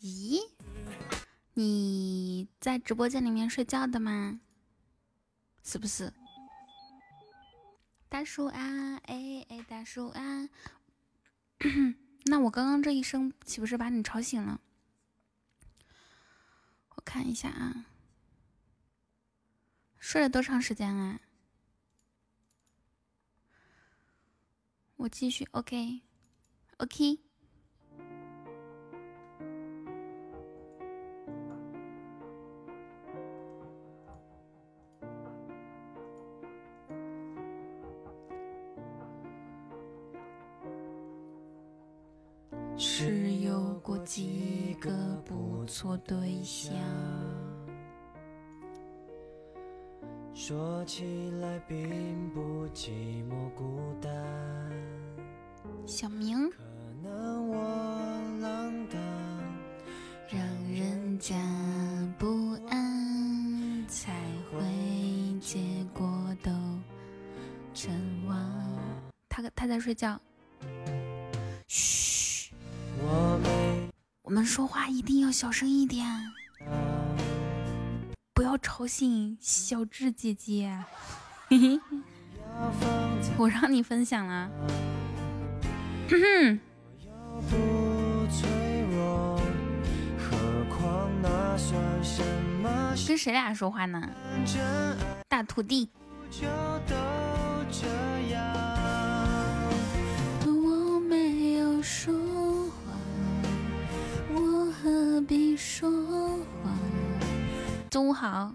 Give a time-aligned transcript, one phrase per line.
[0.00, 0.40] 咦
[1.54, 4.40] 你在直播间里面睡觉的吗？
[5.62, 6.12] 是不是？
[8.08, 10.48] 大叔啊哎哎大叔啊。
[12.26, 14.60] 那我刚刚这一声岂不是把你吵醒了？
[16.96, 17.86] 我看一下啊。
[20.08, 21.20] 睡了多长时间啊？
[24.94, 27.18] 我继续，OK，OK。
[42.76, 46.72] 是有过几个不错对象。
[50.38, 52.90] 说起来并不寂
[53.26, 54.12] 寞孤单。
[55.86, 56.50] 小明。
[56.50, 56.56] 可
[57.02, 57.56] 能我
[58.42, 59.00] 浪荡，
[60.28, 60.38] 让
[60.70, 61.34] 人家
[62.18, 64.12] 不安，才
[64.52, 64.60] 会
[65.40, 65.58] 结
[65.94, 66.06] 果
[66.42, 66.50] 都
[67.72, 67.90] 成
[68.26, 68.38] 忘。
[69.30, 70.20] 他他在睡觉。
[71.66, 72.52] 嘘。
[74.20, 76.06] 我们说话一定要小声一点。
[78.66, 80.76] 吵醒小智姐姐，
[81.46, 81.80] 嘿嘿，
[83.38, 84.50] 我让你分享了。
[93.06, 94.02] 跟谁俩说话呢？
[95.28, 95.88] 大徒弟。
[100.44, 102.12] 我没有说
[102.68, 102.74] 谎，
[104.34, 105.88] 我何必说
[106.62, 106.76] 谎？
[107.88, 108.52] 中午好。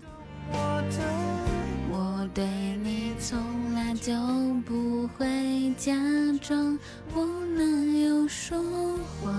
[1.92, 2.46] 我对
[2.84, 4.14] 你从来就
[4.66, 5.94] 不会假
[6.42, 6.78] 装，
[7.14, 7.26] 我
[7.56, 7.64] 哪
[8.00, 8.62] 有说
[9.22, 9.34] 谎？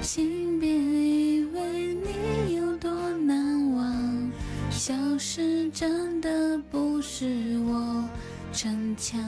[0.00, 4.30] 请别以为你有多难忘，
[4.70, 8.06] 消失真的不是我
[8.52, 9.18] 逞强。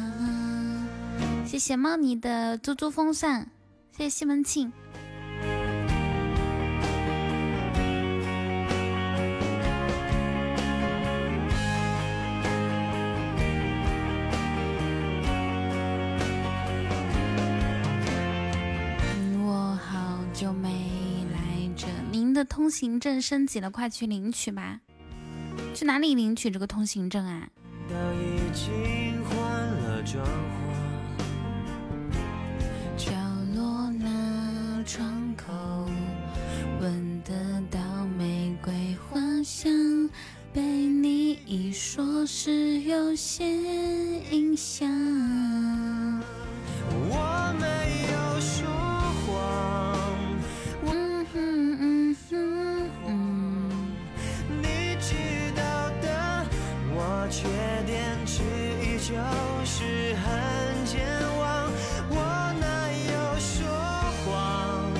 [1.47, 3.51] 谢谢猫你的猪猪风扇，
[3.97, 4.71] 谢谢西门庆。
[22.57, 24.81] 通行证升级了，快去领取吧！
[25.75, 27.47] 去哪里领取这个通行证啊？
[27.87, 30.25] 当已经换了妆
[31.85, 32.01] 换
[32.97, 33.11] 角
[33.55, 35.53] 落那窗口，
[36.81, 37.35] 闻得
[37.71, 37.79] 到
[38.19, 38.73] 玫瑰
[39.05, 40.09] 花香，
[40.51, 43.45] 被你一说，是有些
[44.31, 44.89] 印象。
[46.89, 47.86] 我没
[59.07, 59.15] 就
[59.65, 59.85] 是
[60.17, 60.99] 很健
[61.39, 61.71] 忘，
[62.11, 62.17] 我
[62.59, 63.63] 哪有说
[64.25, 64.91] 谎？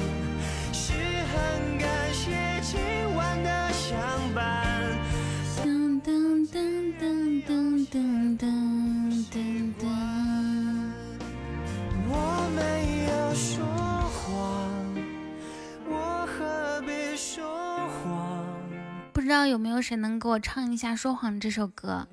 [0.73, 2.31] 是很感谢
[2.63, 2.79] 今
[3.17, 3.99] 晚的相
[4.33, 4.73] 伴。
[5.65, 7.51] 噔噔噔噔噔
[7.91, 8.47] 噔噔
[9.33, 9.83] 噔噔。
[12.09, 12.61] 我没
[13.11, 13.67] 有说
[14.09, 14.71] 谎，
[15.91, 17.43] 我何必说
[17.89, 18.47] 谎？
[19.13, 22.07] 不知道有没有谁能给我唱一下《说谎》这首歌？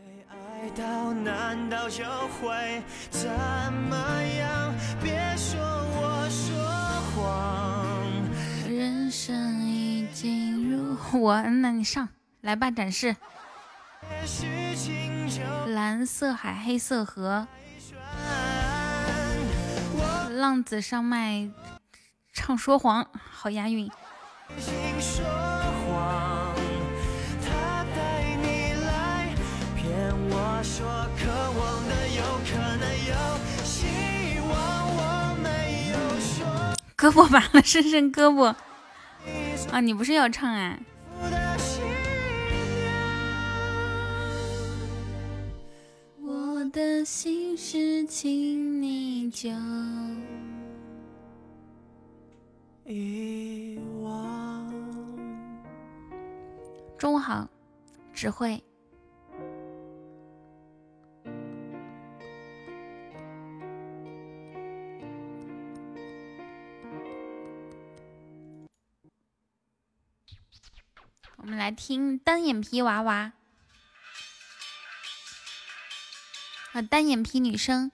[0.71, 3.95] 到难道就会怎么
[4.37, 4.73] 样？
[5.01, 6.55] 别说我说
[7.11, 8.13] 谎。
[8.69, 12.09] 人生已经如我，那你上
[12.41, 13.15] 来吧，展示。
[15.67, 17.47] 蓝色海，黑色河。
[20.29, 21.49] 浪子上麦
[22.33, 23.89] 唱说谎，好押韵。
[37.03, 38.55] 胳膊完了，伸伸胳膊
[39.73, 39.81] 啊！
[39.81, 40.79] 你不是要唱啊？
[46.21, 49.49] 我的心事，请你就
[52.85, 54.73] 遗忘。
[56.97, 57.49] 中午好，
[58.13, 58.63] 智慧。
[71.43, 73.33] 我们来听单眼皮娃娃。
[76.71, 77.91] 啊，单眼皮女生。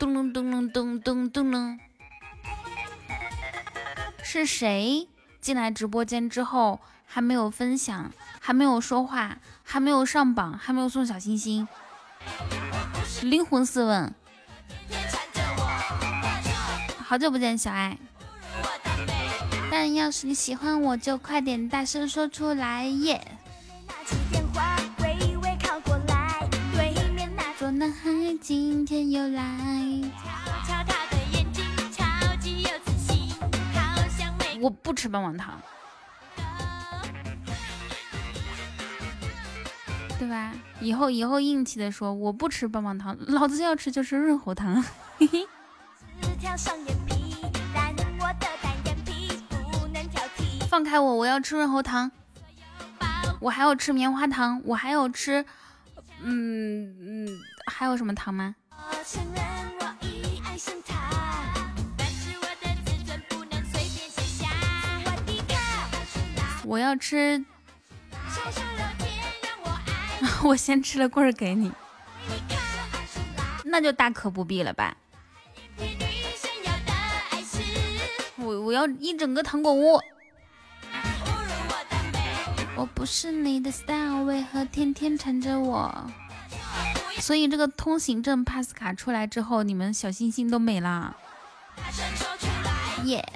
[0.00, 1.78] 咚隆咚隆咚咚咚隆。
[4.24, 5.06] 是谁
[5.40, 11.68] 进来直播间之后还没有分享，还没有说话，还没有上榜，还没有送小心心？
[13.22, 14.12] 灵魂四问。
[17.08, 17.96] 好久不见，小爱。
[19.70, 23.26] 但要是你喜欢我，就快点大声说出来耶！
[27.72, 28.10] 男孩
[28.42, 29.42] 今天又来。
[34.60, 35.58] 我不吃棒棒糖，
[40.18, 40.52] 对吧？
[40.80, 44.84] 以后以后硬气的说我不吃棒棒糖，老子要吃就是润喉糖。
[45.16, 45.46] 嘿嘿。
[50.78, 52.12] 放开我，我要吃润喉糖。
[53.40, 55.44] 我还要吃棉花糖，我还要吃，
[56.22, 57.40] 嗯嗯。
[57.66, 58.54] 还有什么糖吗？
[66.64, 67.44] 我要吃，
[70.44, 71.72] 我先吃了棍儿给你，
[73.64, 74.96] 那就大可不必了吧。
[78.36, 80.00] 我我要一整个糖果屋。
[82.78, 85.92] 我不是你的 style，为何天天缠着我？
[87.18, 91.16] 所以这个通行证 pass 卡出来之后，你们小心心都没了。
[93.04, 93.28] 耶！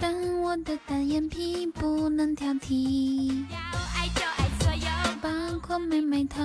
[0.00, 3.44] 但我的单眼皮不能挑剔，
[5.20, 5.28] 包
[5.60, 6.40] 括妹妹头。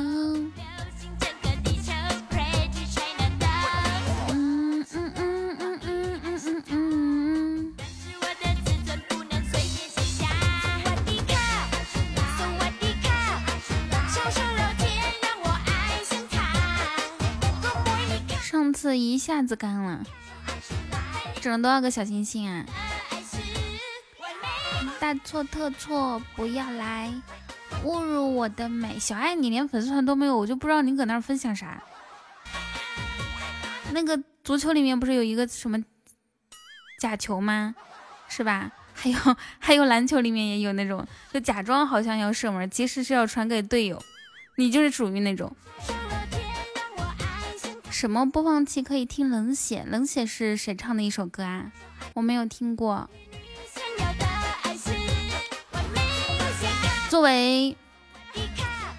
[18.73, 20.03] 次一下子干了，
[21.41, 22.65] 整了多少个小星星啊！
[24.99, 27.13] 大错特错，不要来
[27.83, 28.97] 侮辱我的美。
[28.97, 31.83] 小爱，你连粉丝团都没有，我就不知道你搁那分享啥。
[33.91, 35.77] 那个足球里面不是有一个什么
[36.99, 37.75] 假球吗？
[38.27, 38.71] 是吧？
[38.95, 39.17] 还有
[39.59, 44.01] 还有篮球里面也有那种，就假装好像要射门，其实是要传给队友。
[44.55, 45.53] 你就是属于那种。
[47.93, 49.85] 什么播放器可以听冷血？
[49.87, 51.71] 冷血是谁唱的一首歌啊？
[52.15, 53.07] 我没有听过。
[57.07, 57.77] 作为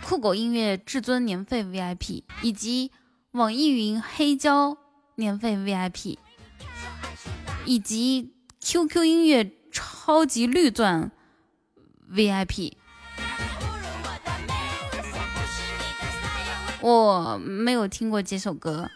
[0.05, 2.93] 酷狗音乐至尊年费 VIP 以及
[3.33, 4.79] 网易云黑胶
[5.17, 6.17] 年费 VIP
[7.67, 11.11] 以及 QQ 音乐超级绿钻
[12.09, 12.75] VIP。
[16.85, 18.91] 我没有听过这首歌，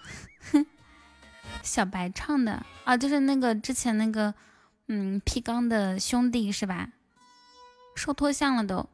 [1.63, 4.35] 小白唱的啊，就是那个之前那个，
[4.89, 6.91] 嗯，P 刚的兄弟是吧？
[7.97, 8.87] 受脱相了都。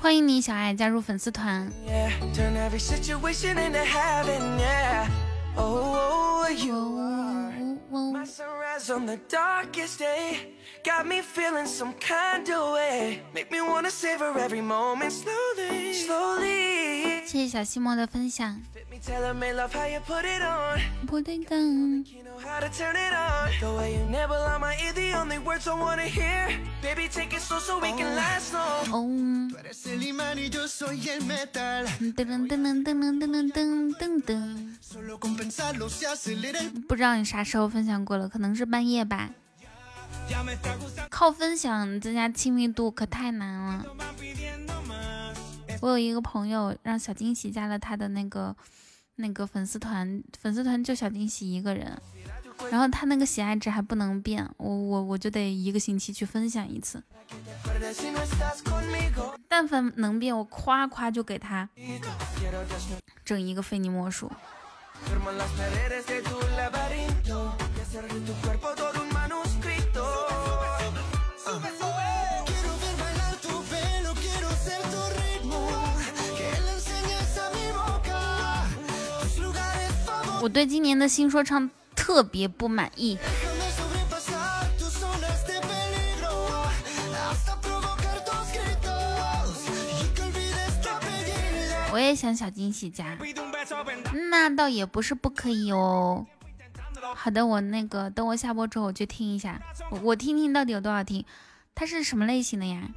[0.00, 1.70] 欢迎你，小爱加入粉丝团。
[8.88, 13.20] On the darkest day got me feeling some kind of way.
[13.34, 17.22] Make me wanna savor every moment slowly, slowly.
[17.26, 18.60] 谢谢小西莫的分享。
[19.06, 20.78] Tell me love how you put it on.
[21.06, 22.04] Put it down.
[22.04, 23.50] You know how to turn it on.
[23.58, 26.50] The way you nibble on my ear, the only words I wanna hear.
[26.82, 28.92] Baby, take it slow so we can last long.
[28.92, 29.08] Oh.
[29.50, 31.86] Tú eres el imán y yo soy el metal.
[31.98, 34.78] Dun, dun, dun, dun, dun, dun, dun, dun.
[34.82, 36.60] Solo con pensarlo se acelera.
[36.86, 39.30] 不知道你啥时候分享过了，可能是半夜吧。
[41.10, 43.84] 靠分享增加亲密度可太难了。
[45.80, 48.54] 我有一个朋友让小惊喜加了他的那个。
[49.16, 52.00] 那个粉丝团，粉丝团就小惊喜一个人，
[52.70, 57.02] 然后他那个喜爱值还不能变，我我我就得一个星期去分享一次。
[59.46, 61.68] 但凡能变，我夸夸就给他
[63.22, 64.32] 整一个非你莫属。
[80.42, 83.18] 我对今年的新说唱特别不满意。
[91.92, 93.18] 我也想小惊喜加，
[94.30, 96.24] 那倒也不是不可以哦。
[97.14, 101.24] 好的，我那个等我下播之后我去听一下，我我听听到底有多少听，
[101.74, 102.88] 它是什么类型的呀？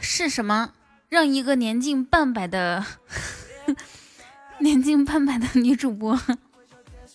[0.00, 0.72] 是什么
[1.08, 2.84] 让一个年近半百的
[4.58, 6.20] 年近半百的女主播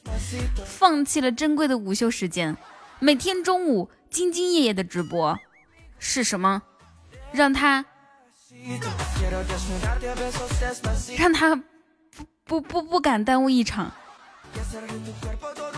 [0.65, 2.55] 放弃了珍贵的午休时间，
[2.99, 5.37] 每天中午兢兢业业的直播？
[5.99, 6.61] 是什么
[7.33, 7.83] 让她
[11.17, 11.55] 让她
[12.45, 13.91] 不不不不敢耽误一场？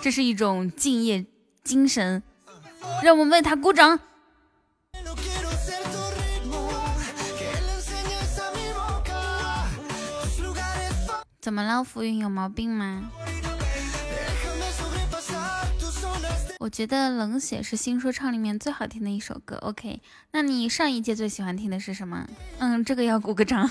[0.02, 1.26] 这是一种敬业
[1.64, 2.24] 精神，
[3.04, 4.00] 让我们为他鼓掌。
[11.40, 13.10] 怎么了，浮云有毛病吗？
[16.60, 19.56] 我觉得冷血是新说唱里面最好听的一首歌。
[19.58, 22.28] OK，那你上一届最喜欢听的是什么？
[22.60, 23.70] 嗯，这个要鼓个掌，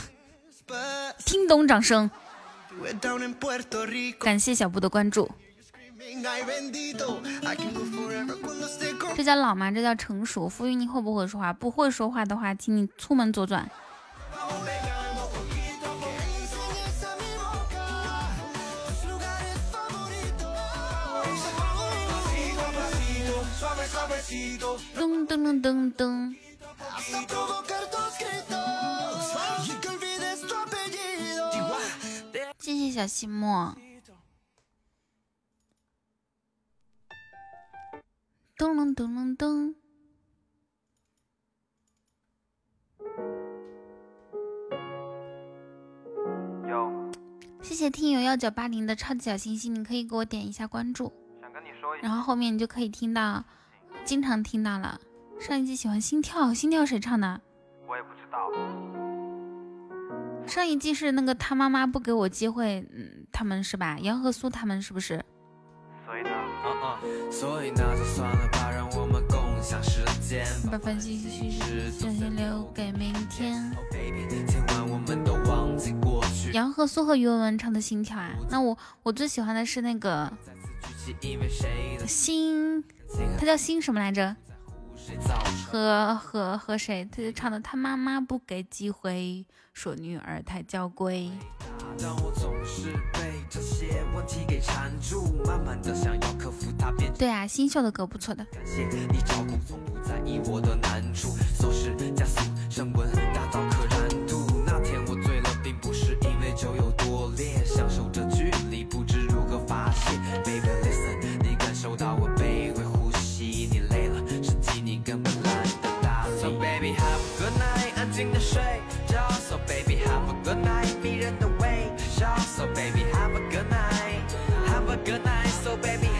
[1.25, 2.11] 听懂掌声。
[4.19, 5.31] 感谢小布的关注。
[9.17, 9.71] 这叫老吗？
[9.71, 10.49] 这叫成熟。
[10.49, 11.53] 浮云，你会不会说话？
[11.53, 13.69] 不会说话的话，请你出门左转。
[24.95, 26.37] 噔噔噔噔噔。
[32.97, 33.77] 小西莫。
[38.57, 39.75] 咚咚咚咚咚。
[47.61, 51.13] 谢谢听友幺九八零的超级小星星，你可以给我点一下关注。
[51.43, 53.45] 想跟你说然后后面你就可以听到，
[54.07, 54.99] 经常听到了。
[55.39, 57.43] 上一季喜欢心跳，心跳谁唱的？
[57.87, 58.51] 我也不知道。
[60.47, 63.99] 上一季是那个他妈妈不给我机会，嗯，他们是吧？
[64.01, 65.23] 杨和苏他们是不是？
[66.07, 66.31] 所以呢？
[67.31, 70.47] 所以那就算了吧，让我们共享时间。
[70.71, 71.19] 把烦心
[71.51, 73.71] 事先留给明天。
[76.53, 80.33] 杨和苏和于文文唱的心跳啊，那我我最喜欢的是那个
[82.07, 82.83] 心，
[83.39, 84.35] 他叫心什么来着？
[85.71, 87.05] 和和和谁？
[87.11, 89.45] 他就唱的他妈妈不给机会。
[89.73, 91.31] 说女儿太娇贵。
[97.19, 98.47] 对啊，新秀的歌不错的。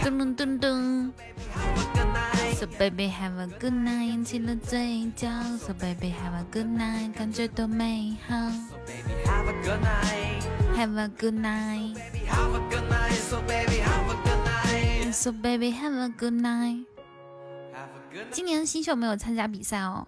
[0.03, 1.11] 噔噔噔
[2.55, 5.27] ，So baby have a good night，扬起了嘴角
[5.59, 8.35] ，So baby have a good night，感觉多美好。
[8.49, 14.41] So baby have a good night，have a good night，have a good night，So baby have a good
[14.45, 16.85] night，So baby have a good night。
[18.31, 20.07] 今年新秀没有参加比赛哦。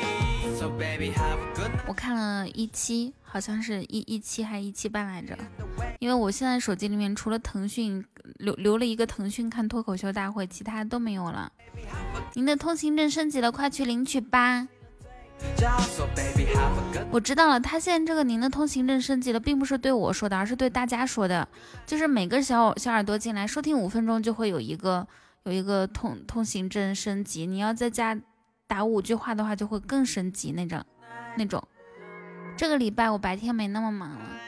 [1.87, 5.35] 我看了一期，好像是一一期还一期半来着。
[5.99, 8.03] 因为我现在手机里面除了腾讯
[8.37, 11.51] 留留了一个腾讯看脱口秀大会，其他都没有了。
[12.33, 14.67] 您的通行证升级了，快去领取吧。
[17.09, 21.47] 我知道了，他现在这个您的通行证升级了，并不是对我说的，而是对大家说的。
[21.87, 25.07] 就是每个小小耳朵进来收听五分钟，就会有一个
[25.43, 27.47] 有一个通通行证升级。
[27.47, 28.15] 你要在家。
[28.71, 30.81] 打五句话的话就会更升级那种，
[31.37, 31.61] 那种。
[32.55, 34.39] 这个礼拜我白天没那么忙了，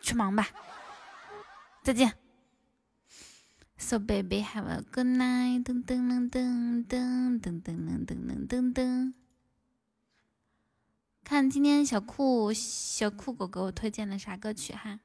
[0.00, 0.48] 去忙吧，
[1.82, 2.14] 再见。
[3.76, 9.12] So baby have a good night，噔噔噔噔噔噔噔噔噔噔噔。
[11.22, 15.00] 看今天小酷小酷狗给我推荐的啥歌曲哈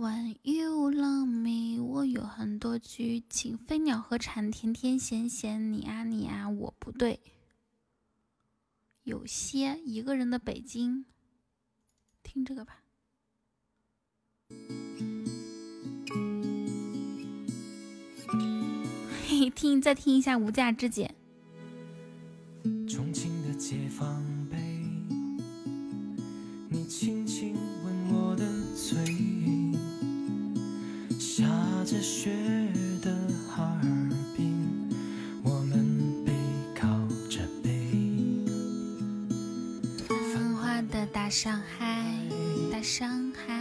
[0.00, 7.20] ？When you love me，我有很多剧情，飞鸟和蝉，甜甜咸咸，你啊你啊，我不对。
[9.02, 11.04] 有些一个人的北京，
[12.22, 12.82] 听这个吧。
[19.26, 21.14] 嘿，听，再听一下《无价之姐》。
[22.90, 24.56] 重庆的解放碑，
[26.70, 27.52] 你轻轻
[27.84, 28.96] 吻我的嘴，
[31.40, 31.46] 下
[31.86, 32.30] 着雪
[33.00, 33.10] 的
[33.48, 33.88] 哈尔
[34.36, 34.92] 滨，
[35.42, 36.34] 我们背
[36.78, 36.86] 靠
[37.30, 38.44] 着背，
[40.06, 42.04] 繁华的大上海，
[42.70, 43.58] 大上海。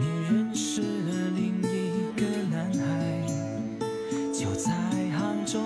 [0.00, 3.24] 你认识了另一个男孩，
[4.32, 4.72] 就在
[5.16, 5.62] 杭州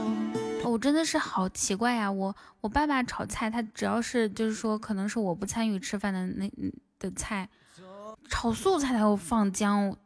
[0.62, 2.12] 我真的是好奇怪呀！
[2.12, 6.52] 我我爸爸炒菜，他只要是就是说，可能是我不参与吃饭的那
[6.98, 7.48] 的菜，
[8.28, 9.96] 炒素菜他会放姜。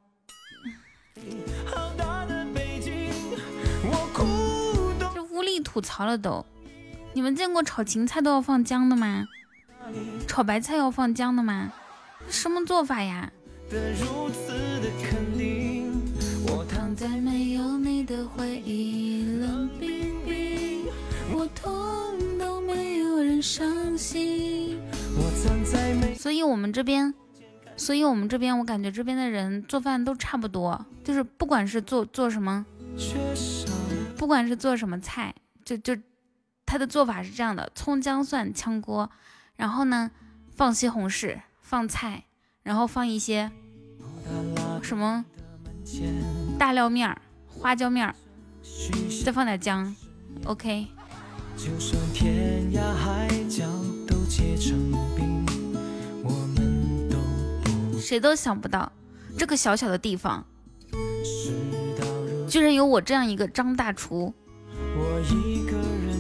[5.15, 6.45] 这无力吐槽了都！
[7.13, 9.27] 你们见过炒芹菜都要放姜的吗？
[10.27, 11.73] 炒白菜要放姜的吗？
[12.29, 13.31] 什么做法呀？
[16.47, 20.87] 我躺在没有你的回忆冷冰冰，
[21.33, 24.79] 我痛都没有人伤心。
[26.17, 27.13] 所以，我们这边，
[27.81, 32.67] 所以我们这边，我感觉这边的人做饭都差不多，就是不管是做做什么，
[34.19, 35.97] 不管是做什么菜，就就
[36.67, 39.11] 他的做法是这样的：葱姜蒜炝锅，
[39.57, 40.11] 然后呢
[40.55, 42.25] 放西红柿，放菜，
[42.63, 43.51] 然后放一些
[44.83, 45.25] 什么。
[46.59, 48.15] 大料面儿、花椒面儿，
[49.25, 49.97] 再放点姜
[50.45, 50.87] ，OK。
[58.11, 58.91] 谁都想不到，
[59.39, 60.45] 这个小小的地方，
[62.49, 64.35] 居然有我这样一个张大厨。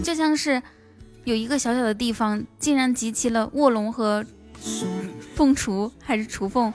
[0.00, 0.62] 就像是
[1.24, 4.24] 有一个小小的地方，竟然集齐了卧龙和
[5.34, 6.72] 凤雏，还是雏凤。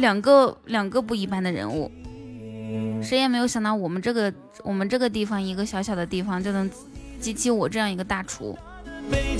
[0.00, 1.88] 两个两个不一般的人物，
[3.00, 6.68] 谁也没有想到我们这个我们这个地方一个小小的地方就能
[7.20, 8.58] 集齐我这样一个大厨。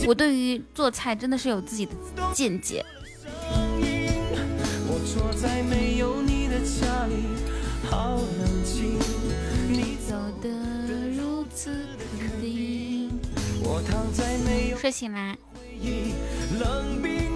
[0.07, 1.93] 我对于做菜真的是有自己的
[2.33, 2.87] 见解。
[5.15, 7.15] 坐在没有你的家里，
[7.89, 8.55] 好冷。
[9.69, 10.49] 你走的
[11.17, 11.71] 如此
[12.19, 13.11] 肯定，
[13.63, 15.37] 我躺在没有睡醒啦。
[16.59, 17.34] 冷冰。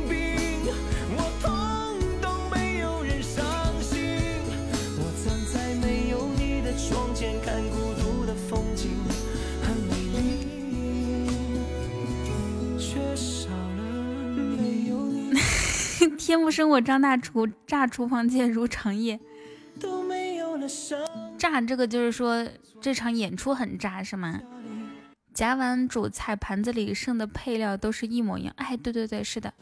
[16.17, 19.19] 天不生我张大厨，炸厨房界如长夜。
[21.37, 22.47] 炸这个就是说
[22.81, 24.41] 这场演出很炸是吗？
[25.35, 28.53] 夹完主菜盘子里剩的配料都是一模一样。
[28.57, 29.53] 哎，对对对，是的。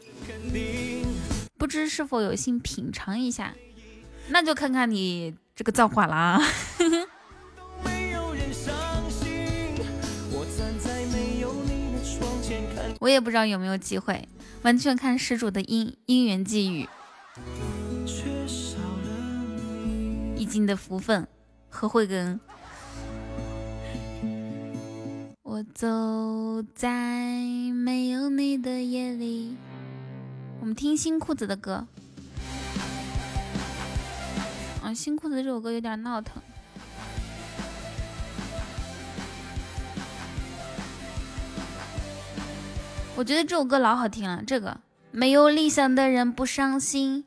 [1.57, 3.53] 不知是否有幸品尝一下？
[4.29, 6.41] 那就看看你这个造化了啊！
[12.99, 14.27] 我也不知道有没有机会。
[14.67, 16.89] 完全看施主的因因缘际遇，
[20.35, 21.25] 易经的福分
[21.69, 22.37] 和慧根。
[25.43, 27.39] 我走在
[27.71, 29.55] 没有你的夜里。
[30.59, 31.87] 我们听新裤子的歌。
[34.83, 36.43] 啊，新裤子这首歌有点闹腾。
[43.17, 47.25] 我觉得这首歌老好听了，这个没有理想的人不伤心，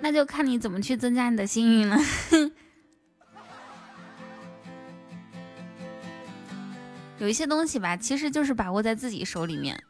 [0.00, 1.96] 那就看你怎么去增加你的幸运了。
[7.20, 9.80] 有一些东西吧，其实就是把握在自己手里面，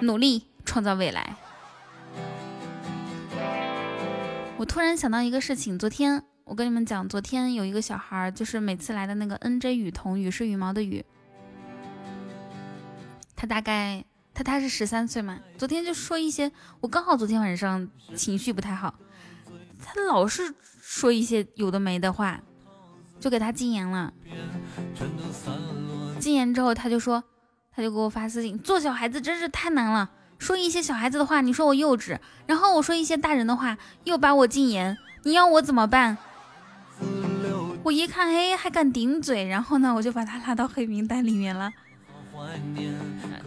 [0.00, 1.36] 努力创造未来。
[4.56, 11.04] 我突然想到一个事情，昨天我跟你们讲，昨天有一个小孩，就是每次来的那个 NJ 雨桐，雨是羽毛的雨。
[13.42, 18.94] 他大概他他是十三岁嘛，昨天就说一些，我刚好昨天晚上情绪不太好，
[19.84, 22.40] 他老是说一些有的没的话，
[23.18, 24.12] 就给他禁言了。
[26.20, 27.24] 禁言之后他就说，
[27.74, 36.16] 他就给我发私信，做小孩子真是太难了，说一些小孩子的话，你说我幼稚，然后我说一些大人的话，又把我禁言，你要我怎么办？
[37.82, 41.72] 我一看，哎，还敢顶嘴，然后呢，我就把他拉到黑名单里面了。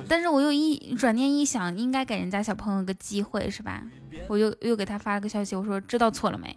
[0.07, 3.83] 但是我又一转念一想，应该给人家小朋友个机会，是吧？
[4.27, 6.55] 我又又给他发了个消息，我说知道错了没？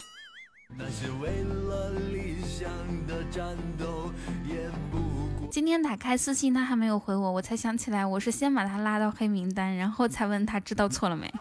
[5.50, 11.32] 今天打开私信，他还没有回我，我才想起来，我是先把他拉到黑名单，然后才问他知道错了没。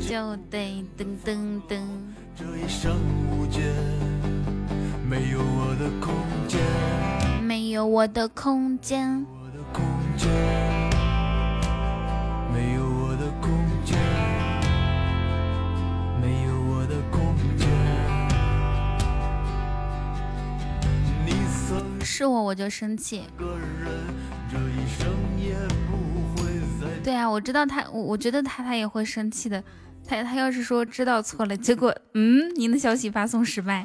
[0.00, 1.80] 就得噔噔噔。
[5.10, 6.14] 没有我的空
[6.46, 6.60] 间，
[7.42, 9.00] 没有我的空间，
[12.54, 13.50] 没有我的空
[13.84, 13.98] 间，
[16.22, 17.66] 没有我的空间。
[22.04, 23.24] 是我我就生气。
[27.02, 29.60] 对啊，我知道他，我我觉得他他也会生气的。
[30.06, 33.84] 他他要是说知道错了，结果嗯，您的消息发送失败。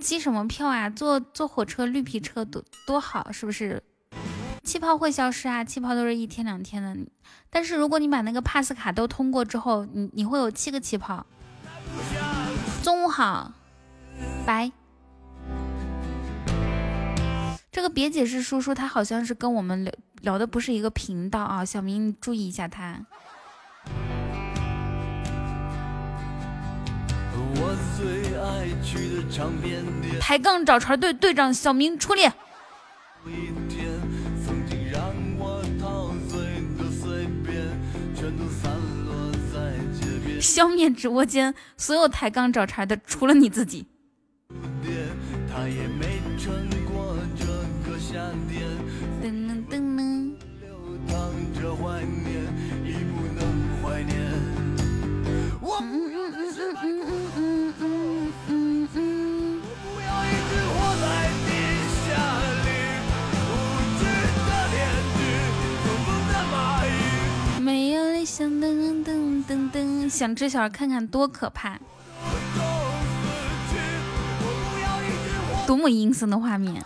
[0.00, 0.90] 机什么票啊？
[0.90, 3.82] 坐坐火车绿皮车多多好，是不是？
[4.64, 6.96] 气泡会消失啊，气泡都是一天两天的。
[7.48, 11.24] 但是如果你把那个 pass 卡都通过之后，你你会有七个气泡。
[12.82, 13.52] 中午好，
[14.44, 14.72] 拜。
[17.70, 23.06] 这个别解释叔叔，他好像是跟我们聊聊的不是一个频道啊，小明你注意一下他。
[27.62, 32.32] 我最爱去的唱片店，抬杠找茬队队长小明出列。
[33.26, 33.86] 一天，
[34.42, 35.02] 曾经让
[35.38, 36.40] 我陶醉
[36.78, 37.78] 的碎片
[38.16, 38.72] 全都散
[39.04, 40.40] 落在街边。
[40.40, 43.86] 消灭直播间所有抬杠找茬的，除了你自己。
[45.52, 46.54] 他也没撑
[46.86, 47.44] 过这
[47.90, 48.14] 个夏
[48.48, 48.64] 天，
[49.20, 50.72] 噔噔噔噔，流
[51.06, 51.14] 淌
[51.60, 52.19] 着怀念。
[67.60, 71.78] 没有理想，噔噔噔噔，想知晓看看多可怕，
[75.66, 76.84] 多么阴森的画面。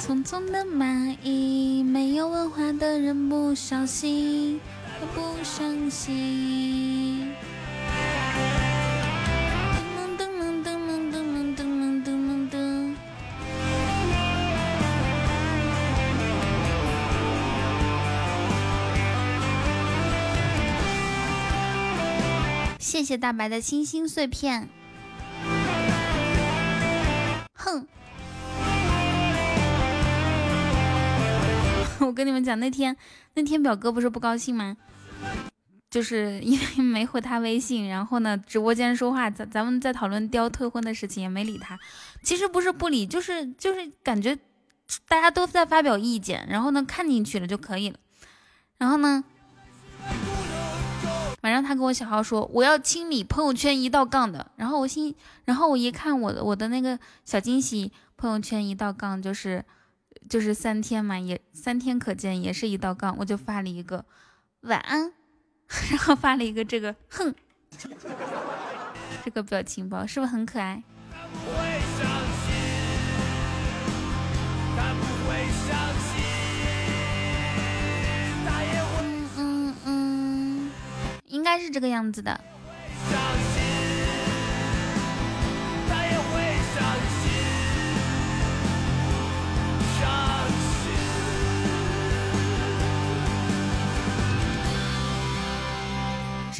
[0.00, 4.60] 匆匆的蚂蚁，没有文化的人不小心。
[5.06, 7.34] 不相信。
[9.74, 10.68] 噔噔噔噔
[11.10, 11.14] 噔
[11.56, 12.54] 噔噔噔噔。
[22.78, 24.68] 谢谢大白的星星碎片。
[27.54, 27.86] 哼。
[32.06, 32.96] 我跟你们讲，那天
[33.34, 34.76] 那天表哥不是不高兴吗？
[35.90, 41.76] 就是因为 没回他微信，然后呢，直播间说话，咱咱们在讨论雕退婚的事情，也没理他。
[42.22, 44.38] 其实不是不理，就是就是感觉
[45.08, 47.98] 大家都在发表意见，然后呢看进去了就可以了。
[48.78, 49.24] 然后呢，
[51.42, 59.64] 晚上他跟我小号说我要清理朋友圈一道杠的，然后我心，然后我一看我的我的那个小惊喜朋友圈一道杠就是
[60.28, 64.04] 就是三天嘛，也三天可见，也是一道杠，我就发了一个
[64.60, 65.12] 晚安。
[65.90, 67.32] 然后发了一个这个哼，
[69.24, 70.82] 这个表情包是不是很可爱？
[79.36, 80.70] 嗯嗯，
[81.26, 82.40] 应该是这个样子的。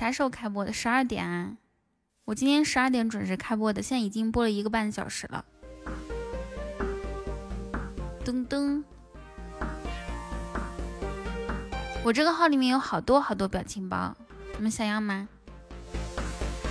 [0.00, 0.72] 啥时候开播的？
[0.72, 1.58] 十二点啊！
[2.24, 5.44] 我今天十二点准时开播的，现在已经播了一个半小时了。
[8.24, 8.82] 噔噔，
[12.02, 14.16] 我这个号里面有好多好多表情包，
[14.56, 15.28] 你们想要吗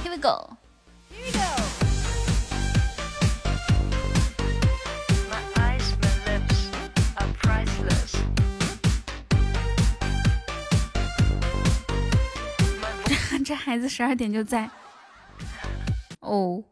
[0.03, 0.57] ？Here we go。
[1.11, 1.88] 这这
[13.59, 14.69] 孩子十二点就在
[16.21, 16.63] 哦，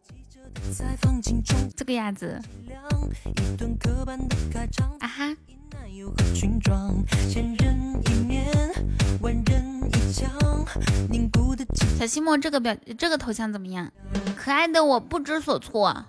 [1.76, 2.42] 这个样子
[5.00, 5.38] 啊哈。
[12.00, 13.92] 小西莫，这个表这个头像怎么样？
[14.38, 16.06] 可爱的我不知所措。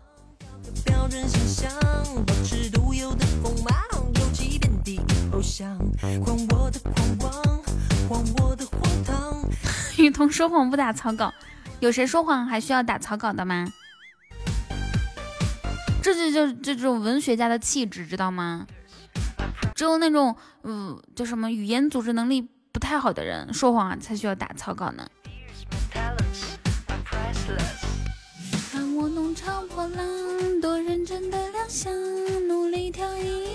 [9.99, 11.33] 雨桐说谎不打草稿，
[11.81, 13.73] 有谁说谎还需要打草稿的吗？
[16.03, 18.66] 这就就这种文学家的气质，知道吗？
[19.75, 25.07] 只有那种嗯，叫什么语言组织能力不太好的人说谎才需要打草稿呢。
[28.73, 31.92] 看我弄潮破浪，多认真的亮相，
[32.49, 33.48] 努力跳一呀一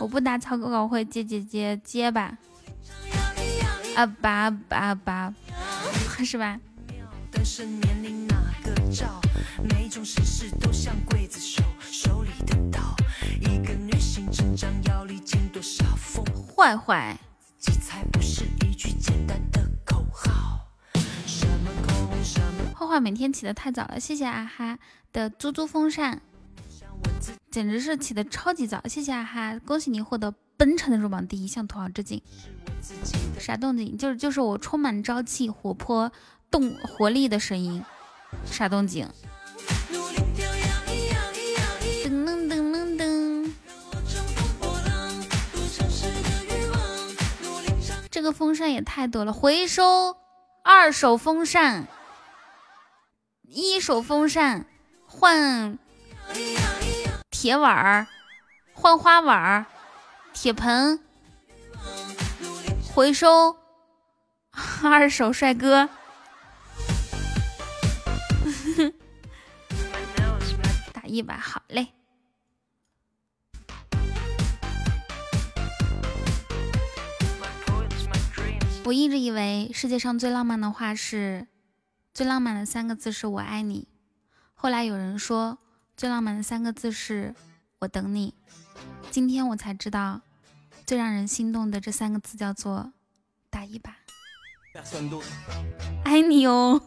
[0.00, 2.36] 我不打草稿会接接接接吧。
[3.94, 5.34] 啊吧吧吧，
[6.24, 6.58] 是吧？
[16.56, 17.18] 坏坏。
[22.74, 24.78] 坏坏每天起的太早了，谢谢阿哈
[25.12, 26.22] 的租租风扇，
[27.50, 32.22] 简直是起的超级早，谢谢阿哈，恭喜你获得奔腾的入榜第一，向土豪致敬。
[33.40, 33.98] 啥动静？
[33.98, 36.12] 就是就是我充满朝气、活泼、
[36.48, 37.84] 动活力的声音。
[38.44, 39.08] 啥动静？
[42.04, 43.52] 噔噔噔噔噔。
[48.10, 50.16] 这个风扇也太多了，回收
[50.62, 51.88] 二手风扇，
[53.42, 54.66] 一手风扇
[55.04, 55.76] 换
[57.40, 58.06] 铁碗儿，
[58.74, 59.64] 换花碗儿，
[60.34, 61.00] 铁盆。
[62.92, 63.56] 回收
[64.82, 65.88] 二手帅哥，
[70.92, 71.94] 打一把好嘞。
[78.84, 81.46] 我一直以为世界上最浪漫的话是，
[82.12, 83.88] 最浪漫的三个字是我爱你。
[84.52, 85.56] 后来有人说，
[86.00, 87.34] 最浪漫的三个字是
[87.78, 88.32] 我等你。
[89.10, 90.22] 今天我才知道。
[90.86, 92.90] 最让人心动的这三个字叫做
[93.50, 93.94] “打一把”，
[96.02, 96.80] 爱你哦。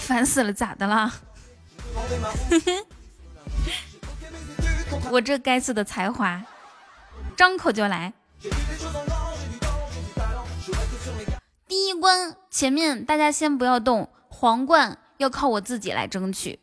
[0.00, 1.14] 烦死了，咋的了？
[5.12, 6.44] 我这该死的才华，
[7.36, 8.12] 张口就来。
[11.72, 14.98] 第一关前面大家先不要动，皇冠。
[15.16, 16.58] 要靠我自己来争取。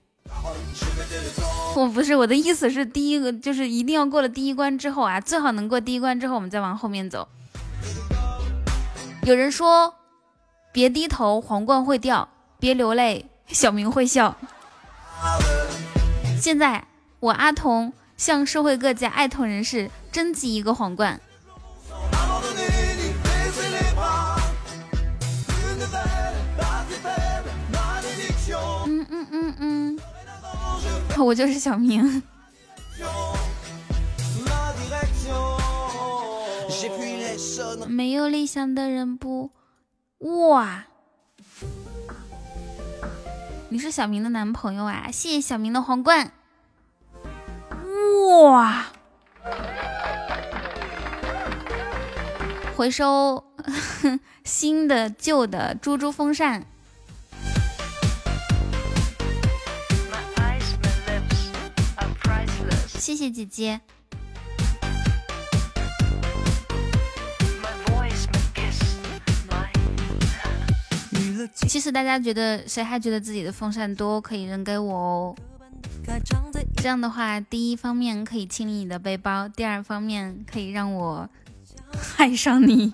[1.76, 7.28] 我不是我的意思是，第一个就是一定要过了第一关之后啊，最好能过第一关之后，我们再往后面走。
[9.24, 9.96] 有人说，
[10.72, 14.38] 别低头，皇冠会掉；别流泪，小明会笑。
[16.40, 16.86] 现在
[17.20, 21.20] 我阿童向社会各界爱童人士征集一个皇冠。
[31.20, 32.24] 我就是小明。
[37.88, 39.52] 没有理想的人不
[40.20, 40.86] 哇？
[43.70, 45.10] 你是小明的男朋友啊？
[45.12, 46.32] 谢谢小明的皇冠。
[48.44, 48.86] 哇！
[52.76, 53.44] 回收
[54.46, 56.66] 新的、旧的猪猪风扇。
[63.10, 63.82] 谢谢姐姐。
[71.56, 75.36] 其实大家觉得谁还觉得自己的风扇多，可以扔给我哦。
[76.78, 81.28] 这样的话，第一方面可以清理你的背包，第二方面可以让我
[82.18, 82.94] 爱上你。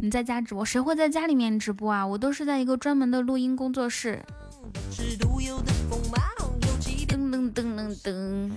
[0.00, 2.04] 你在家直播，谁会在家里面直播啊？
[2.04, 4.20] 我都是在一个专门的录音工作室。
[4.90, 6.23] 噔噔
[7.34, 8.48] 噔噔噔噔，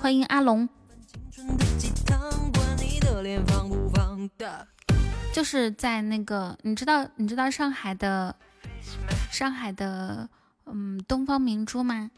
[0.00, 0.66] 欢迎阿龙。
[5.34, 8.34] 就是在那个，你知道你知道上海的
[9.30, 10.30] 上海的
[10.64, 12.10] 嗯东方明珠吗？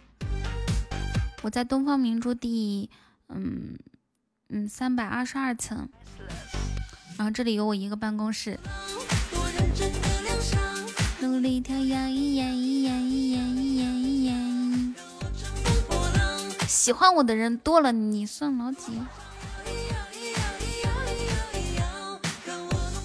[1.43, 2.89] 我在东方明珠第
[3.29, 3.77] 嗯
[4.51, 5.89] 嗯三百二十二层，
[7.17, 8.57] 然后这里有我一个办公室。
[11.21, 12.78] 努力跳跃，一眼一眼一
[16.89, 18.93] 喜欢我的人多了，你算老几？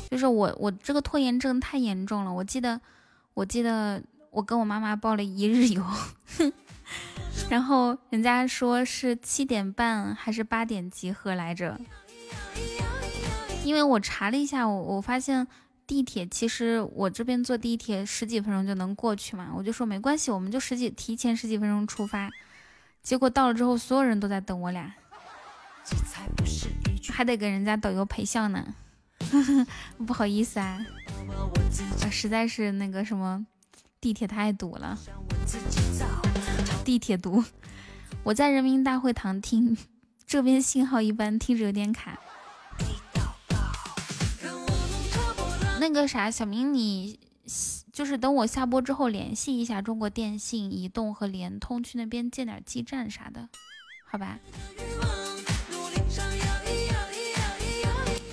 [0.10, 2.32] 就是我，我这个拖延症太严重了。
[2.32, 2.80] 我记得，
[3.34, 5.84] 我记得我跟我妈妈报了一日游，
[7.52, 11.78] 然后人家说是七点半还是八点集合来着。
[13.66, 15.46] 因为我查了一下，我我发现
[15.86, 22.32] 地铁其实我这边坐地铁十几分钟就能过去嘛，我就说没关系，我们就十几提前十几分钟出发。
[23.04, 24.96] 结果到了之后，所有人都在等我俩，
[27.12, 28.74] 还得给人家导游陪笑呢。
[30.08, 30.80] 不好意思啊，
[32.10, 33.46] 实在是那个什么，
[34.00, 34.98] 地铁太堵了，
[36.84, 37.44] 地铁堵。
[38.24, 39.78] 我在人民大会堂听，
[40.26, 42.18] 这边信号一般，听着有点卡。
[45.80, 47.20] 那个啥，小明，你
[47.94, 53.48] 就是等我下播之后联系一下中国电信、移动和联通，去那边建点基站啥的，
[54.10, 54.40] 好吧？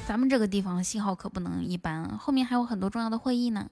[0.08, 3.68] 咱们这个地方信号可不能一般，后面还有很多重要的会议呢。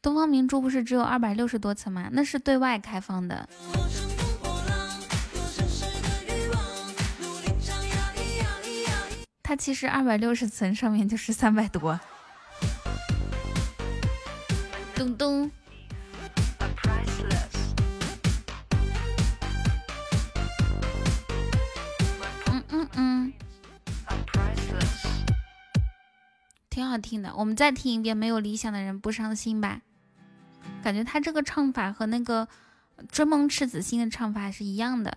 [0.00, 2.08] 东方明珠不是只有二百六十多层吗？
[2.10, 3.46] 那是对外开放的。
[9.42, 12.00] 它其实二百六十层上面就是三百多。
[14.98, 15.48] 咚咚。
[22.46, 23.32] 嗯嗯嗯。
[26.68, 28.16] 挺好听的，我们再听一遍。
[28.16, 29.82] 没有理想的人不伤心吧？
[30.82, 32.48] 感觉他这个唱法和那个
[33.08, 35.16] 追梦赤子心的唱法是一样的。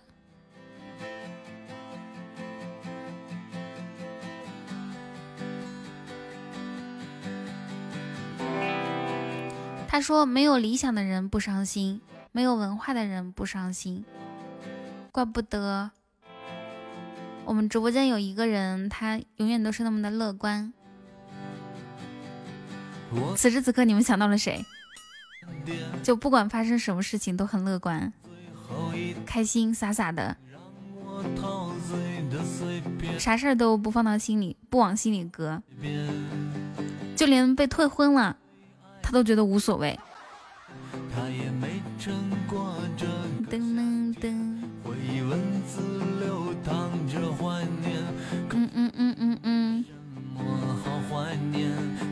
[9.92, 12.00] 他说：“没有理想的人不伤心，
[12.32, 14.06] 没有文化的人不伤心。
[15.10, 15.90] 怪不得
[17.44, 20.72] 我们直播间有一个人，他永远都是那么的乐观。”
[23.36, 24.64] 此时此刻，你们想到了谁？
[26.02, 28.10] 就不管发生什么事情都很乐观、
[29.26, 30.34] 开心、洒洒的，
[33.18, 35.62] 啥事儿都不放到心里，不往心里搁，
[37.14, 38.38] 就连被退婚了，
[39.12, 39.98] 他都觉得无所谓。
[43.50, 44.32] 噔噔噔。
[48.50, 49.84] 嗯嗯嗯嗯嗯。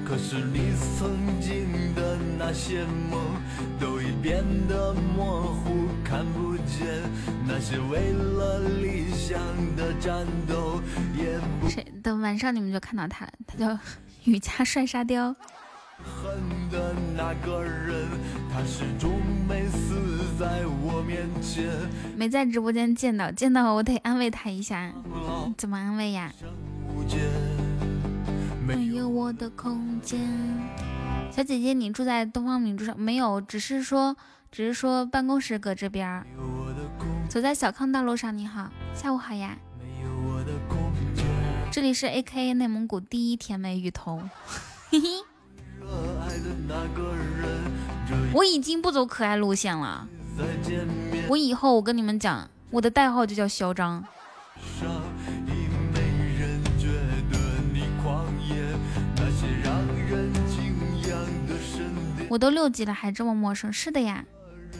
[0.04, 3.18] 可是你曾经的那些梦
[3.78, 6.86] 都已变得模糊看不见
[7.46, 9.38] 那些为了理想
[9.76, 10.82] 的战斗
[11.16, 13.78] 也不谁等晚上你们就看到他他叫
[14.24, 15.34] 雨家帅沙雕
[16.04, 18.08] 恨的那个人
[18.52, 21.66] 他始终没死在我面前
[22.16, 24.92] 没在直播间见到见到我得安慰他一下
[25.56, 26.32] 怎么安慰呀
[28.66, 30.20] 没有我的空间，
[31.32, 33.40] 小姐姐，你住在东方明珠上没有？
[33.40, 34.16] 只是说，
[34.52, 36.24] 只是说办公室搁这边。
[37.28, 39.58] 走在小康道路上，你好，下午好呀。
[41.72, 44.30] 这里是 A K 内蒙古第一甜美雨桐。
[44.90, 45.08] 嘿嘿。
[48.32, 50.06] 我已经不走可爱路线了。
[51.28, 54.04] 我以后我跟你们讲，我的代号就叫嚣张。
[62.28, 63.72] 我都六级了，还这么陌生？
[63.72, 64.24] 是的呀，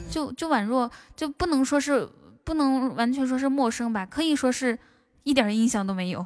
[0.09, 2.09] 就就宛若就不能说是
[2.45, 4.79] 不能完全说是陌生吧，可以说是
[5.25, 6.25] 一点印象都没有。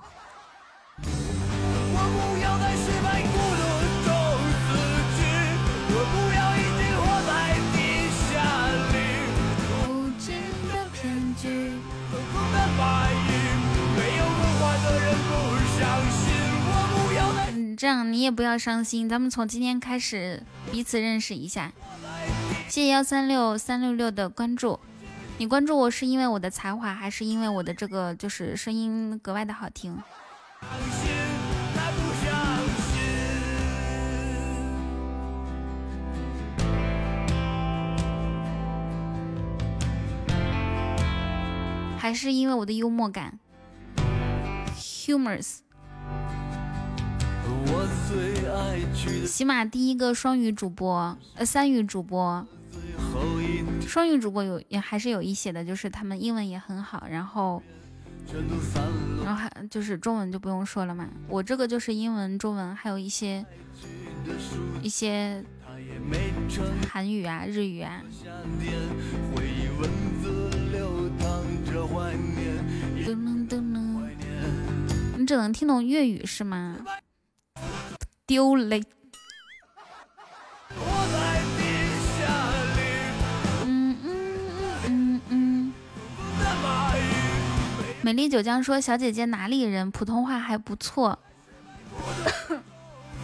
[17.77, 21.73] 这样你也不要伤心，咱们从今天开始彼此认识一下。
[22.69, 24.79] 谢谢幺三六三六六的关注，
[25.39, 29.99] 你关注我是因为我的才华，还是因为我的这个就是声音格外的好听，
[41.99, 43.39] 还是因为我的幽默感
[44.77, 45.64] ，humorous。
[49.27, 52.47] 起码第一个双语主播，呃，三语主播，
[53.87, 57.63] 双语主播有也还是有一些的，就是他们英文也很好，然后，
[59.25, 61.09] 然后还就是中文就不用说了嘛。
[61.29, 63.45] 我这个就是英文、中文，还有一些
[64.83, 65.45] 一些
[66.89, 68.03] 韩语啊、日语啊。
[73.05, 74.01] 噔噔噔噔，
[75.19, 76.79] 你只能听懂粤语是吗？
[78.27, 78.83] 丢嘞！
[83.65, 84.11] 嗯嗯
[84.87, 85.73] 嗯嗯。
[88.03, 89.91] 美丽九江说：“小姐姐哪里人？
[89.91, 91.19] 普通话还不错。”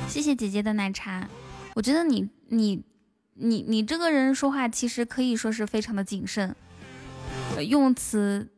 [0.09, 1.29] 谢谢姐姐的奶茶。
[1.75, 2.83] 我觉得你你
[3.35, 6.57] 你你这个人说话其实可以说是非常的谨慎，
[7.69, 8.49] 用词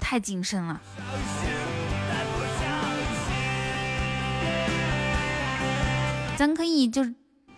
[0.00, 0.80] 太谨慎了。
[6.38, 7.04] 咱可以就，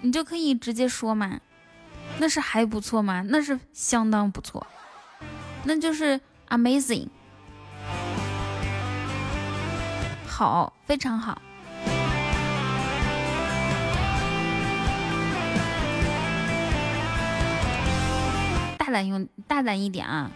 [0.01, 1.39] 你就可以直接说嘛，
[2.16, 4.66] 那是还不错嘛，那是相当不错，
[5.64, 6.18] 那就是
[6.49, 7.09] amazing，
[10.26, 11.43] 好，非常好，
[18.78, 20.31] 大胆用，大胆一点啊，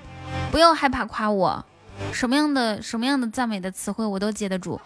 [0.53, 1.65] 不要害怕夸我，
[2.13, 4.79] 什么样的什么样的赞美的词汇我都接得住。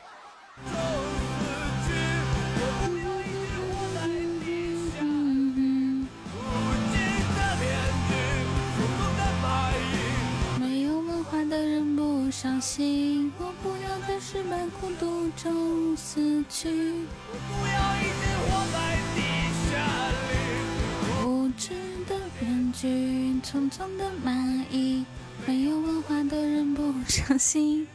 [12.30, 16.68] 伤心我不要在失败孤独中死去。
[16.70, 18.76] 不要一直活在
[19.14, 19.18] 地
[19.70, 19.70] 下
[20.10, 21.26] 里。
[21.26, 21.70] 无知
[22.06, 25.04] 的人群，匆匆的蚂蚁，
[25.46, 27.86] 没有文化的人不伤心。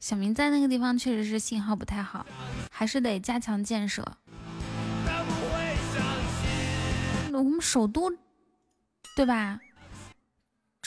[0.00, 2.26] 小明在那个地方确实是信号不太好，
[2.70, 4.04] 还是得加强建设。
[7.32, 8.10] 我们首都，
[9.14, 9.60] 对吧？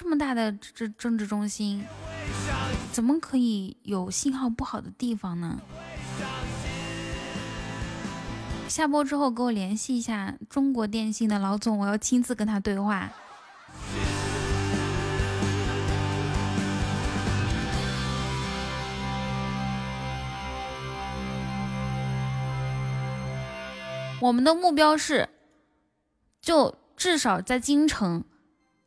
[0.02, 1.86] 这么大的这政治中心，
[2.91, 5.62] 怎么可以有信号不好的地方呢？
[8.68, 13.12] 下播之后给我联系一下中国电信的老总，我要亲自跟他对话。
[24.20, 25.30] 我们的目标是，
[26.41, 28.24] 就至少在京城。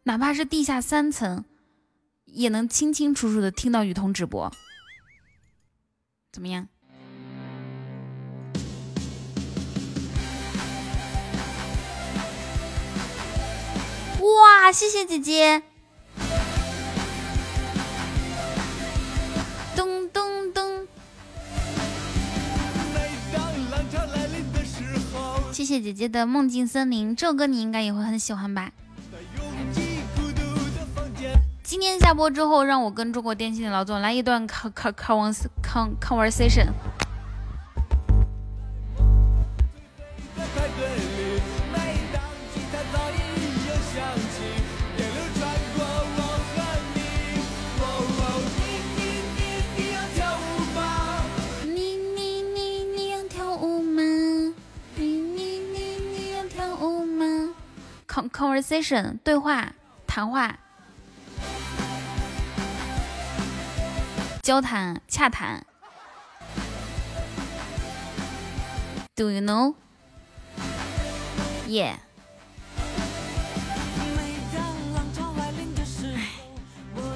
[0.07, 1.47] 哪怕是地下三层，
[2.27, 4.53] 也能清清楚楚的听到雨桐直播，
[6.31, 6.69] 怎么样？
[14.21, 15.63] 哇，谢谢姐姐！
[19.75, 20.87] 咚咚咚！
[25.51, 28.71] 谢谢姐姐的梦境森林，这首歌你应该也会很喜欢吧？
[31.75, 36.68] 今天下播之后，让我跟中国电信的老总来一段 con con con conversation。
[51.64, 54.01] 你你你你要跳舞吗？
[54.95, 57.53] 你你你你要跳舞吗
[58.07, 59.72] ？con conversation 对话
[60.07, 60.57] 谈话。
[64.45, 65.64] 交谈、洽谈
[69.16, 69.74] ，Do you know?
[71.66, 71.95] Yeah.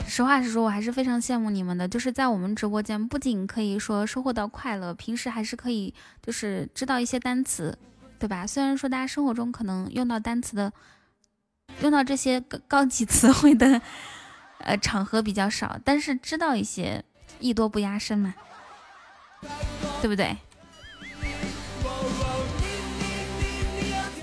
[0.06, 1.86] 实话实说，我还是非常羡慕你们的。
[1.86, 7.76] 就是在我们直播间，不仅可以说收获到快乐，平时还是可以就是知道一些单词，
[8.18, 8.46] 对吧？
[8.46, 10.72] 虽然说大家生活中可能用到单词的，
[11.82, 13.82] 用到这些高高级词汇的，
[14.60, 17.04] 呃，场合比较少，但是知道一些。
[17.40, 18.34] 艺多不压身嘛，
[20.00, 20.36] 对不对？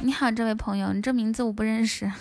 [0.01, 2.11] 你好，这位朋友，你这名字我不认识。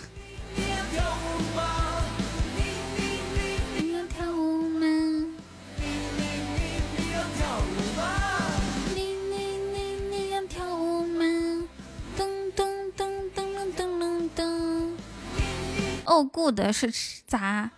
[16.07, 16.89] 哦，good 是
[17.27, 17.69] 咋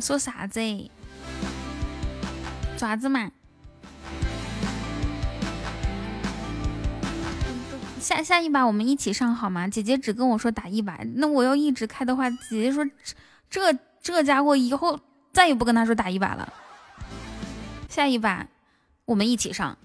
[0.00, 0.60] 说啥子？
[2.76, 3.30] 爪子嘛？
[8.00, 9.68] 下下一把我们一起上好吗？
[9.68, 12.84] 姐姐只跟我说打一把，那我要一直开的话，姐姐说
[13.50, 13.72] 这
[14.02, 14.98] 这家伙以后
[15.32, 16.52] 再也不跟他说打一把了。
[17.88, 18.46] 下一把
[19.04, 19.76] 我们一起上。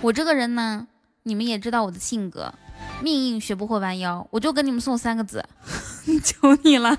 [0.00, 0.86] 我这个人呢，
[1.24, 2.54] 你们也知道我的性格，
[3.02, 5.44] 命硬学不会弯腰，我就跟你们送三个字，
[6.22, 6.96] 求你了。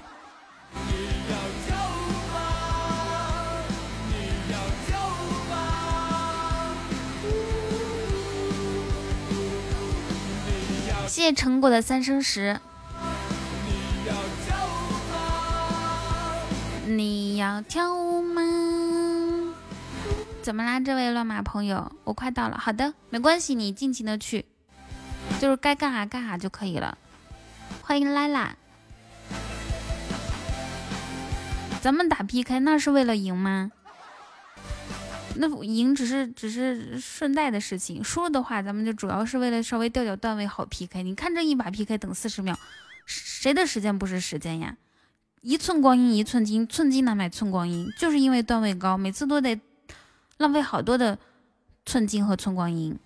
[11.24, 12.60] 谢成果的三生石。
[16.86, 18.42] 你要跳舞吗？
[20.44, 21.92] 怎么啦，这位乱码朋友？
[22.04, 22.58] 我快到了。
[22.58, 24.46] 好的，没关系，你尽情的去，
[25.40, 26.96] 就是该干啥干啥就可以了。
[27.82, 28.56] 欢迎拉拉。
[31.82, 33.72] 咱们打 PK 那是为了赢吗？
[35.40, 41.04] 那赢只是只是顺带的事情，输了的话，咱们就主要是为了稍微调调段位好 PK。
[41.04, 42.58] 你看这一把 PK 等四十秒，
[43.06, 44.76] 谁的时间不是时间呀？
[45.42, 49.60] 一寸光阴一寸金，寸金难买寸光阴，就是因为段位高，每次都得
[50.38, 51.18] 浪费好多的
[51.86, 52.98] 寸金和寸光阴。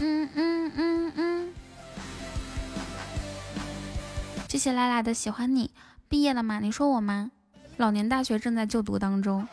[0.00, 1.52] 嗯嗯嗯嗯，
[4.48, 5.72] 谢谢拉拉的喜欢你，
[6.08, 6.60] 毕业了吗？
[6.60, 7.32] 你说我吗？
[7.78, 9.46] 老年大学正在就读当中，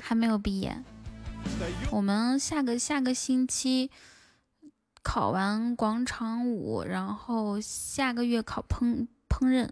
[0.00, 0.82] 还没有毕业。
[1.90, 3.90] 我们下个下个星期
[5.02, 9.68] 考完广场舞，然后下个月考烹烹饪，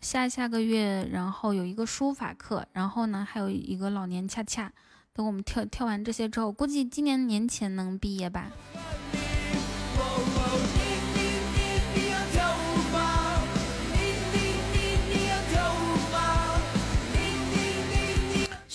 [0.00, 4.72] 下下个月然后有一个书法课，然后呢还有一个老年恰恰。
[5.12, 8.50] 等我们跳跳完这些之后，估计今年年前能毕业吧。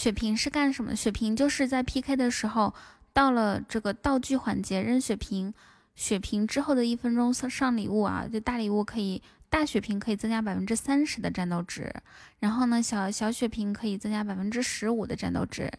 [0.01, 0.95] 血瓶是干什么？
[0.95, 2.73] 血瓶就是在 PK 的时候，
[3.13, 5.53] 到了这个道具环节扔血瓶，
[5.93, 11.93] 血瓶之后的一分钟上上礼物啊，就大礼物可以大血瓶可以增加百分之三十的战斗值，
[12.39, 15.71] 然后呢小小血瓶可以增加百分之十五的战斗值。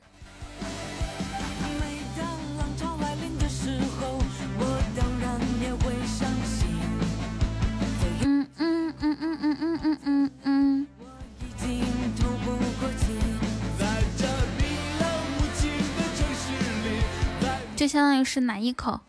[17.83, 19.01] 就相当于是奶一口。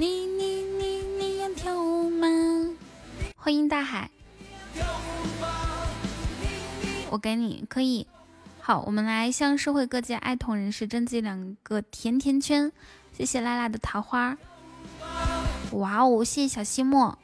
[0.00, 2.26] 你你你你要跳舞吗？
[3.36, 4.10] 欢迎大海。
[7.08, 8.08] 我给你可以。
[8.60, 12.72] 好，我们来向社会各界爱童人士征集两个甜甜圈。
[13.16, 14.36] 谢谢拉拉的桃花。
[15.70, 17.16] 哇哦，谢谢小西莫。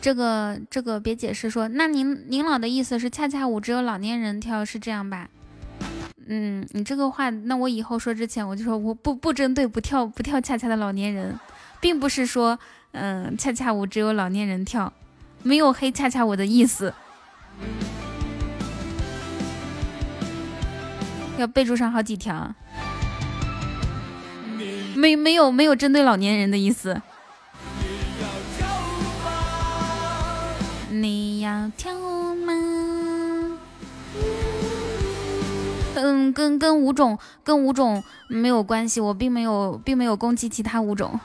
[0.00, 5.28] 这个这个别解释说，那您您老的意思是恰恰舞只有老年人跳是这样吧？
[6.26, 11.38] 嗯，你这个话，那我以后说之前我就说我不不针对不跳不跳恰恰的老年人，
[11.80, 12.58] 并不是说
[12.92, 14.92] 嗯恰恰舞只有老年人跳，
[15.42, 16.94] 没有黑恰恰舞的意思，
[21.36, 22.54] 要备注上好几条，
[24.94, 27.02] 没没有没有针对老年人的意思。
[31.00, 32.52] 你要跳舞吗？
[35.94, 41.18] 嗯，跟跟舞种跟舞种没有关系，我并没有并没有攻击其他舞种。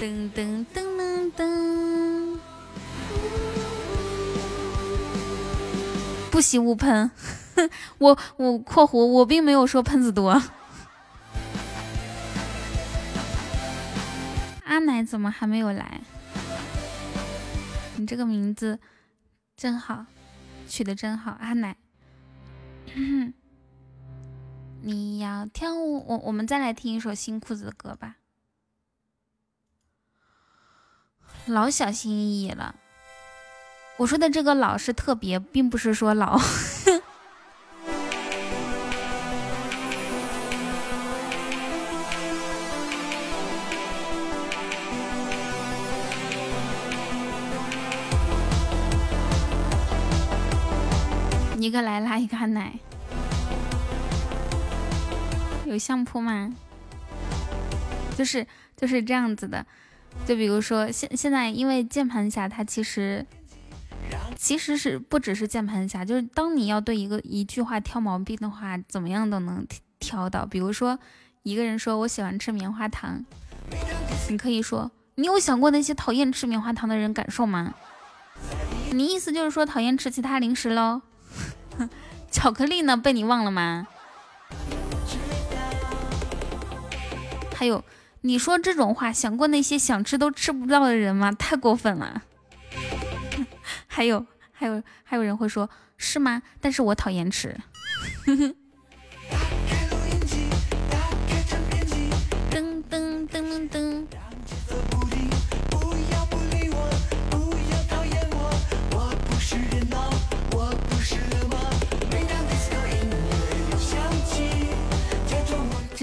[0.00, 2.36] 噔噔噔噔噔，
[6.32, 7.12] 不喜勿喷。
[7.98, 10.42] 我我括弧我并没有说喷子多。
[14.64, 16.00] 阿奶怎么还没有来？
[17.96, 18.80] 你这个名字
[19.56, 20.06] 真好，
[20.68, 21.76] 取的真好，阿奶。
[24.82, 28.16] 你要跳舞，我我们再来听一首新裤子的歌吧。
[31.46, 32.74] 老小心翼翼了，
[33.98, 36.38] 我说的这个老是特别，并不是说老。
[51.64, 52.78] 一个来拉一个奶，
[55.64, 56.54] 有相扑吗？
[58.18, 58.46] 就是
[58.76, 59.64] 就是这样子的，
[60.26, 63.24] 就比如说现现在因为键盘侠他其实
[64.36, 69.66] 其实是不只是键盘侠，就是当你要对一个一句话挑毛病的话，怎么样都能
[69.98, 70.44] 挑到。
[70.44, 70.98] 比如说，
[71.44, 73.24] 一个人说我喜欢吃棉花糖，
[74.28, 77.72] 你可以说你有想过那些讨厌吃棉花糖的人感受吗？
[78.92, 81.00] 你意思就是说讨厌吃其他零食喽？
[82.30, 82.96] 巧克力呢？
[82.96, 83.86] 被你忘了吗？
[87.54, 87.84] 还有，
[88.22, 91.32] 你说这种话，想过那些想吃都吃不到的人吗？
[91.32, 92.22] 太过分了。
[93.86, 96.42] 还有，还有，还有人会说，是吗？
[96.60, 97.56] 但是我讨厌吃。
[102.50, 104.06] 噔噔噔噔。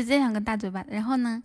[0.02, 1.44] 直接两个大嘴巴，然后呢？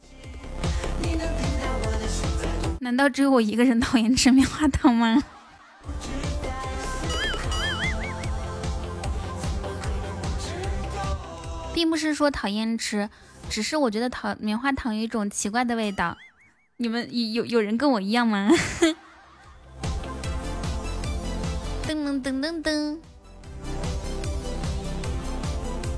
[2.81, 5.23] 难道只有我一个人讨厌吃棉花糖吗？
[11.75, 13.11] 并不是说讨厌吃，
[13.51, 16.17] 只是我觉得讨棉花糖有一种奇怪的味道。
[16.79, 18.49] 你们有有人跟我一样吗？
[21.87, 22.97] 噔噔噔噔噔。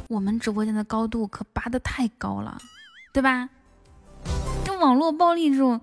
[0.09, 2.59] 我们直播间的高度可拔的太高了，
[3.13, 3.51] 对吧？
[4.65, 5.81] 这网络暴力这种，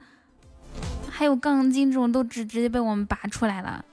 [1.09, 3.86] 还有杠精这种，都直直接被我们拔出来了。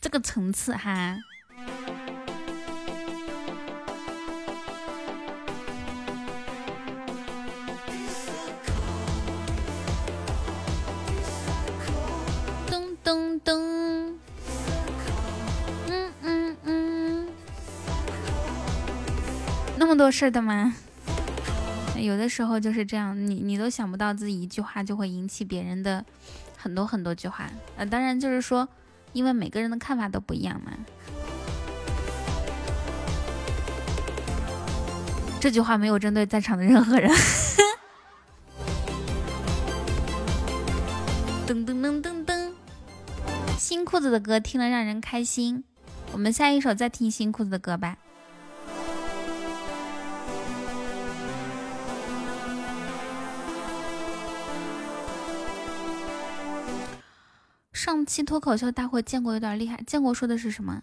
[0.00, 1.16] 这个层次哈。
[20.00, 20.74] 多事的吗？
[21.94, 26.02] 有的时候就是这样，你你都想不到自己一句话就会引起别人的
[26.56, 27.50] 很多很多句话。
[27.76, 28.66] 呃，当然就是说，
[29.12, 30.72] 因为每个人的看法都不一样嘛。
[35.38, 37.12] 这句话没有针对在场的任何人。
[41.46, 42.52] 噔噔噔噔噔，
[43.58, 45.62] 新裤子的歌听了让人开心。
[46.12, 47.98] 我们下一首再听新裤子的歌吧。
[58.00, 59.78] 上期脱口秀大会，建国有点厉害。
[59.86, 60.80] 建国说的是什么？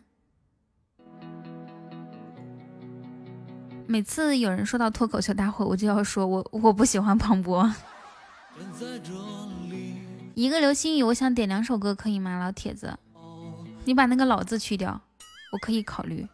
[3.88, 7.74] 每次有人说到脱口秀大会，我就要说我我不喜欢庞博。
[10.36, 12.96] 一个流星雨，我想点两首歌，可以吗，老铁子？
[13.86, 15.02] 你把那个老字去掉，
[15.54, 16.28] 我可以考虑。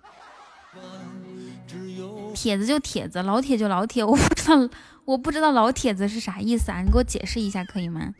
[2.35, 4.69] 铁子就铁子，老铁就老铁，我不知道
[5.05, 6.81] 我不知道老铁子是啥意思啊？
[6.81, 8.13] 你给我解释一下可以吗？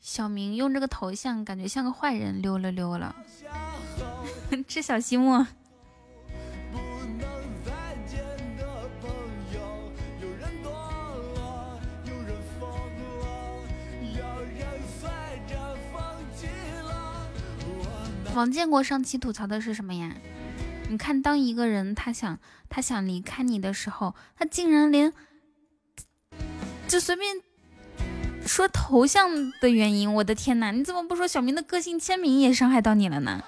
[0.00, 3.14] 小明用这个头像，感觉像个坏人，溜了溜了。
[4.66, 5.46] 吃小西莫。
[18.34, 20.16] 王建国上期吐槽的是什么呀？
[20.94, 22.38] 你看，当一个人他想
[22.68, 25.12] 他想离开你的时候，他竟然连
[26.86, 27.42] 就随便
[28.46, 30.14] 说头像的原因。
[30.14, 33.42] 我的天哪，你怎么不说小明的个性签名也伤害到你了呢？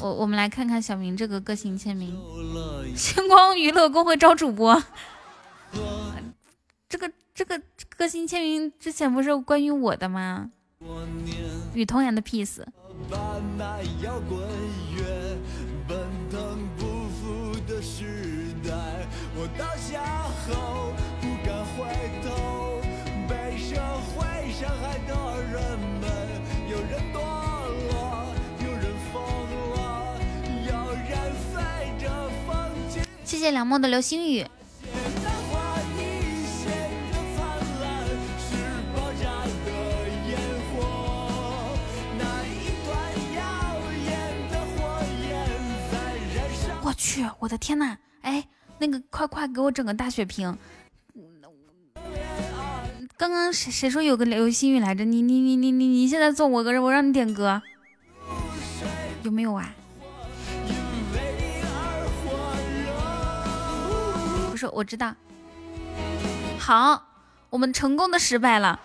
[0.00, 2.18] 我我们来看看小明这个个性签名。
[2.96, 4.82] 星光娱乐公会招主播。
[6.88, 7.60] 这个这个
[8.00, 10.48] 个性签名之前不是关于我的吗？
[11.74, 12.64] 与童年的 peace
[15.86, 15.98] 奔
[16.30, 18.70] 腾不复的时代
[19.36, 20.02] 我倒下
[20.46, 21.84] 后不敢回
[22.24, 22.80] 头
[23.28, 23.76] 被社
[24.14, 25.12] 会伤害的
[25.52, 25.60] 人
[26.00, 26.02] 们
[26.70, 27.20] 有人堕
[27.90, 27.92] 落
[28.64, 28.82] 有人
[29.12, 29.20] 疯
[29.74, 29.78] 了
[30.64, 31.10] 有人
[31.52, 31.52] 随
[31.98, 32.08] 着
[32.46, 32.48] 风
[32.88, 34.46] 去谢谢梁墨的流星雨。
[47.00, 47.96] 去，我的天呐！
[48.20, 48.46] 哎，
[48.76, 50.54] 那个，快快给我整个大血瓶！
[53.16, 55.02] 刚刚谁谁说有个流星雨来着？
[55.06, 57.62] 你你你你你你现在做我个人，我让你点歌，
[59.22, 59.74] 有没有啊？
[64.50, 65.14] 不是，我知道。
[66.58, 67.02] 好，
[67.48, 68.78] 我们成功的失败了。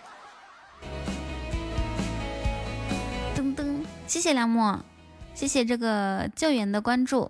[3.36, 4.80] 噔噔谢谢梁木，
[5.34, 7.30] 谢谢这个救援的关注。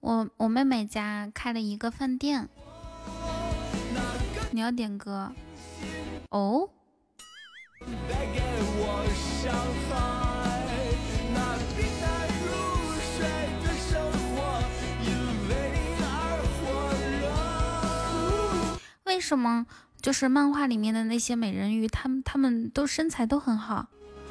[0.00, 2.48] 我我妹妹家开了一个饭店，
[4.52, 5.32] 你要点歌
[6.30, 6.70] 哦。
[19.04, 19.66] 为什么
[20.06, 23.88] 就是漫画里面的那些美人鱼，他们他们都身材都很好，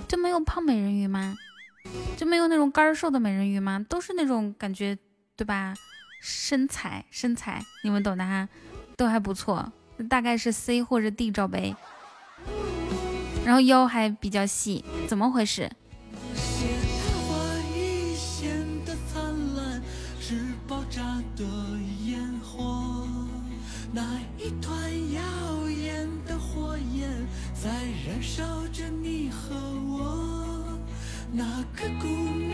[0.07, 1.35] 就没有胖美人鱼吗？
[2.15, 3.85] 就没有那种干瘦的美人鱼吗？
[3.89, 4.97] 都是那种感觉，
[5.35, 5.73] 对吧？
[6.21, 8.47] 身材身材，你们懂的哈，
[8.95, 9.69] 都还不错，
[10.07, 11.75] 大概是 C 或者 D 罩杯，
[13.43, 15.69] 然后腰还比较细，怎么回事？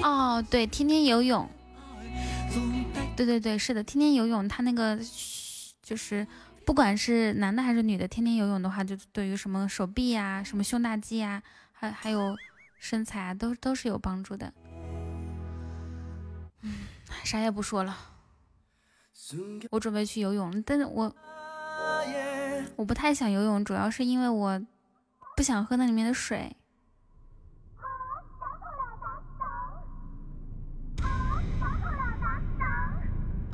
[0.03, 1.49] 哦，对，天天游泳。
[3.15, 4.97] 对对对，是的，天天游泳，他那个
[5.83, 6.25] 就是
[6.65, 12.35] 不管是男的还是女的，天天游泳的话，就对于什么手臂啊、什么胸大肌啊，还还有
[12.79, 14.51] 身材啊，都都是有帮助的。
[16.61, 16.73] 嗯，
[17.23, 17.95] 啥也不说了，
[19.69, 21.15] 我准备去游泳，但是我
[22.75, 24.59] 我不太想游泳，主要是因为我
[25.35, 26.55] 不想喝那里面的水。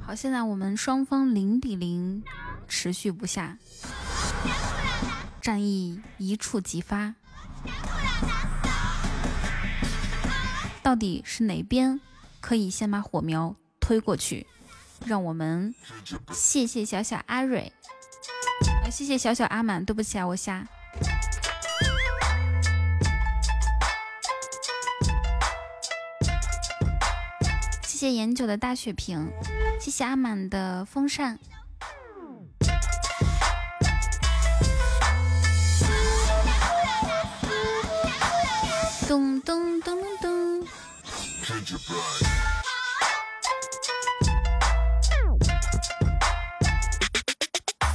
[0.08, 2.24] 好，现在我们双方零比零，
[2.66, 3.58] 持续不下，
[5.42, 7.14] 战役一触即发，
[10.82, 12.00] 到底是哪边
[12.40, 14.48] 可以先把火苗推过去？
[15.06, 15.76] 让我们
[16.32, 17.74] 谢谢小小阿蕊，
[18.90, 20.66] 谢谢小小阿满，对不起啊，我瞎。
[27.98, 29.28] 谢谢颜九的大血瓶。
[29.80, 31.40] 谢谢阿满的风扇。
[39.08, 40.68] 咚咚咚咚。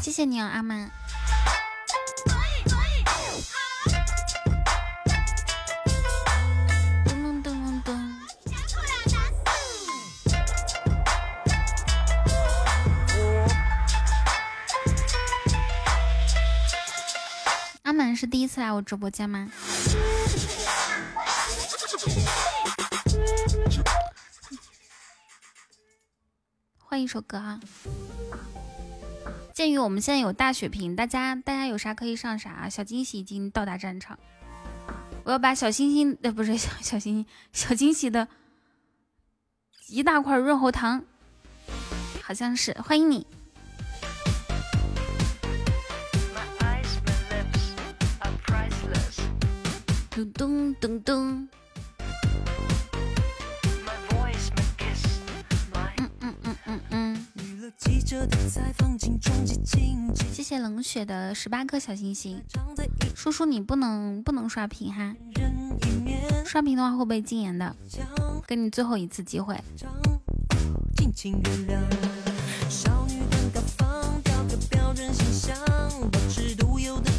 [0.01, 0.91] 谢谢你啊，阿满
[18.15, 19.51] 是第一次来我直播间吗？
[26.79, 27.59] 换一首歌啊！
[29.55, 32.69] 鉴于我们现在有大血瓶，大家大家有啥可以上啥。
[32.69, 34.19] 小惊喜已经到达战场，
[35.25, 38.29] 我要把小星星呃不是小小星星小惊喜的
[39.89, 41.03] 一大块润喉糖，
[42.23, 43.27] 好像是欢迎你。
[50.23, 51.49] 咚咚咚咚。
[55.97, 57.27] 嗯嗯嗯嗯嗯。
[60.33, 62.41] 谢谢冷血的十八颗小星星。
[63.15, 65.15] 叔叔，你不能不能刷屏哈，
[66.45, 67.75] 刷屏的话会被禁言的？
[68.47, 69.59] 给你最后一次机会。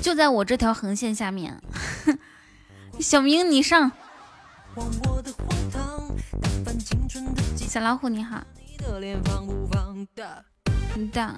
[0.02, 1.62] 就在我这条横线下面。
[3.04, 3.92] 小明，你上。
[7.58, 8.42] 小老虎，你好。
[11.12, 11.36] 当。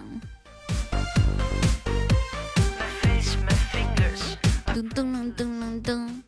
[4.68, 6.22] 噔噔噔噔噔。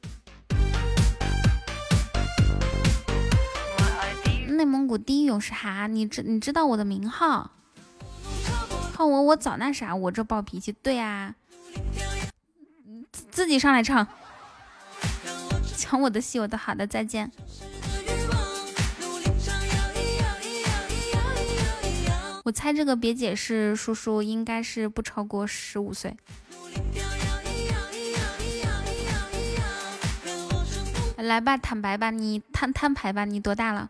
[4.48, 7.52] 内蒙古第一勇士哈，你知你知道我的名号？
[8.96, 11.36] 看我我早那啥，我这暴脾气，对呀，
[13.30, 14.08] 自己上来唱，
[15.90, 17.32] 抢我的戏，我的好的，再见。
[22.44, 26.14] 我猜这个别解释，叔叔应该是不超过十五岁。
[31.16, 33.90] 来吧，坦白吧，你摊摊牌吧，你多大了？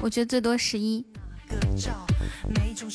[0.00, 1.06] 我觉得最多十一，
[2.48, 2.88] 每种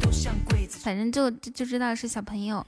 [0.00, 0.34] 都像
[0.80, 2.64] 反正就就知道是小朋友。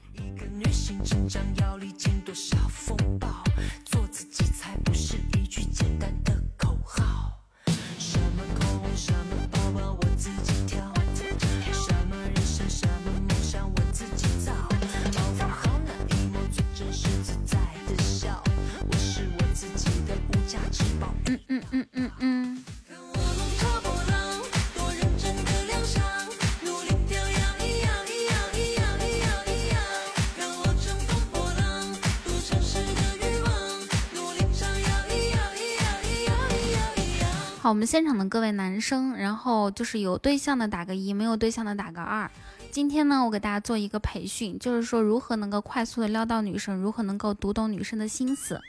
[37.71, 42.29] 好，我们现场的各位男生，然后就是有对象的打个一，没有对象的打个二。
[42.69, 48.59] 今天呢，我给大家做一个培训，就是说如何能够快速的撩到女生，如何能够读懂女生的心思。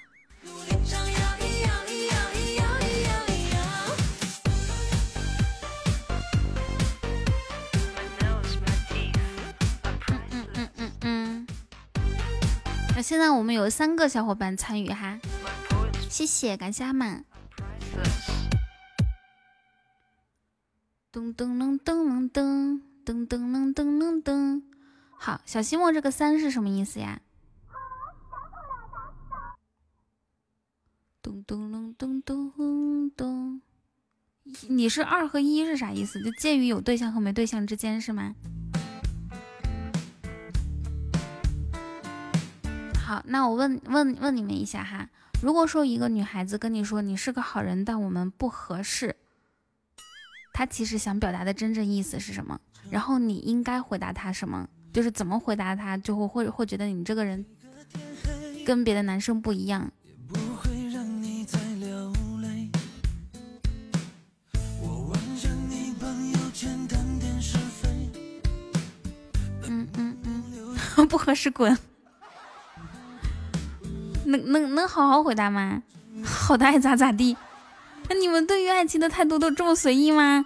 [13.03, 15.19] 现在我们有三个小伙伴参与哈，
[16.09, 17.25] 谢谢，感谢阿满。
[21.13, 24.63] 噔噔噔噔噔噔噔噔噔噔噔，
[25.19, 27.21] 好，小西莫这个三是什么意思呀？
[31.21, 33.61] 咚咚咚咚咚咚，
[34.69, 36.19] 你是二和一是啥意思？
[36.23, 38.35] 就介于有对象和没对象之间是吗？
[43.05, 45.11] 好，那我问问问你们一下哈，
[45.43, 49.15] 如果说一个女孩子跟你说你是个好人，但我们不合适，
[50.53, 52.59] 他其实想表达的真正意思是什么？
[52.91, 54.69] 然后你应该回答他什么？
[54.93, 57.45] 就是怎么回答他，就会会会觉得你这个人
[58.67, 59.91] 跟别的男生不一样。
[69.69, 70.17] 嗯嗯
[70.97, 71.77] 嗯， 不合适滚。
[74.27, 75.83] 能能能好好回答吗？
[76.23, 77.37] 好的爱咋咋地。
[78.21, 80.45] 你们对于爱情的态度都这么随意吗？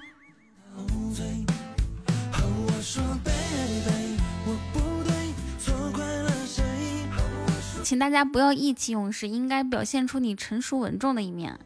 [7.83, 11.57] 请大家不要意气用事，应该表现出你成熟稳重的一面。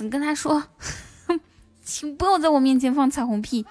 [0.00, 0.64] 你跟他说，
[1.84, 3.64] 请不要在我面前放彩虹屁。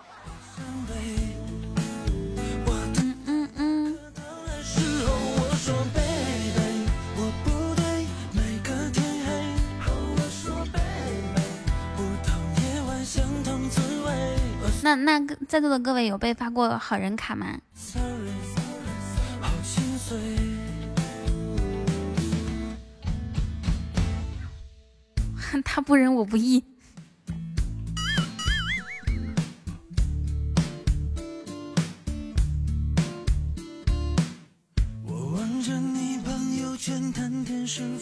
[14.86, 17.57] 那那在座的各位有被发过好人卡吗？
[25.65, 26.63] 他不仁我不义。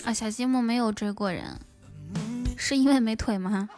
[0.03, 1.57] 啊，小积木没有追过人，
[2.57, 3.69] 是因为没腿吗？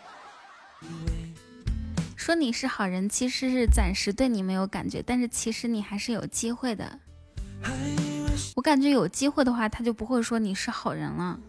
[2.26, 6.98] 说你是好人，其实是暂时对你没有感觉，但是其实你还是有机会的。
[8.56, 11.40] 我感觉有机会的话，他就不会说你是好人了。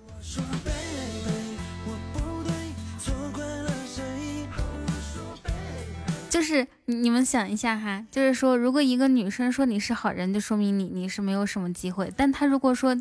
[6.29, 12.13] 就是你们想一下哈，就是说，如果一个女生说你是好人，就说明你你是没有什么机会。
[12.15, 12.95] 但她如果说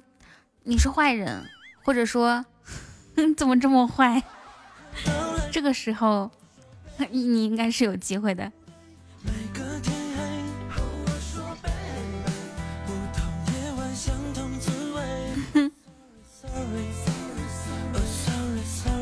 [0.64, 1.44] 你是坏人，
[1.84, 2.46] 或者说
[3.36, 4.24] 怎么这么坏，
[5.52, 6.32] 这个时候。
[7.12, 8.52] 你应该是有机会的。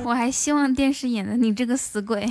[0.03, 2.29] 我还希望电视演的你这个死鬼。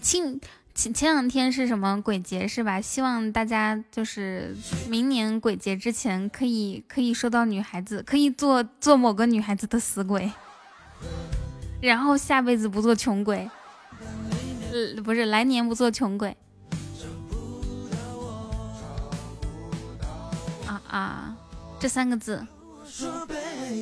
[0.00, 0.40] 前
[0.74, 2.80] 前前两天是什么鬼节是吧？
[2.80, 4.56] 希望大家就是
[4.88, 10.30] 明年鬼节之前可以可以收到女孩子，可以做做某个女孩子的死鬼，
[11.82, 13.50] 然后下辈子不做穷鬼。
[14.72, 16.36] 呃，不是，来年不做穷鬼。
[20.66, 21.36] 啊啊，
[21.80, 22.46] 这三个字，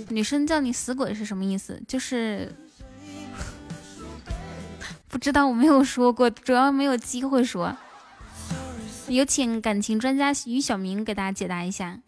[0.09, 1.82] 女生叫你死鬼是什么意思？
[1.86, 2.55] 就是
[5.09, 7.76] 不知道，我没有说过，主要没有机会说。
[9.09, 11.99] 有请感情专家于小明给大家解答一下。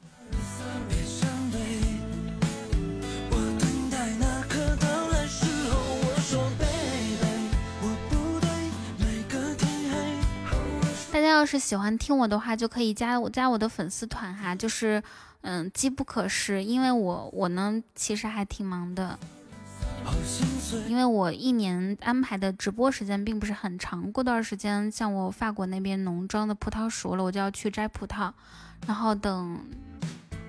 [11.20, 15.02] 大家要是喜欢听我的话，就可以加我加我的粉丝团哈，就是
[15.42, 19.18] 嗯机不可失，因为我我呢其实还挺忙的，
[20.88, 28.32] 因为我一年安排的直播时间并不是很长，过段时间像我法国那边农庄的葡萄熟了，我就要去摘葡萄，
[28.86, 29.60] 然后等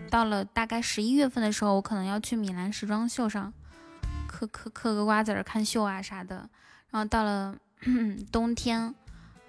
[0.10, 3.52] 到了大概十一月份的时候，我可能要去米兰时装秀上
[4.26, 6.50] 嗑嗑嗑个瓜子儿看秀啊啥的，
[6.92, 7.58] 然后到了
[8.32, 8.96] 冬天。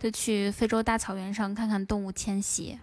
[0.03, 2.77] 就去非洲大草原上看看动物迁徙，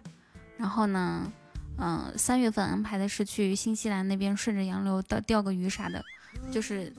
[0.55, 1.30] 然后呢，
[1.78, 6.01] 嗯，三月份安排的是去新西兰那边顺着洋流钓钓个鱼啥的，
[6.49, 6.93] 就是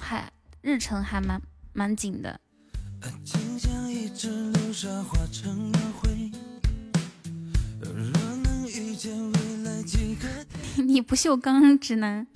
[0.00, 1.38] 还日程还蛮
[1.74, 2.40] 蛮紧的。
[10.82, 12.26] 你不锈钢直男。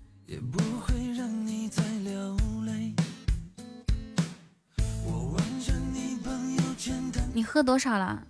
[7.34, 8.22] 你喝多少了？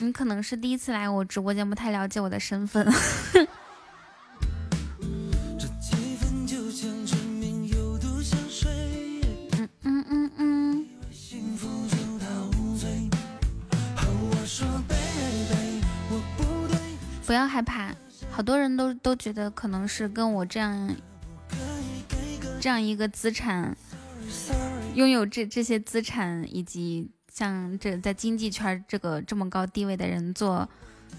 [0.00, 2.84] 你可能是第一次来我直播间，不太了解我的身份。
[9.56, 10.86] 嗯嗯嗯嗯。
[17.24, 17.94] 不要害怕，
[18.30, 20.94] 好多人都都觉得可能是跟我这样
[22.60, 23.76] 这样一个资产，
[24.94, 27.10] 拥有这这些资产以及。
[27.36, 30.66] 像这在经济圈这个这么高地位的人做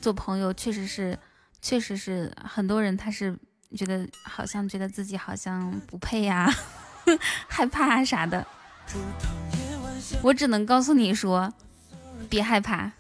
[0.02, 1.16] 做朋友，确实是，
[1.62, 3.38] 确实是很多人他是
[3.76, 6.52] 觉得好像觉得自己好像不配呀，
[7.48, 8.44] 害怕啥的。
[10.24, 11.54] 我只能告诉你说，
[12.28, 12.92] 别害怕。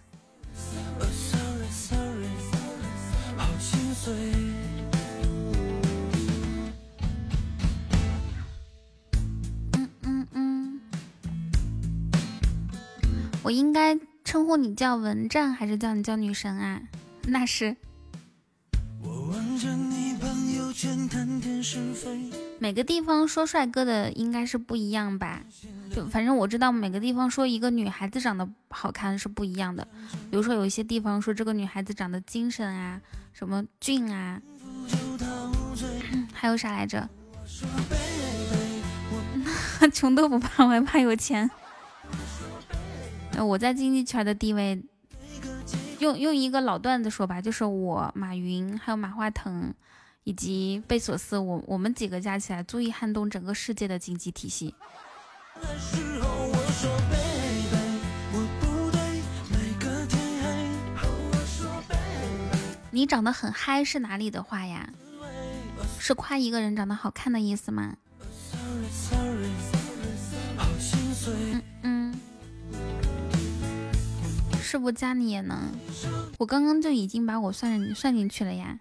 [13.47, 16.81] 我应该称呼你叫文战，还是叫你叫女神啊？
[17.27, 17.77] 那是。
[22.59, 25.41] 每个地方说帅哥的应该是不一样吧？
[25.95, 29.87] 就反正我知道每个地方说一个女孩子长得好看是不一样的。
[30.29, 32.99] 比如说有一些地方说这个女孩子长得精神啊，
[33.31, 34.41] 什么俊啊，
[36.35, 37.07] 还有啥来着？
[39.93, 41.49] 穷都不怕，我还怕有钱。
[43.45, 44.81] 我在经济圈的地位，
[45.99, 49.73] 用用一个老段子说吧，就是我马云，还有马化腾，
[50.23, 54.73] 以及贝索斯，我我们几个加起来足以撼动整个世界的经济体系。
[62.91, 64.89] 你长得很嗨是哪里的话呀？
[65.99, 67.95] 是夸一个人长得好看的意思吗？
[71.27, 71.66] 嗯嗯。
[74.67, 75.57] 是不加你也能？
[76.39, 78.77] 我刚刚就已经把我算算进去了呀。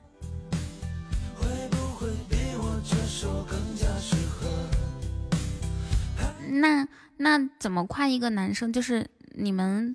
[6.49, 8.73] 那那怎么夸一个男生？
[8.73, 9.07] 就是
[9.37, 9.95] 你们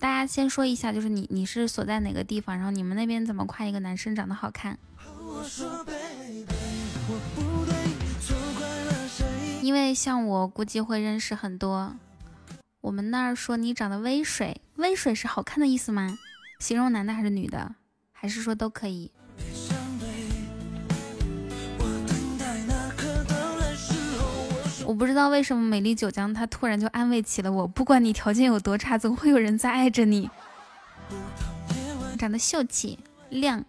[0.00, 2.56] 大家先说一下，就是你你是所在哪个地方？
[2.56, 4.78] 然后你们那边怎么夸一个男生长得好看？
[9.60, 11.94] 因为像我估计会认识很多。
[12.84, 16.18] 我们那儿说你长得微水，微水是好看的意思吗？
[16.58, 17.76] 形容男的还是女的？
[18.12, 19.10] 还是说都可以？
[24.84, 30.28] 我不知道为什么美丽九江他突然就安慰起了我，不管你条件有多差，总会有人在爱着你。
[32.18, 32.98] 长得秀气
[33.30, 33.64] 亮，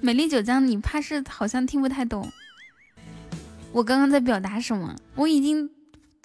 [0.00, 2.30] 美丽九江，你怕是好像听不太懂
[3.72, 4.94] 我刚刚在表达什么？
[5.16, 5.68] 我已经。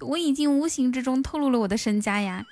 [0.02, 2.46] 我已经无形之中透露了我的身家呀！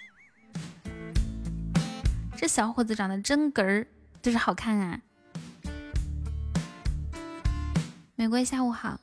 [2.38, 3.88] 这小伙子长得真哏儿，
[4.22, 5.02] 就是好看啊！
[8.16, 9.00] 玫瑰下午好，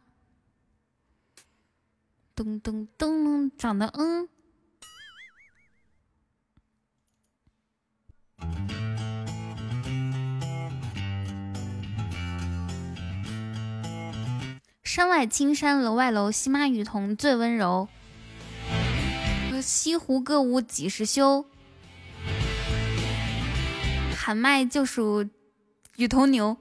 [2.34, 4.28] 咚咚咚，长得嗯，
[14.82, 17.88] 山外青山楼外楼，西马雨桐最温柔。
[19.66, 21.44] 西湖歌舞几时休？
[24.16, 25.28] 喊麦就属
[25.96, 26.56] 雨桐牛。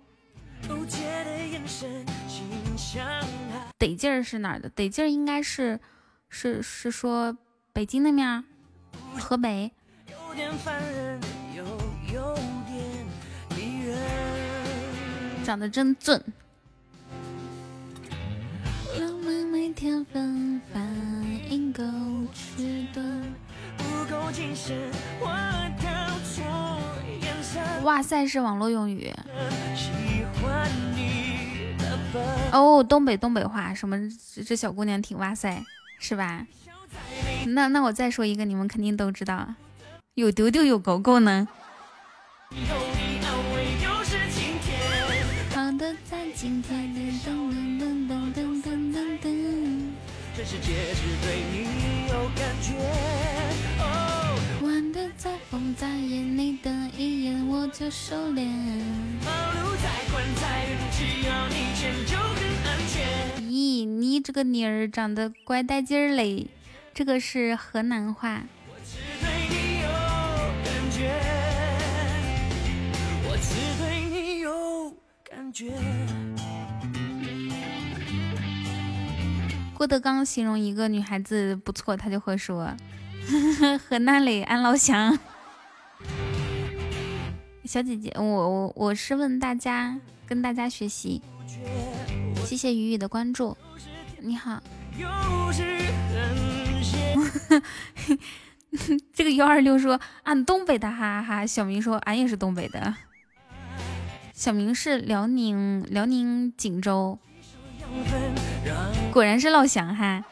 [3.78, 4.68] 得劲儿是哪儿的？
[4.70, 5.80] 得劲儿应该是，
[6.30, 7.38] 是是说
[7.72, 8.44] 北京那面儿，
[9.20, 9.72] 河北。
[15.44, 16.20] 长得真俊。
[27.84, 29.14] 哇塞，是网络用语。
[32.52, 33.98] 哦，东北东北话，什么
[34.46, 35.64] 这小姑娘挺哇塞，
[36.00, 36.46] 是吧？
[37.48, 39.54] 那那我再说一个，你们肯定都知道，
[40.16, 41.48] 有丢丢有狗狗呢。
[45.54, 46.86] 好的，在今天。
[46.96, 47.45] 噔噔
[50.56, 52.72] 世界只对你有感觉。
[54.66, 56.58] 玩的再疯，再野，你
[56.98, 58.48] 一眼我就收敛。
[59.84, 59.90] 再
[60.36, 63.44] 再远，只要你牵就很安全。
[63.44, 66.48] 咦，你这个妮儿长得怪带劲儿嘞，
[66.94, 68.44] 这个是河南话。
[75.30, 75.70] 感觉。
[79.78, 82.74] 郭德纲形容一个女孩子不错，他就会说。
[83.90, 85.18] 河南嘞，俺老乡。
[87.66, 91.22] 小姐姐，我我我是问大家，跟大家学习。
[92.46, 93.58] 谢谢雨雨的关注，
[94.22, 94.64] 你好。
[99.14, 101.46] 这个幺二六说俺东北的，哈哈哈。
[101.46, 102.96] 小明说俺也是东北的。
[104.32, 107.20] 小明是辽宁辽宁锦州，
[109.12, 110.24] 果然是老乡哈，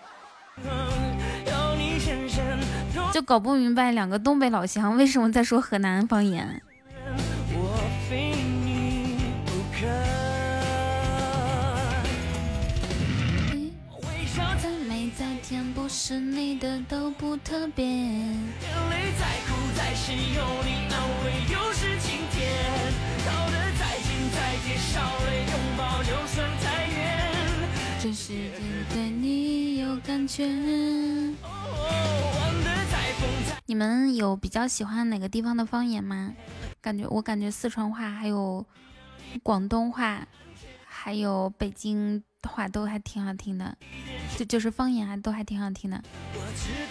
[3.14, 6.62] 就搞不明白两个东北老乡为什么在说河南方言。
[15.76, 17.86] 不是你的都不特别。
[17.86, 17.94] 眼
[18.90, 22.42] 泪再苦再，有你安慰又是晴天。
[23.26, 23.28] 靠
[23.78, 26.63] 再近再贴，少了拥抱就算。
[28.04, 28.52] 这世界
[28.94, 30.46] 对你有感觉。
[33.66, 36.34] 你们有比较喜欢哪个地方的方言吗？
[36.82, 38.66] 感觉我感觉四川话还有
[39.42, 40.28] 广东话，
[40.86, 43.78] 还有北京话都还挺好听的，
[44.38, 46.04] 就就是方言啊都还挺好听的。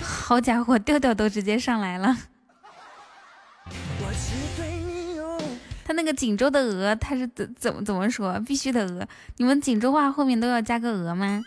[0.00, 2.16] 好家伙，调调都直接上来了。
[5.84, 8.38] 他那个锦州的鹅，他是怎怎么怎么说？
[8.40, 9.06] 必须的鹅。
[9.36, 11.42] 你们锦州话后面都要加个鹅吗？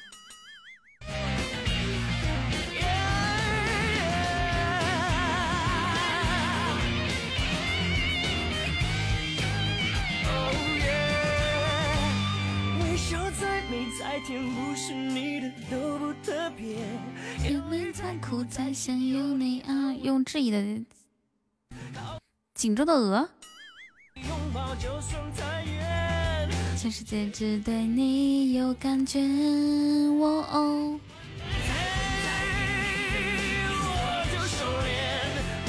[14.25, 16.77] 天不是你的都不特别，
[17.47, 20.83] 因为再苦再咸有你啊，用质疑的
[22.55, 23.29] 锦州的鹅。
[26.77, 29.19] 全世界只对你有感觉，
[30.19, 30.99] 我哦。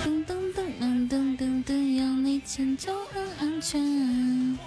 [0.04, 4.58] 噔噔噔噔噔噔噔，有你牵就很安全。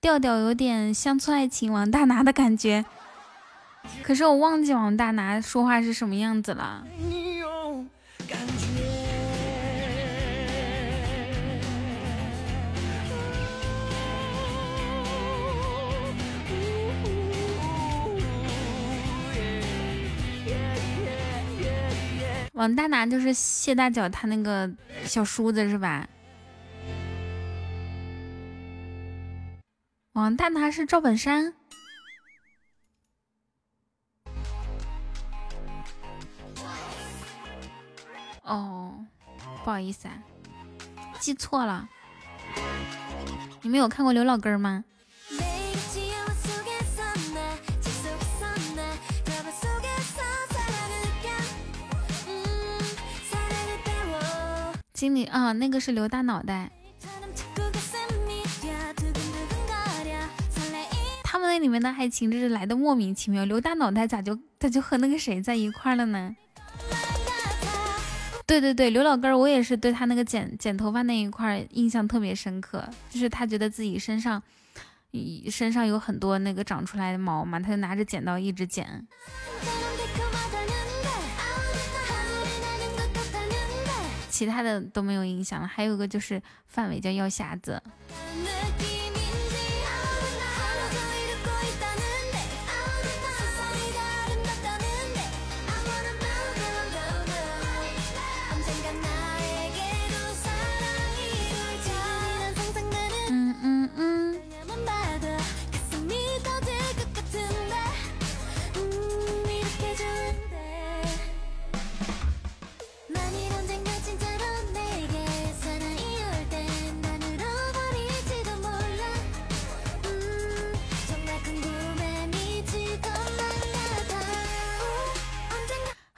[0.00, 2.84] 调调有点乡村爱情王大拿的感觉，
[4.02, 6.84] 可是我忘记王大拿说话是什么样子了。
[22.58, 24.68] 王大拿就是谢大脚他那个
[25.04, 26.08] 小叔子是吧？
[30.14, 31.54] 王大拿是赵本山。
[38.42, 39.06] 哦，
[39.62, 40.14] 不好意思啊，
[41.20, 41.88] 记错了。
[43.62, 44.84] 你们有看过刘老根吗？
[54.98, 56.72] 经理啊，那个是刘大脑袋。
[61.22, 66.34] 他们那里面的爱情就是来的莫名其妙，刘大脑袋咋就他就和那个谁在一块了呢？
[68.44, 74.42] 对对对，刘老根儿，我也是对他那个剪剪头发那一块印象特别深刻，就是他觉得自己身上，
[75.48, 79.06] 身上有很多那个长出来的毛嘛，他就拿着剪刀一直剪。
[84.38, 85.66] 其他的都没有影响了。
[85.66, 87.82] 还有个就是范伟叫药匣子。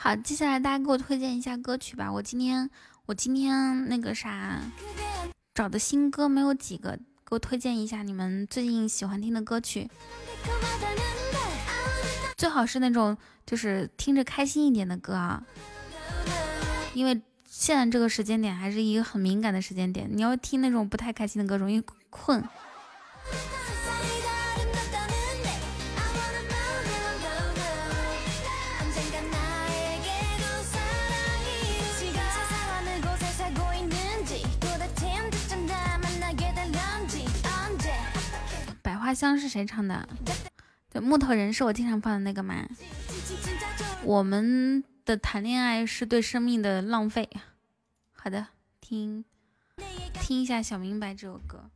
[0.03, 2.11] 好，接下来大家给我推荐一下歌曲吧。
[2.11, 2.71] 我今天
[3.05, 4.59] 我今天那个啥
[5.53, 9.91] 找的新歌没有几个，给我推荐一下你们最近喜欢听的歌曲，
[12.39, 13.15] 最好是那种
[13.45, 15.43] 就是听着开心一点的歌啊。
[16.95, 21.79] 因为现在这个时间点还是一个很敏感的时间点，你要听那种不太开心的歌，容易
[22.09, 22.43] 困。
[39.11, 40.09] 花香是谁唱的？
[40.89, 42.65] 对，木头人是我经常放的那个吗？
[44.05, 47.29] 我们的谈恋爱是对生命的浪费。
[48.13, 48.47] 好的，
[48.81, 49.25] 听
[50.15, 51.69] 听一下《小明白》这首歌。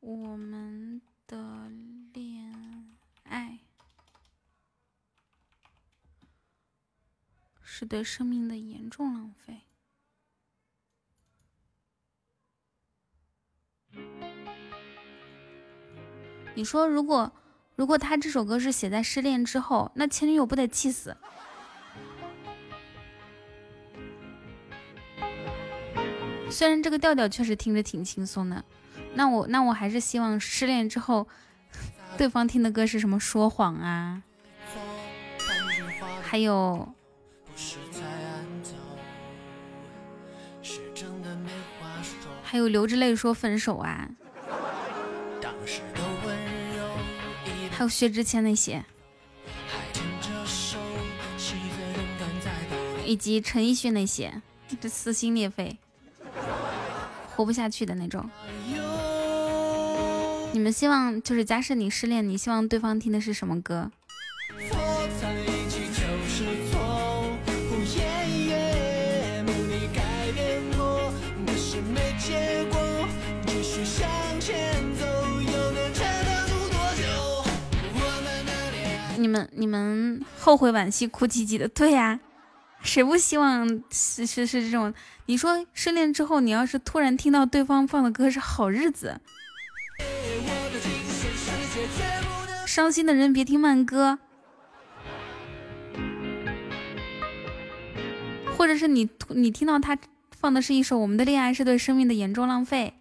[0.00, 1.36] 我们的
[2.14, 3.58] 恋爱。
[7.78, 9.60] 是对生命的严重浪费。
[16.56, 17.30] 你说，如果
[17.76, 21.16] 如果他这首歌是写在失恋之后，那前女友不得气死？
[26.50, 28.64] 虽然这个调调确实听着挺轻松的，
[29.14, 31.28] 那我那我还是希望失恋之后，
[32.16, 34.24] 对方听的歌是什么说谎啊，
[36.20, 36.92] 还有。
[42.42, 44.08] 还有流着泪说分手啊，
[47.70, 48.82] 还有薛之谦那些，
[53.04, 54.40] 以及陈奕迅那些，
[54.80, 55.76] 这撕心裂肺，
[57.36, 58.28] 活不下去的那种。
[60.52, 63.90] 你们希望就是假设你失恋，你希望对方听的是什么歌？
[79.18, 82.18] 你们你们后悔惋惜哭唧唧的，对呀，
[82.80, 84.94] 谁不希望是是是这种？
[85.26, 89.20] 你说失恋之后，你要是突然听到对方放的歌是好日子，
[92.66, 94.18] 伤心的人别听慢歌，
[98.56, 99.98] 或者是你你听到他。
[100.40, 102.94] 放的是一首《我们的恋爱是对生命的严重浪费》，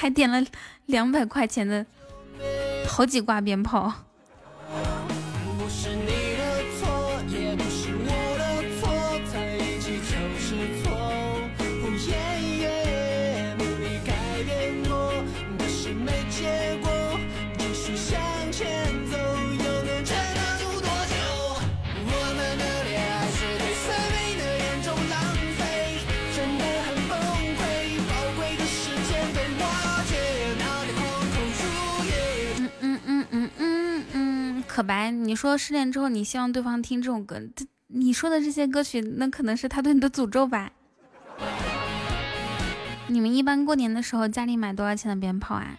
[0.00, 0.42] 还点了
[0.86, 1.84] 两百块钱的
[2.88, 3.92] 好几挂鞭炮。
[34.80, 40.70] 可白，你说失恋之后你希望对方听这种歌，这你说的这些歌曲，那可能是他对你的诅咒吧？
[43.06, 45.76] 你们一般过年的时候家里买多少钱的鞭炮啊？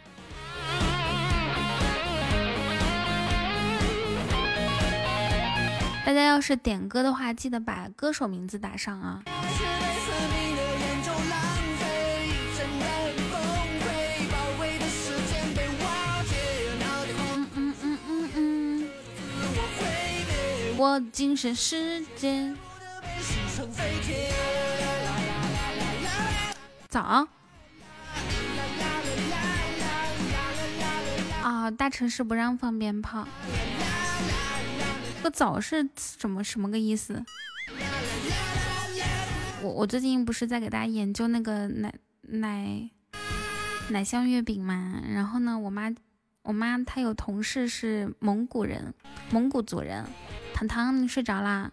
[6.06, 9.24] 大家要是点歌的话，记得把歌手名字打上啊。
[20.82, 22.52] 我精神世界。
[26.90, 27.28] 早。
[31.44, 33.28] 啊，大城市不让放鞭炮。
[35.18, 37.24] 这个早是什么什么个意思？
[39.62, 41.94] 我我最近不是在给大家研究那个奶
[42.24, 42.90] 奶
[43.90, 45.94] 奶香月饼嘛，然后呢，我妈
[46.42, 48.92] 我妈她有同事是蒙古人，
[49.30, 50.04] 蒙古族人。
[50.54, 51.72] 糖糖，你睡着啦？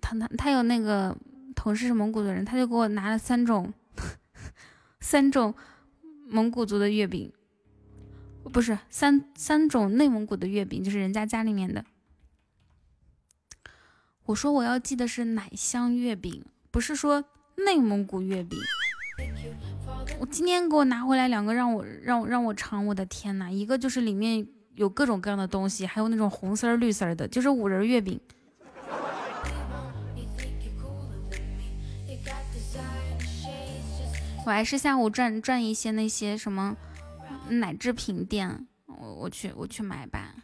[0.00, 1.16] 糖糖，他有那个
[1.54, 3.72] 同事是蒙古族人，他就给我拿了三种
[5.00, 5.54] 三种
[6.28, 7.32] 蒙古族的月饼，
[8.52, 11.84] 不是三三种内蒙古的月饼，就是人家家里面的。
[14.26, 17.24] 我说我要寄的是奶香月饼，不是说
[17.56, 18.58] 内蒙古月饼。
[20.18, 22.86] 我今天给我拿回来两个，让我让我让我尝。
[22.86, 24.46] 我的天呐，一个就是里面
[24.76, 28.20] 有各种各样的东西，还有那种红丝儿绿丝儿的，就是五仁月饼。
[34.44, 36.76] 我还是下午转转一些那些什么
[37.48, 40.34] 奶制品店，我我去我去买吧。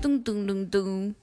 [0.00, 1.14] 噔噔噔噔，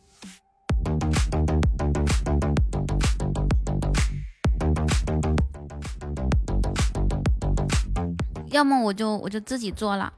[8.56, 10.14] 要么我就我就自己做了，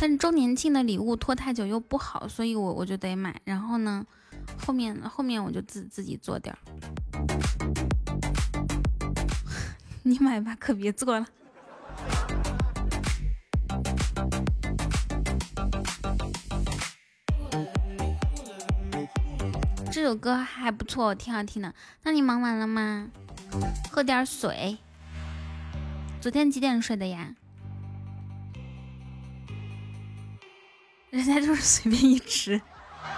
[0.00, 3.40] 但是周年庆的礼物拖太久又不好，所以我我就得买。
[3.44, 4.04] 然后呢，
[4.66, 6.58] 后面后面我就自自己做点儿。
[10.02, 11.24] 你买吧，可别做了。
[19.92, 21.72] 这首歌还不错，挺好听的。
[22.02, 23.06] 那你忙完了吗？
[23.92, 24.76] 喝点水。
[26.24, 27.34] 昨天几点睡的呀？
[31.10, 32.62] 人家就是随便一吃，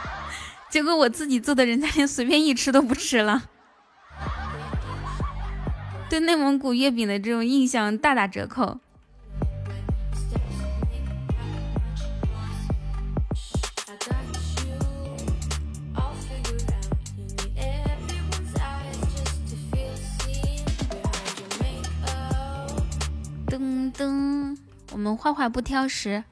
[0.68, 3.48] 结果我自己做的，人家连随便一吃都不吃了。
[6.10, 8.80] 对内蒙古月饼的这种印象大打折扣。
[23.96, 24.58] 噔，
[24.92, 26.22] 我们坏坏不挑食。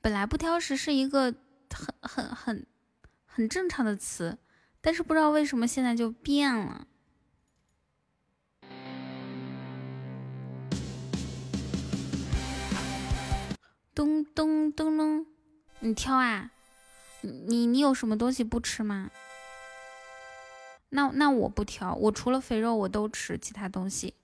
[0.00, 1.34] 本来不挑食是一个
[1.70, 2.66] 很很很
[3.26, 4.38] 很正常的词，
[4.80, 6.86] 但是不知道为什么现在就变了。
[13.94, 15.26] 咚咚咚咚，
[15.80, 16.50] 你挑啊？
[17.20, 19.10] 你你有什么东西不吃吗？
[20.90, 24.14] 那那我不挑，我除了肥肉我都吃，其他东西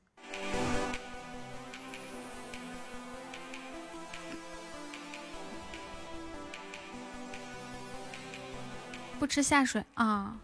[9.19, 10.39] 不吃下水啊。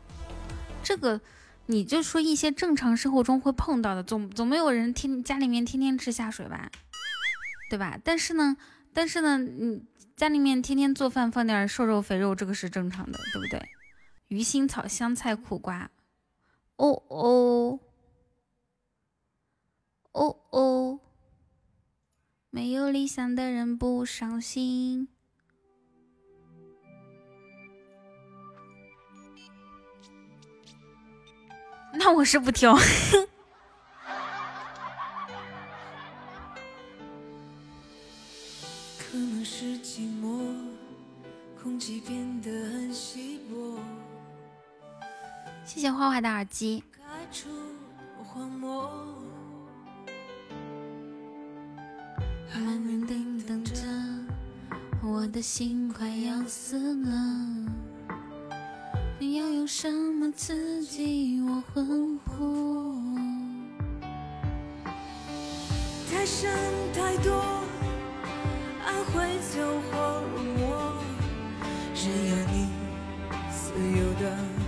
[0.83, 1.21] 这个
[1.67, 6.71] 你就说一些正常生活中会碰到的，总总没有人天家里面天天吃下水吧，
[7.71, 7.99] 对吧？
[8.05, 8.57] 但是呢，
[8.93, 9.83] 但是呢，你
[10.17, 13.69] 家里面天天做饭放点瘦肉肥肉，这个是正常的，对不对？
[14.29, 15.91] 鱼腥草、香菜、苦瓜。
[16.81, 17.79] 哦哦，
[20.13, 20.99] 哦哦，
[22.49, 25.09] 没有理想的人不伤心。
[31.93, 32.75] 那我是不挑。
[32.75, 32.81] 可
[39.19, 40.55] 能是寂寞，
[41.63, 43.79] 空气变得很稀薄。
[45.65, 46.83] 谢谢花花的耳机。
[52.53, 53.73] 慢慢等等着，
[55.03, 57.11] 我的心快要死了。
[59.19, 62.95] 你要用什么刺激我魂魄？
[66.11, 66.51] 太深
[66.93, 67.63] 太多，
[68.85, 70.95] 爱会走火入魔。
[71.95, 72.69] 只要你
[73.51, 74.60] 自由的。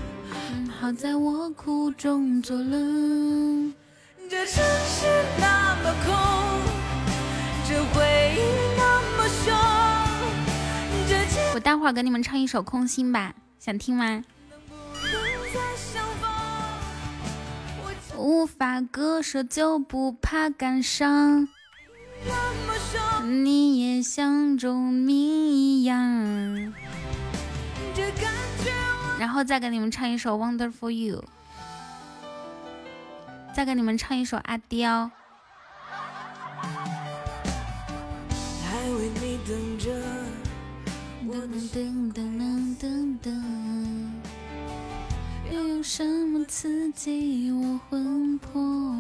[0.83, 2.77] 好在我苦中作乐。
[4.29, 5.07] 这城市
[5.39, 6.13] 那么空，
[7.69, 8.41] 这回忆
[8.77, 9.55] 那么凶。
[11.55, 14.25] 我待会儿给你们唱一首《空心》吧，想听吗？
[18.17, 21.47] 无法割舍就不怕感伤，
[23.23, 26.75] 你也像钟鸣一样。
[29.23, 31.25] 然后再给你们唱一首《Wonderful You》，
[33.55, 35.05] 再给你们唱一首《阿刁》。
[45.53, 48.93] 又有什么刺激我魂魄？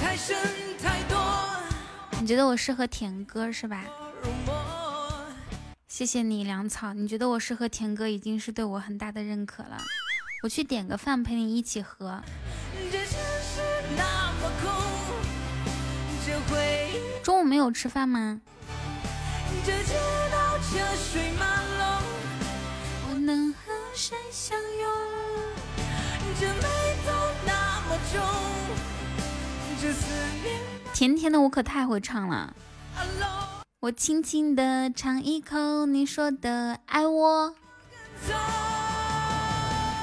[0.00, 0.34] 太深
[0.80, 1.18] 太多。
[2.18, 3.84] 你觉得我适合甜歌是吧？
[5.96, 6.92] 谢谢你，粮草。
[6.92, 9.78] 你觉得我适合甜哥，已经是对我很大的认可了。
[10.42, 12.22] 我去点个饭陪你一起喝。
[17.22, 18.42] 中午没有吃饭吗？
[30.92, 32.54] 甜甜的，我可太会唱了。
[33.86, 37.54] 我轻轻的尝一口你说的爱我。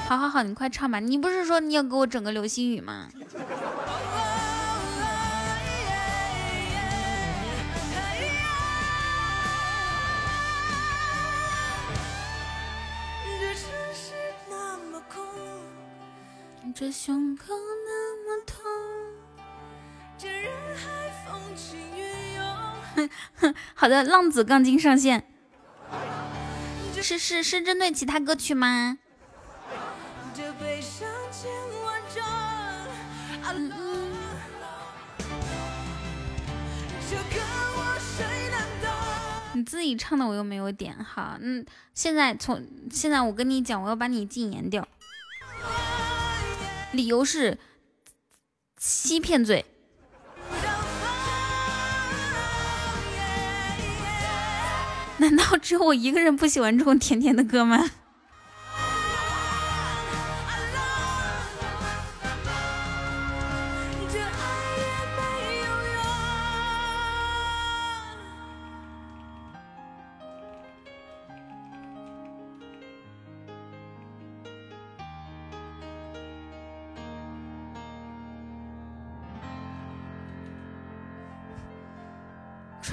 [0.08, 1.00] 好好好，你快唱吧！
[1.00, 3.08] 你不是说你要给我整个流星雨吗？
[16.74, 17.52] 这胸口
[23.74, 25.26] 好的，浪子杠精上线。
[27.02, 28.98] 是是是针对其他歌曲吗？
[39.52, 41.64] 你自己唱的我又没有点好，嗯，
[41.94, 44.88] 现在从现在我跟你讲，我要把你禁言掉，
[46.92, 47.58] 理由是
[48.78, 49.64] 欺骗罪。
[55.24, 57.90] 难道只有我一个人不喜欢这种甜甜的歌吗？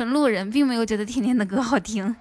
[0.01, 2.15] 纯路人，并没有觉得甜甜的歌好听。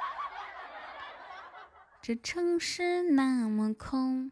[2.02, 4.30] 这城市那么空。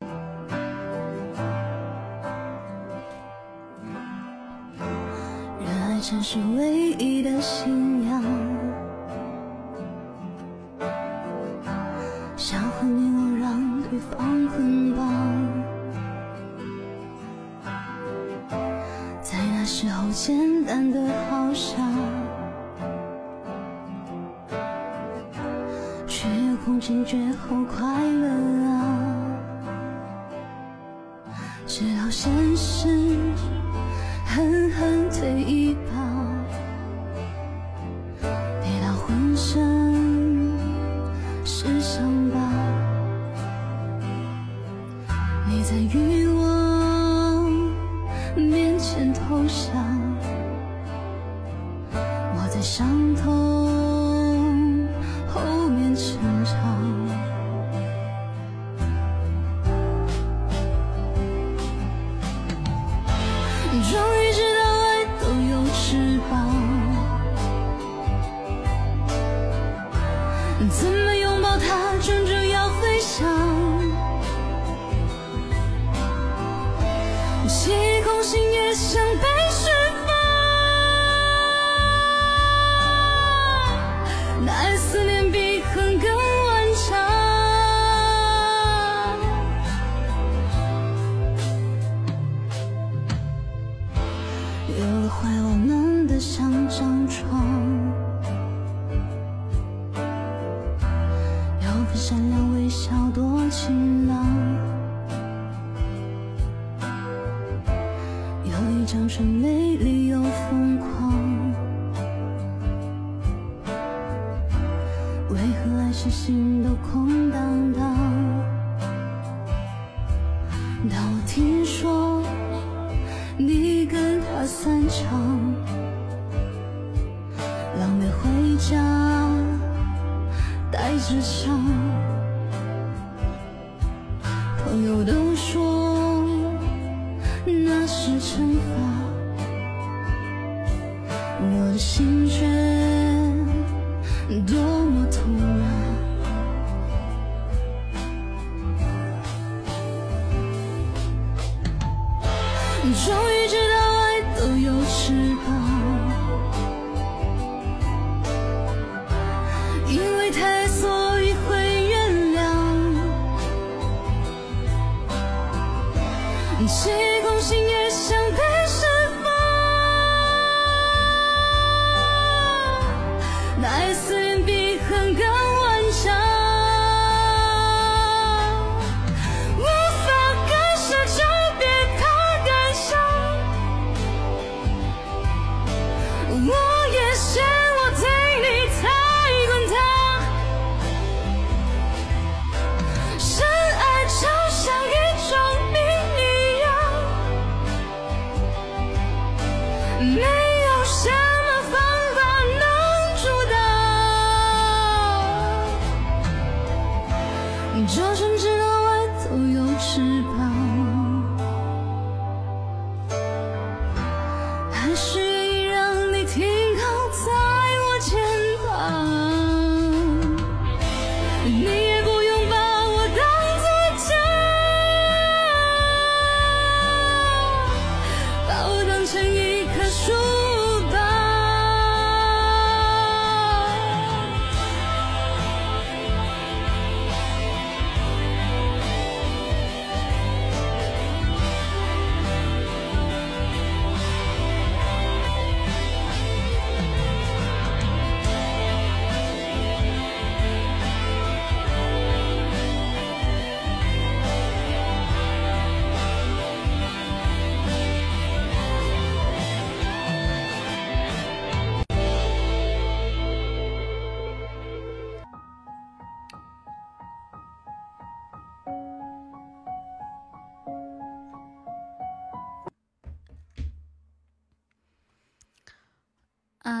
[0.00, 0.08] 热
[5.70, 7.97] 爱城市唯一的信
[20.92, 21.00] 的
[21.30, 21.76] 好像，
[26.06, 28.28] 却又空前绝后快乐
[28.66, 29.06] 啊！
[31.66, 32.88] 直到现实
[34.26, 35.76] 狠狠推一，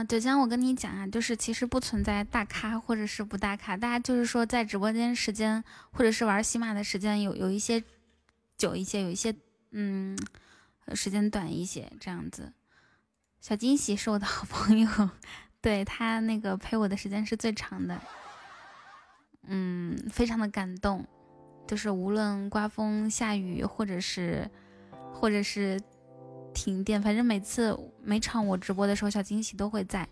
[0.08, 7.84] 九江，我跟你讲啊，就是其实不存在大咖或者是不大咖，大家就是说在直播间时间或者是玩喜马的时间有有一些
[8.56, 9.34] 久一些，有一些
[9.72, 10.18] 嗯
[10.94, 12.54] 时间短一些这样子。
[13.38, 15.10] 小惊喜是我的好朋友，
[15.60, 18.00] 对他那个陪我的时间是最长的，
[19.42, 21.06] 嗯，非常的感动，
[21.66, 24.50] 就是无论刮风下雨或者是
[25.12, 25.78] 或者是。
[26.52, 30.08] 停电，反正每次每场我直播的时候，小惊喜都会在。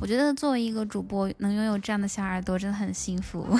[0.00, 3.46] 我觉得作为一个主播，能拥有这样的小耳朵，真的很幸福。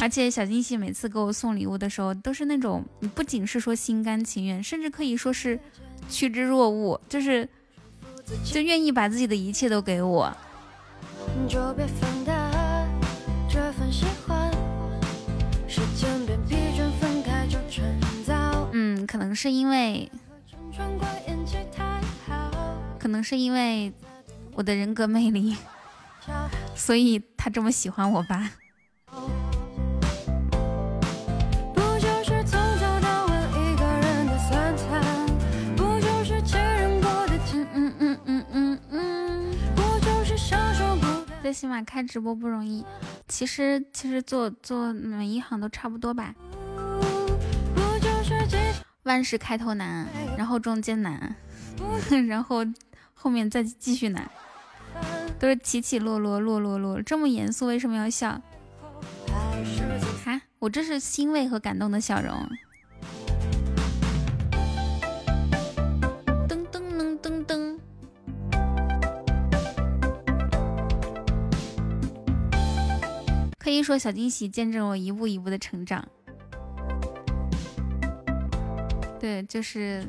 [0.00, 5.58] 而且小惊喜每次给我送礼物的时候，都是那种不仅是说心甘情愿，甚至可以说是
[6.08, 7.48] 趋之若鹜，就是
[8.44, 10.36] 就愿意把自己的一切都给我。
[19.40, 20.10] 是因为，
[22.98, 23.92] 可能是因为
[24.54, 25.56] 我的人格魅力，
[26.74, 28.50] 所以他这么喜欢我吧。
[41.40, 42.84] 在起码开直播不容易，
[43.28, 46.34] 其实其实做做每一行都差不多吧。
[49.08, 50.06] 万事开头难，
[50.36, 51.34] 然后中间难，
[52.28, 52.58] 然后
[53.14, 54.30] 后面再继续难，
[55.38, 57.00] 都是起起落落，落落落。
[57.00, 58.38] 这么严肃，为什么要笑？
[60.22, 62.34] 哈，我这是欣慰和感动的笑容。
[66.46, 67.78] 噔噔噔噔噔，
[73.58, 76.06] 可以说小惊喜见证我一步一步的成长。
[79.28, 80.02] 对，就是。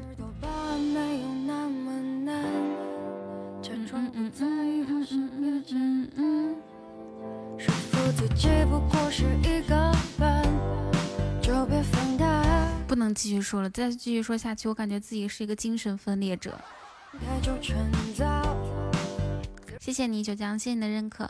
[12.88, 16.58] 不能继续说了，再继续说下去，我感觉自己是一个精神分裂者。
[19.82, 21.30] 谢谢你，九江，谢谢你的认可。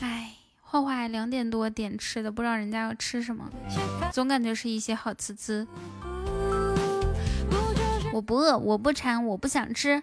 [0.00, 3.48] 哎，坏坏两点多点吃的，不知道人家要吃什么，
[4.12, 5.66] 总感觉是一些好吃吃。
[8.12, 10.02] 我不饿，我不馋，我不想吃。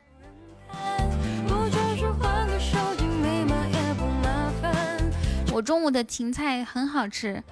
[5.53, 7.44] 我中午的芹菜很好吃。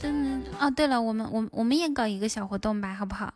[0.00, 3.34] 噔哦，对了，我们我我们也搞一个小活动吧，好不好？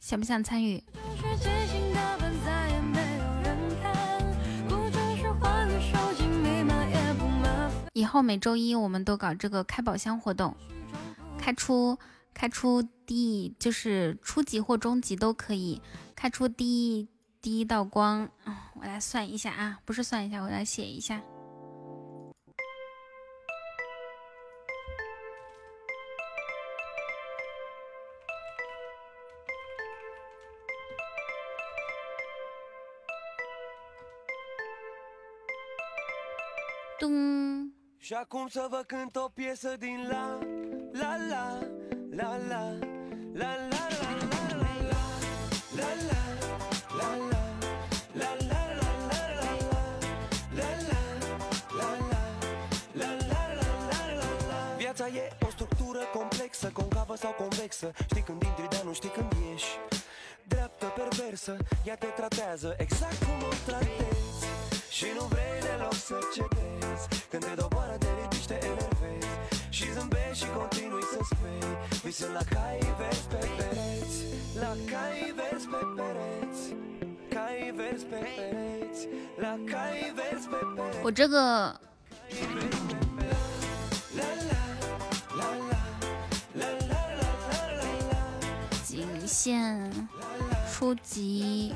[0.00, 0.82] 想不想参与？
[7.92, 10.56] 以后每周一我们都搞这个开宝箱活动，
[11.38, 11.96] 开出
[12.34, 15.80] 开出第就是初级或中级都可以，
[16.16, 17.06] 开出第
[17.40, 18.28] 第一道光。
[18.74, 21.22] 我来算一下啊，不是算一下，我来写一下。
[36.98, 37.72] 咚。
[37.98, 40.38] Și acum să vă cânt o piesă din la
[40.92, 41.58] la la
[42.10, 42.89] la la la
[57.09, 59.71] complexă, concavă sau convexă Știi când intri, dar nu știi când ieși
[60.51, 61.53] Dreaptă, perversă,
[61.87, 64.39] ea te tratează exact cum o tratezi
[64.97, 69.33] Și nu vrei deloc să cedezi Când te doboară, te ridici, te enervezi
[69.77, 71.63] Și zâmbești și continui să spui
[72.03, 74.17] Visând la cai verzi pe pereți
[74.63, 76.63] La cai verzi pe pereți
[77.33, 79.01] Cai verzi pe pereți
[79.43, 81.79] La cai verzi pe pereți 我这个
[89.30, 90.08] 仅限
[90.72, 91.72] 初级。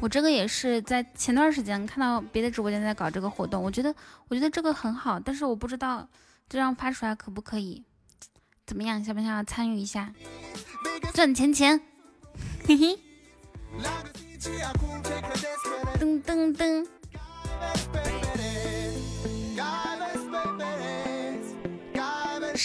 [0.00, 3.94] 我这个也是在前段时间看到别的直播间在搞这个活动，我觉得
[4.28, 6.06] 我觉得这个很好，但是我不知道
[6.48, 7.82] 这样发出来可不可以，
[8.66, 9.02] 怎么样？
[9.02, 10.12] 想不想要参与一下？
[11.14, 11.80] 赚钱钱，
[12.66, 12.98] 嘿嘿。
[15.98, 16.86] 噔噔噔。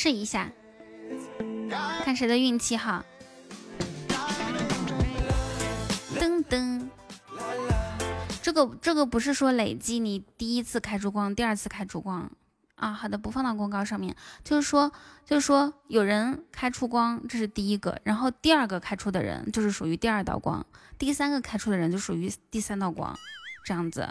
[0.02, 0.50] 试一下，
[2.06, 3.04] 看谁的运气好。
[6.18, 6.88] 噔噔，
[8.42, 12.32] 这个这个不是说累计你第一次开出光，第二次开出光
[12.76, 12.94] 啊。
[12.94, 14.90] 好的，不放到公告上面，就是说
[15.26, 20.66] 就是说有人开出光，这是第一个，然后第二个开出的人就是属于第二道光，
[20.98, 23.14] 第三个开出的人就属于第三道光，
[23.66, 24.08] 这样子。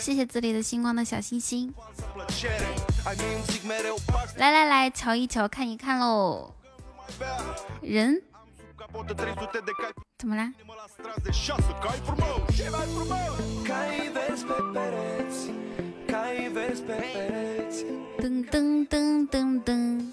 [0.00, 1.72] 谢谢这里的星光的小星星。
[4.36, 6.54] 来来来，瞧一瞧，看一看喽。
[7.80, 8.20] 人，
[10.18, 10.52] 怎么啦？
[18.18, 20.12] 噔噔噔噔噔。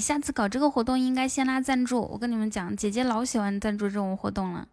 [0.00, 4.66] 下次搞这个活动应该先拉赞助，我跟你们讲，姐姐老喜欢赞助这种活动了。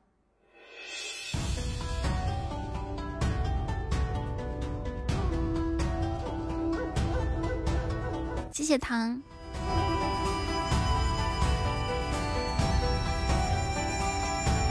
[8.52, 9.22] 谢谢糖。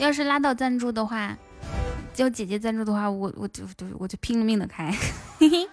[0.00, 1.36] 要是拉到赞助的话，
[2.12, 4.90] 叫姐姐赞助的话，我我就就我就拼了命的开。
[5.38, 5.68] 嘿嘿。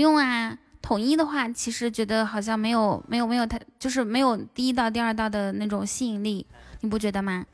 [0.00, 6.46] 用啊，统一的话，其实觉得好像没有没有没有太，就是没有第一道、第二道的那种吸引力，
[6.80, 7.46] 你不觉得吗？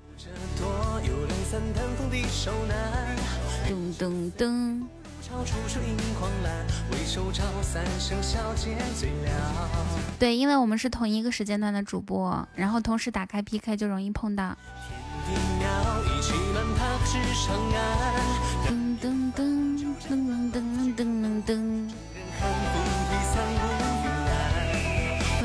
[3.68, 4.82] 噔噔噔。
[10.18, 14.56] 对，因为我们是同一个时间段的主播，然后同时打开 PK 就容易碰到。
[18.64, 18.86] 噔噔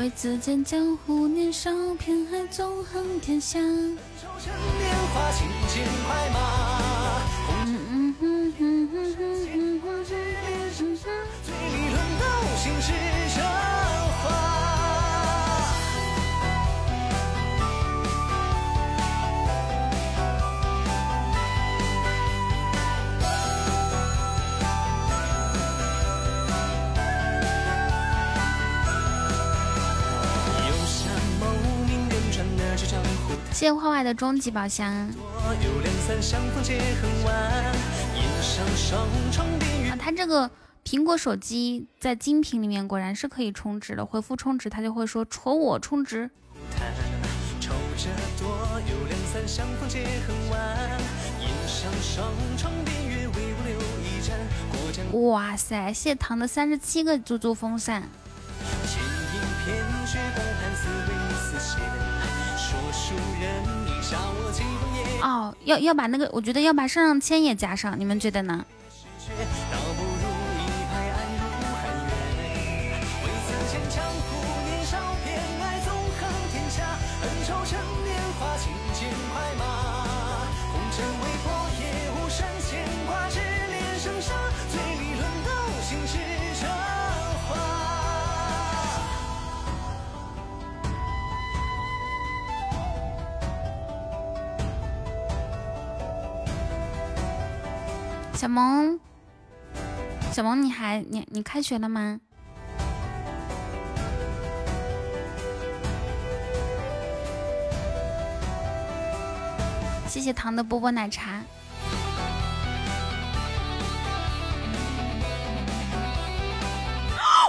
[0.02, 3.60] 唯此间江湖年少，偏爱纵横天下。
[33.62, 34.92] 谢谢坏坏的终极宝箱。
[34.92, 35.06] 啊，
[39.96, 40.50] 它这个
[40.84, 46.28] 苹果手机在精品里面果然是可以充值的，回复充值，它就会说戳我充值。
[55.12, 58.02] 哇塞，谢糖的三十七个猪猪风扇。
[65.22, 68.64] 哦，要要把那个，我觉得要把上上签也加上，你们觉得呢？
[98.42, 98.98] 小萌，
[100.32, 102.18] 小萌，你还你你开学了吗？
[110.08, 111.40] 谢谢糖的波波奶茶。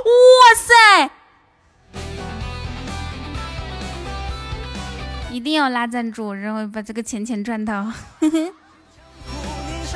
[0.06, 1.10] 哇塞！
[5.32, 7.92] 一定要拉赞助，然后把这个钱钱赚到。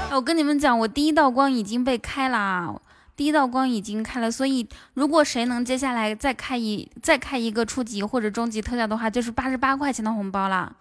[0.10, 2.82] 我跟你们讲，我第一道光已经被开了，
[3.16, 10.76] 第一道光已经开了，所以如果谁能接下来再开一再开一个初级或者中级特效的话，就是八十八块钱的红包了。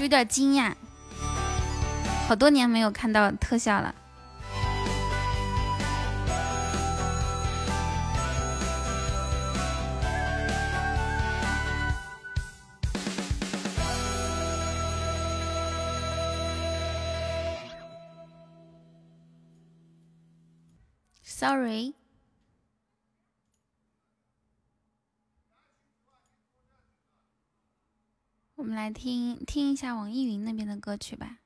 [0.00, 0.72] 有点惊讶，
[2.26, 3.94] 好多年没有看到特效了。
[21.22, 21.94] Sorry。
[28.68, 31.38] 我们来听听一下网易云那边的歌曲吧，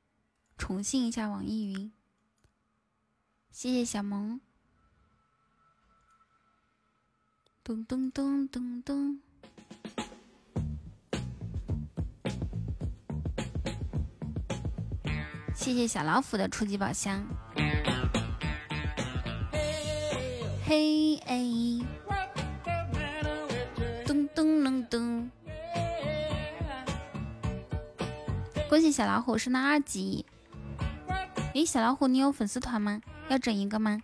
[0.59, 1.93] 重信一下网易云。
[3.53, 4.41] 谢谢小萌。
[7.63, 9.21] 咚咚咚咚咚。
[15.55, 17.25] 谢谢小老虎的初级宝箱。
[20.67, 21.92] 嘿哎。
[28.73, 30.25] 恭喜小老虎升到二级！
[31.53, 33.03] 诶，小老虎，你有粉丝团吗？
[33.29, 34.01] 要整一个吗？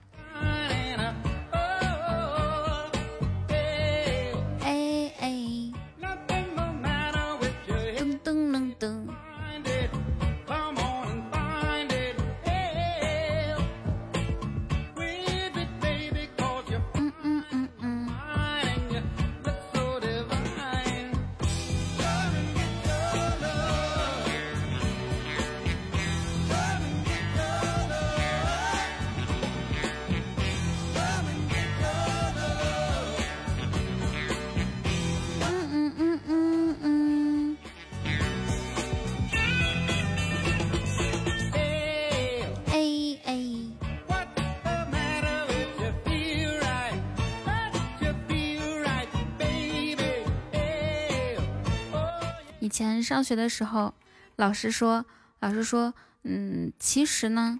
[53.08, 53.94] 上学的时候，
[54.36, 55.02] 老师说，
[55.40, 55.94] 老师说，
[56.24, 57.58] 嗯，其实呢，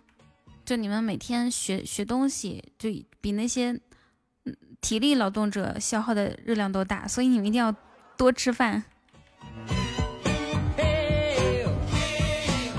[0.63, 2.91] 就你们每天学学东西，就
[3.23, 3.73] 比那些
[4.45, 7.75] 嗯体力劳动者消耗的热量都大，所以你们一定要
[8.19, 8.85] 多吃饭。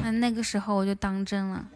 [0.04, 1.68] 那那个时候我就当真了。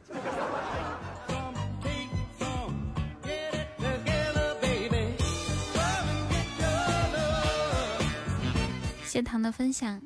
[9.04, 10.00] 谢糖的分享。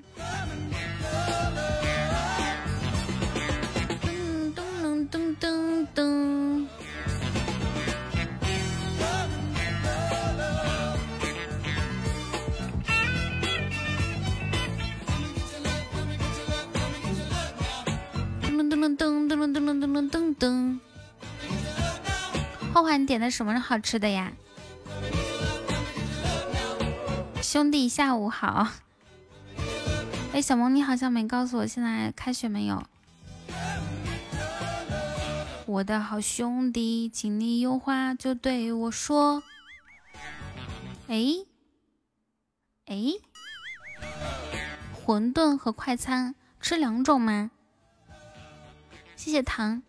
[5.98, 6.68] 噔噔。
[18.44, 20.80] 噔噔噔噔噔噔噔噔噔噔。
[22.72, 24.32] 泡泡，你点的什么好吃的呀？
[27.42, 28.68] 兄弟，下午好。
[30.34, 32.84] 哎，小萌，你好像没告诉我现在开学没有？
[35.68, 39.44] 我的好兄弟，请你有话就对我说。
[41.08, 41.18] 哎，
[42.86, 42.96] 哎，
[45.06, 47.52] 馄饨和快餐吃两种吗？
[49.18, 49.84] 谢谢糖。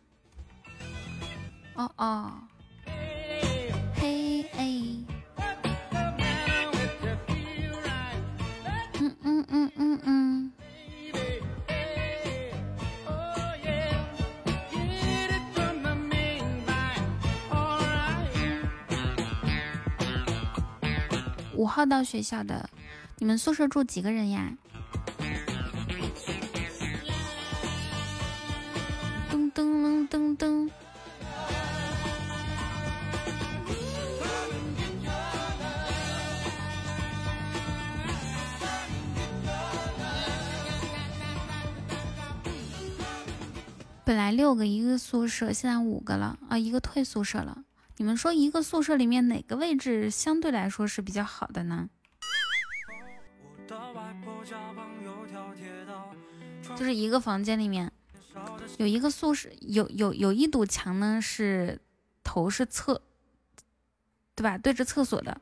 [1.75, 2.33] 哦哦，
[3.95, 4.83] 嘿哎，
[8.95, 10.28] 嗯嗯嗯嗯嗯。
[21.59, 22.71] 五号到学校的，
[23.17, 24.57] 你们宿舍住几个人呀？
[29.29, 30.71] 噔噔噔噔噔。
[44.05, 46.57] 本来六个一个宿舍，现在五个了啊！
[46.57, 47.65] 一个退宿舍了。
[47.99, 51.89] 你们说一个宿舍里面哪个位置相对来说是比较好的呢？
[56.77, 57.91] 就是一个房间里面
[58.77, 61.81] 有一个宿舍，有有有一堵墙呢是
[62.23, 63.03] 头是侧，
[64.37, 64.57] 对吧？
[64.57, 65.41] 对着厕所的，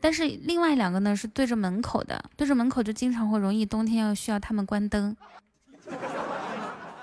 [0.00, 5.14] 但是另外两个呢是对着门口的，对着门口就经常会容易冬天要需要他们关灯。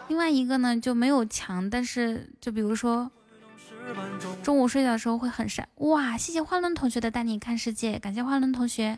[0.08, 3.12] 另外一个呢就没有墙，但是就比如说
[4.44, 5.68] 中午睡觉的时候会很晒。
[5.76, 8.98] 哇，谢谢花轮同学的带你看世界，感谢花轮同学。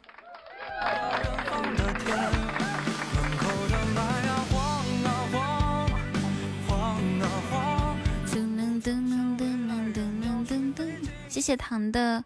[11.28, 12.24] 谢谢糖的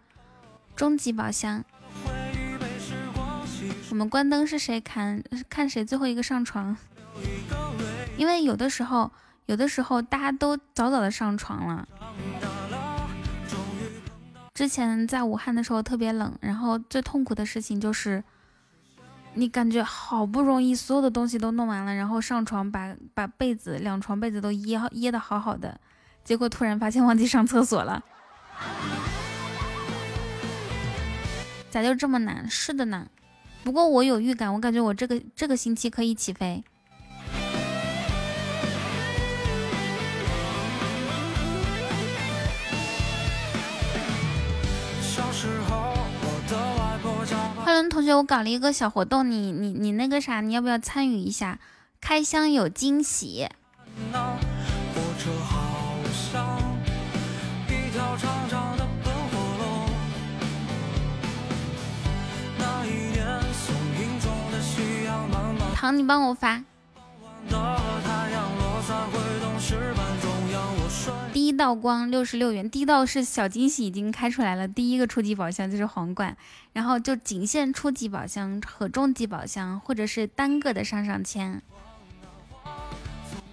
[0.76, 1.64] 终极宝箱。
[3.90, 6.78] 我们关灯是谁看看谁最后一个上床。
[8.16, 9.12] 因为有的时候，
[9.48, 11.88] 有的时候大家都早早的上床了。
[14.58, 18.24] 之前在武汉的时候特别冷，然后最痛苦的事情就是，
[19.36, 25.80] 你感觉好不容易所有的东西都弄完了，然后上床把把被子两床被子都掖掖的好好的，
[26.24, 28.04] 结果突然发现忘记上厕所了。
[31.70, 32.50] 咋就这么难？
[32.50, 33.08] 是的呢。
[33.64, 36.64] 不过我有预感，我感觉我这个这个星期可以起飞。
[48.14, 51.60] 我搞了一个小活动，你你你那个啥，你要不要参与一下？
[52.00, 53.48] 开箱有惊喜。
[65.76, 66.64] 糖，你帮我发。
[71.34, 76.36] 第一道光六十六元，第一道是小惊喜已经开出来了，第一个初级宝箱就是皇冠，
[76.74, 81.62] 然后就仅限初级宝箱和中级宝箱，或者是单个的上上签。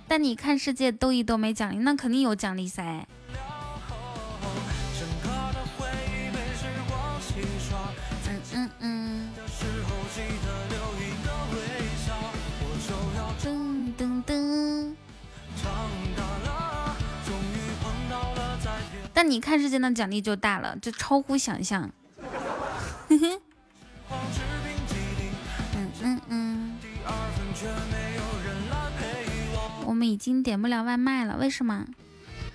[0.07, 3.07] 但你看世界兜一兜没奖励，那肯定有奖励噻。
[8.27, 9.04] 嗯嗯嗯。
[19.25, 21.91] 你看时间的奖励就大了，就超乎想象。
[23.09, 23.41] 嗯
[26.03, 26.77] 嗯嗯。
[29.87, 31.87] 我们已经点不了外卖了，为什么？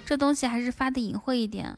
[0.05, 1.77] 这东西还是发的隐晦一点。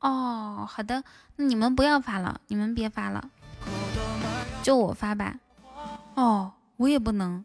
[0.00, 1.04] 哦，好的，
[1.36, 3.30] 那你们不要发了，你们别发了，
[4.62, 5.36] 就我发吧。
[6.14, 7.44] 哦，我也不能，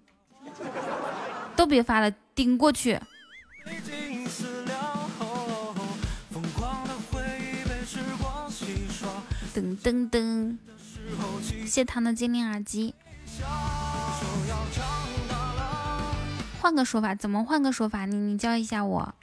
[1.56, 3.00] 都别发了，顶过去。
[9.54, 10.58] 噔噔噔！
[11.66, 12.96] 谢糖的精灵耳机。
[16.62, 18.06] 换个说法，怎么换个说法？
[18.06, 19.14] 你你教一下我。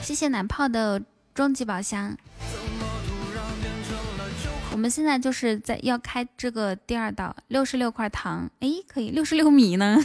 [0.00, 1.02] 谢谢奶泡的
[1.34, 2.16] 终极宝箱。
[4.70, 10.02] 我们现在就是在要开这个第二道，六十六块糖，哎，可以六十六米呢。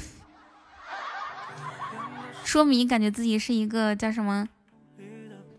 [2.48, 4.48] 说明感觉自己是一个叫什么？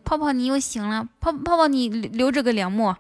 [0.05, 2.97] 泡泡你又醒了，泡泡泡你留着个凉墨。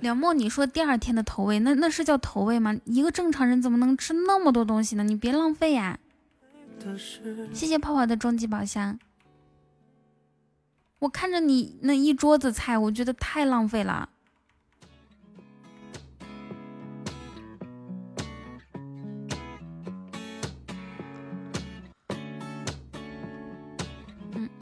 [0.00, 2.76] 梁墨，你说第二天的投喂，那那是叫投喂吗？
[2.84, 5.02] 一个正常人怎么能吃那么多东西呢？
[5.02, 5.98] 你别浪费呀！
[7.54, 8.98] 谢谢泡泡的终极宝箱。
[10.98, 14.10] 我看着你那一桌子菜，我觉得太浪费了。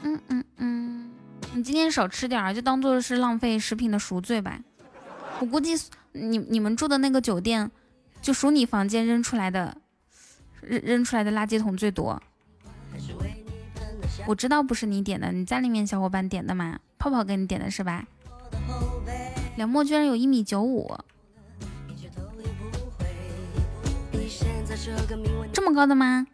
[0.01, 1.11] 嗯嗯嗯，
[1.53, 4.59] 你今天少吃点儿，就当做是浪费食品的赎罪吧。
[5.39, 5.71] 我估计
[6.13, 7.69] 你你们住的那个酒店，
[8.21, 9.77] 就数你房间扔出来的，
[10.61, 12.21] 扔扔出来的垃圾桶最多。
[14.27, 16.79] 我知道不是你点的，你家里面小伙伴点的嘛？
[16.97, 18.05] 泡泡给你点的是吧？
[19.55, 20.97] 梁墨居然有一米九五，
[25.53, 26.25] 这么高的吗？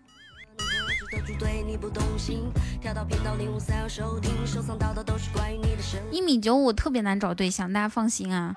[6.11, 8.55] 一米九五特别难找对象，大家放心啊。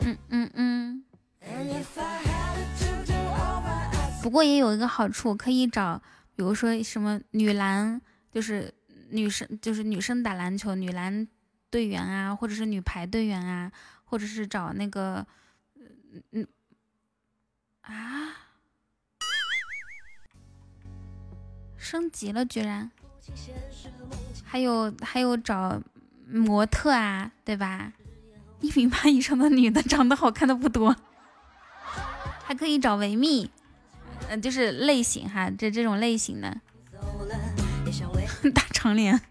[0.00, 1.04] 嗯嗯嗯。
[4.22, 6.00] 不过也有一个好处，可以找，
[6.34, 8.00] 比如说什么女篮，
[8.32, 8.72] 就是
[9.10, 11.26] 女生，就是女生打篮球女篮
[11.70, 13.70] 队员啊，或者是女排队员啊，
[14.04, 15.26] 或者是找那个，
[16.12, 16.46] 嗯嗯
[17.82, 18.34] 啊，
[21.76, 22.90] 升级了居然。
[24.44, 25.80] 还有还有找
[26.28, 27.92] 模特啊，对吧？
[28.60, 30.94] 一米八以上的女的长得好看的不多，
[32.44, 33.50] 还可以找维密，
[34.28, 36.60] 嗯，就是类型哈，这这种类型的，
[38.54, 39.20] 大长脸。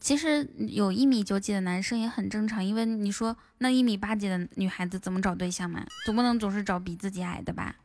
[0.00, 5.86] 其实有一米九几的男生也很正常，因为你说那一米八几的女孩子怎么找对象嘛？
[6.04, 7.76] 总不能总是找比自己矮的吧？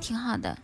[0.00, 0.58] 挺好的。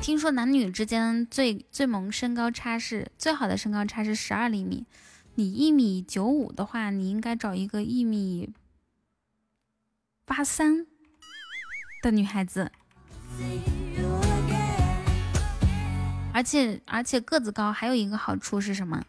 [0.00, 4.84] 听说男女之间最最萌身高差是最好的身高差是十二厘米，
[5.36, 8.50] 你一米九五的话，你应该找一个一米
[10.24, 10.86] 八三
[12.02, 12.72] 的女孩子，
[16.32, 19.04] 而且而且个子高还有一个好处是什么？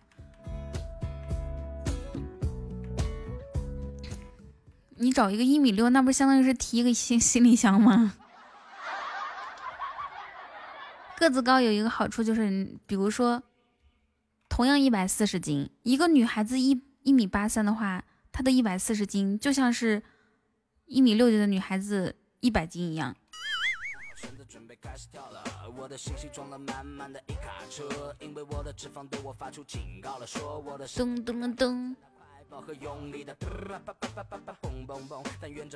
[4.98, 8.14] 你找一个一米六，那不相当于是提一个行行李箱吗？
[11.18, 13.44] 个子高有一个好处就是，比如说，
[14.50, 20.04] 同样一百四十斤，一个女孩子一一米八三的话，她的一百四十斤就像是
[20.86, 23.16] 一米六几的女孩子一百斤一样。
[30.88, 31.96] 噔噔噔。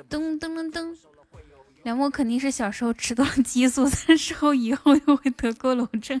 [0.08, 0.96] 噔噔噔噔，
[1.82, 6.20] 梁墨肯定是小时候吃到了激素，三十后以后又会得佝偻症。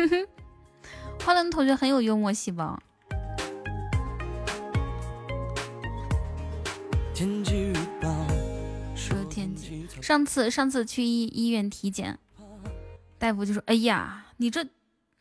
[0.00, 0.26] 哼哼，
[1.22, 2.80] 花轮同学很有幽默细胞。
[7.12, 8.08] 天气预报
[8.96, 9.86] 说天气。
[10.00, 12.18] 上次上次去医医院体检，
[13.18, 14.66] 大夫就说：“哎呀，你这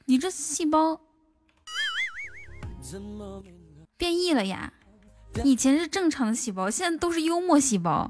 [0.05, 1.01] 你这细胞。”
[3.97, 4.71] 变异了呀！
[5.43, 8.09] 以前是正常的细胞，现在都是幽默细胞。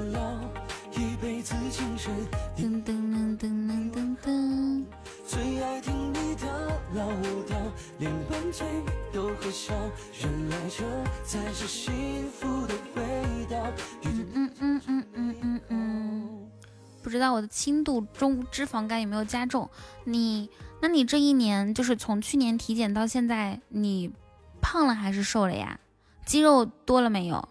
[2.57, 4.83] 噔噔噔噔噔噔噔。
[5.27, 6.45] 最爱听你的
[6.93, 7.09] 老
[7.47, 7.57] 调，
[7.99, 8.65] 连拌嘴
[9.13, 9.73] 都会笑，
[10.21, 10.83] 原来这
[11.23, 11.91] 才是幸
[12.31, 13.57] 福的味道。
[14.03, 16.49] 嗯嗯嗯嗯嗯嗯嗯。
[17.01, 19.69] 不知道我的轻度中脂肪肝有没有加重？
[20.03, 20.49] 你，
[20.81, 24.11] 那你这一年就是从去年体检到现在，你
[24.61, 25.79] 胖了还是瘦了呀？
[26.25, 27.49] 肌肉多了没有？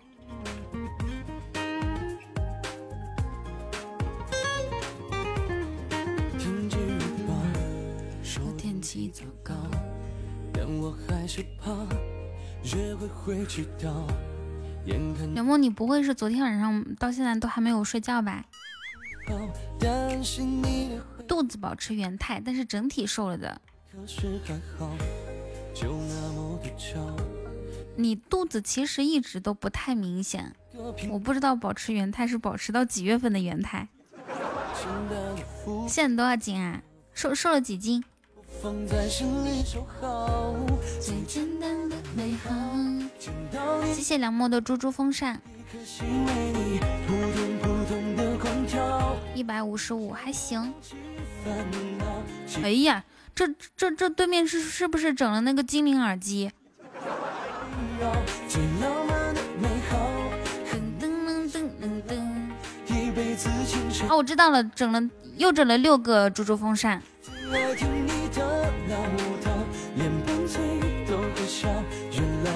[15.35, 18.44] 刘梦，你不会是昨天晚上到现在都还没有睡觉吧？
[21.28, 23.61] 肚子保持原态，但是整体瘦了的。
[27.97, 30.52] 你肚子其实一直都不太明显，
[31.11, 33.86] 我不知道保持原态是保持到几月份的原态。
[35.86, 36.82] 现在多少斤啊？
[37.12, 38.02] 瘦瘦了几斤？
[43.93, 45.41] 谢谢梁墨的猪猪风扇，
[49.35, 50.75] 一百五十五还行。
[52.63, 53.03] 哎呀，
[53.35, 56.51] 这这这对面是是不是整了那个精灵耳机？
[64.09, 65.01] 哦，我知道了，整了
[65.39, 67.03] 又整了六个猪猪风扇。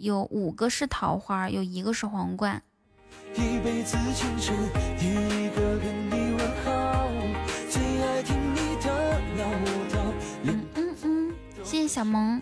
[0.00, 2.62] 有五个是桃花，有一个是皇冠。
[10.42, 12.40] 嗯嗯嗯，谢谢小萌，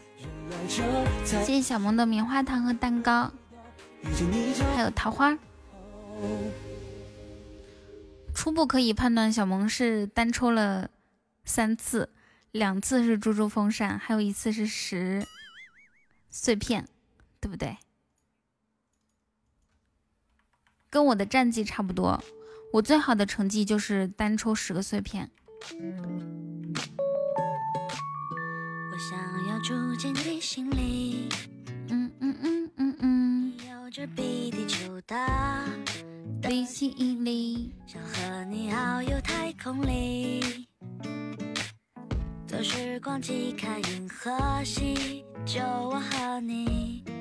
[1.24, 3.32] 谢谢小萌的棉花糖和蛋糕，
[4.76, 5.36] 还有桃花。
[8.32, 10.88] 初步可以判断，小萌是单抽了
[11.44, 12.08] 三次，
[12.52, 15.26] 两次是猪猪风扇，还有一次是十
[16.30, 16.86] 碎片，
[17.40, 17.76] 对不对？
[20.90, 22.22] 跟我的战绩差不多，
[22.72, 25.30] 我最好的成绩就是单抽十个碎片。
[28.90, 31.28] 我想要住进你心里，
[31.88, 35.64] 嗯嗯嗯嗯嗯，有着比地球大。
[36.40, 40.68] 的吸引力，想和你遨游太空里，
[42.46, 44.30] 坐时光机看银河
[44.64, 47.02] 系，就我和你。
[47.04, 47.17] 你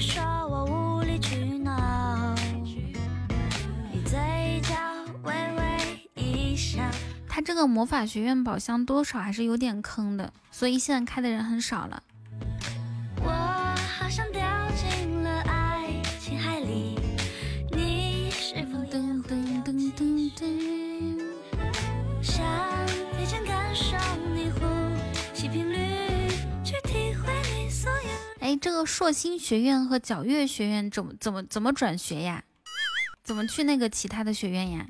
[0.00, 2.32] 说我无理取闹，
[3.92, 4.74] 你嘴角
[5.24, 6.78] 微微一笑。
[7.28, 12.02] 他这个魔法学院宝箱多少还是有点坑的，所以现在开的人很少了。
[28.68, 32.44] 这个硕星学院和皎月学院怎么怎么怎么转学呀？
[33.24, 34.86] 怎么去那个其他的学院呀？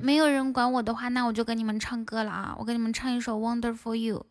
[0.00, 2.54] 没有人管我的话，那我就跟你们唱歌了啊！
[2.56, 4.24] 我给你们唱一首《Wonderful You》。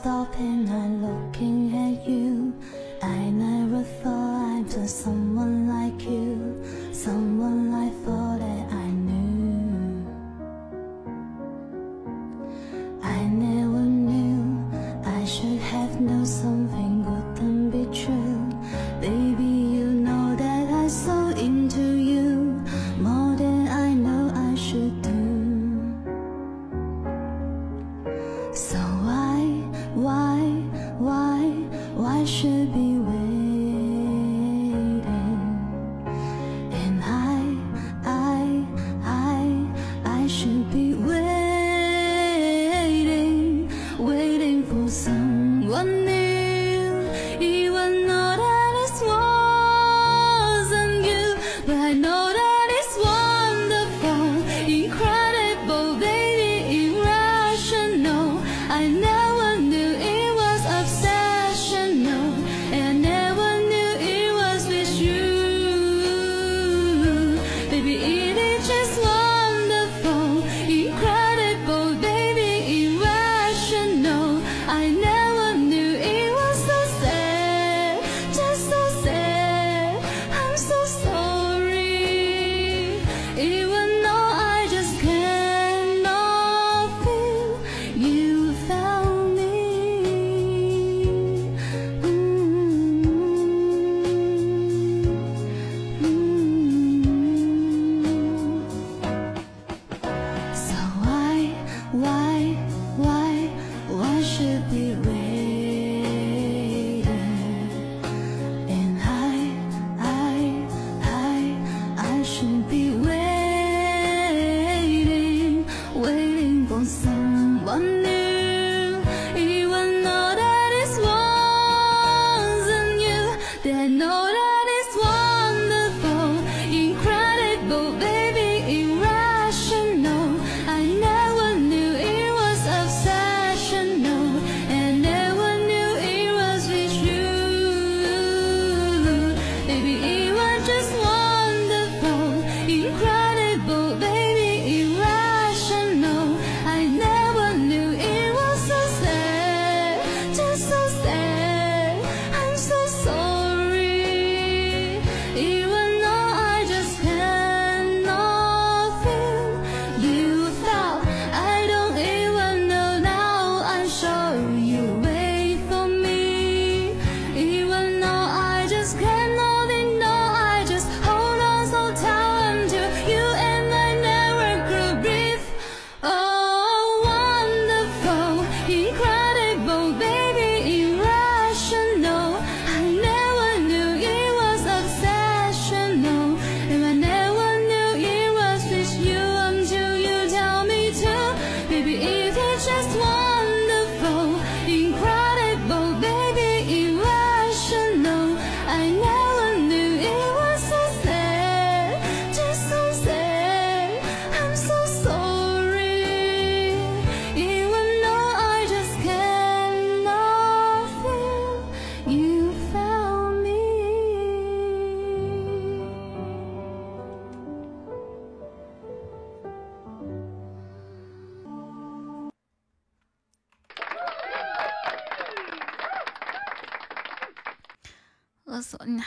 [0.00, 1.57] stop and I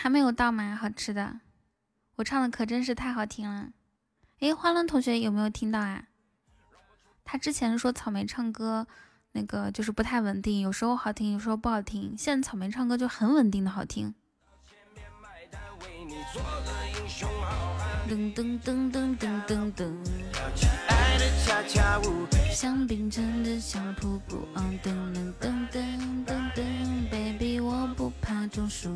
[0.02, 0.76] 还没有到吗？
[0.76, 1.42] 好吃的，
[2.16, 3.70] 我唱的可真是太好听了。
[4.40, 6.06] 哎，花轮同学有没有听到啊？
[7.24, 8.88] 他之前说草莓唱歌
[9.34, 12.16] 那个就是不太稳定，有时候好听，有时候不好听。
[12.18, 14.16] 现在草莓唱歌就很稳定的好听。
[18.10, 19.94] 噔噔噔噔噔噔噔。
[22.52, 24.48] 像冰镇的小瀑布。
[24.56, 28.90] 噔噔噔噔噔噔，baby 我不怕中暑。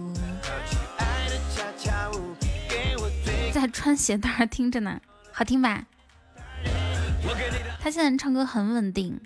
[3.54, 5.00] 在穿鞋带听着呢，
[5.32, 5.86] 好听吧？
[7.80, 9.20] 他现在唱歌很稳定，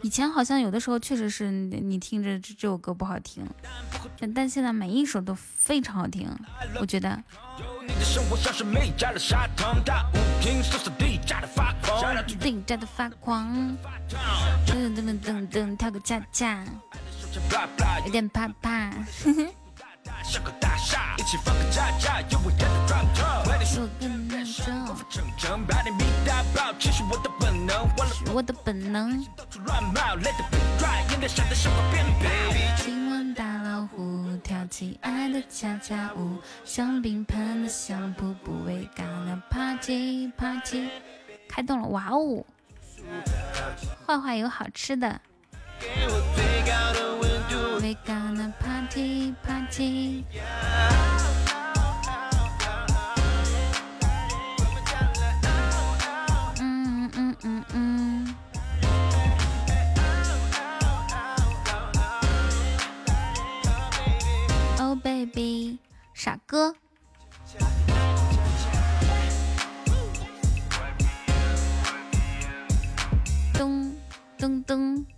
[0.00, 3.44] 以前好像有的时候确实是你听着这这首歌不好听，
[4.18, 6.28] 但但现在每一首都非常好听，
[6.80, 7.22] 我觉得。
[12.76, 13.76] 的发光，
[14.66, 16.64] 噔噔噔噔噔，跳个恰恰，
[18.04, 18.90] 有点怕怕。
[28.34, 29.24] 我的本能。
[32.76, 40.88] 今晚大老虎跳起爱的恰恰舞，香槟喷的小瀑布，We gonna party party，
[41.48, 42.44] 开动了，哇哦！
[44.06, 45.20] 坏坏有好吃的。
[47.52, 50.24] We gonna party party。
[64.78, 65.78] Oh baby，
[66.14, 66.74] 傻哥。
[73.52, 73.92] 噔
[74.38, 75.11] 噔噔。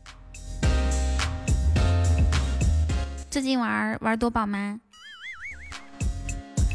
[3.35, 4.81] 最近玩玩多宝吗？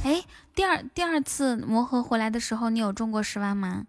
[0.03, 3.87] 哎，第二第二次魔盒回来的时候，你有中过十万吗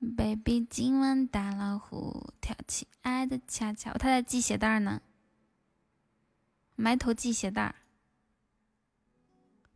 [0.00, 5.00] ？Baby，今晚大老虎跳起爱的恰恰，他在系鞋带呢，
[6.74, 7.76] 埋头系鞋带。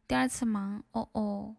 [0.09, 1.55] 第二次忙，哦哦。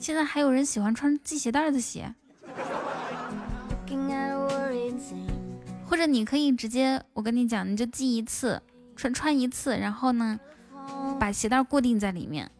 [0.00, 2.14] 现在还有人喜欢穿系鞋带的鞋，
[5.86, 8.60] 或者你可以直接，我跟你讲，你就系一次，
[8.96, 10.40] 穿穿一次，然后呢，
[11.18, 12.50] 把鞋带固定在里面。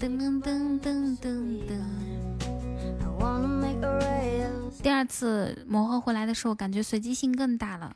[0.00, 1.28] 噔噔噔噔噔
[1.68, 1.78] 噔。
[4.82, 7.94] 第二次磨合回来的时候，感觉随机性更大了。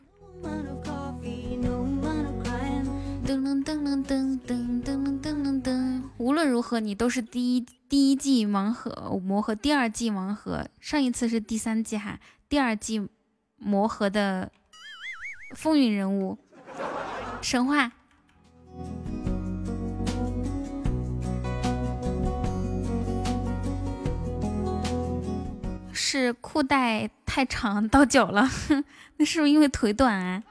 [3.26, 13.08] 噔噔噔噔噔噔噔噔噔，无论如何，你都是第一第一季盲盒魔盒，第二季盲盒，上一次是第三季哈，第二季
[13.56, 14.52] 魔盒的
[15.56, 16.38] 风云人物，
[17.42, 17.90] 神话。
[25.92, 28.48] 是裤带太长到脚了，
[29.18, 30.44] 那是不是因为腿短啊？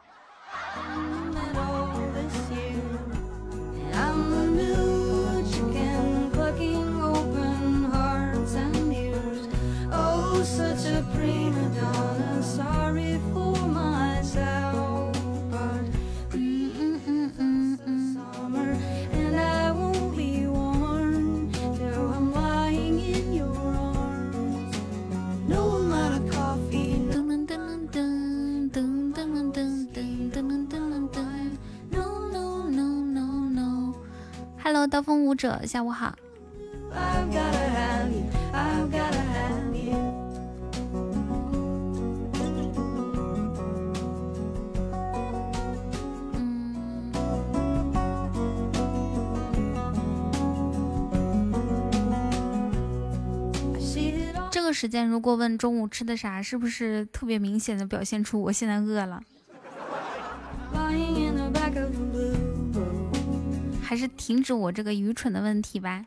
[34.88, 36.16] 刀锋舞者，下午好。
[54.52, 59.22] 这个时间如果问中午吃的啥，是不是特别明显的表现出我现在饿了？
[63.86, 66.06] 还是停止我这个愚蠢的问题吧。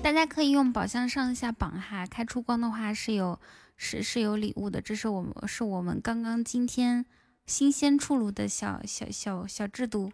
[0.00, 3.40] 大家可以用宝箱上一下榜哈，开出光的话是有
[3.76, 7.04] 是是有礼物的，这是我们是我们刚刚今天
[7.46, 10.12] 新鲜出炉的小小小小制度，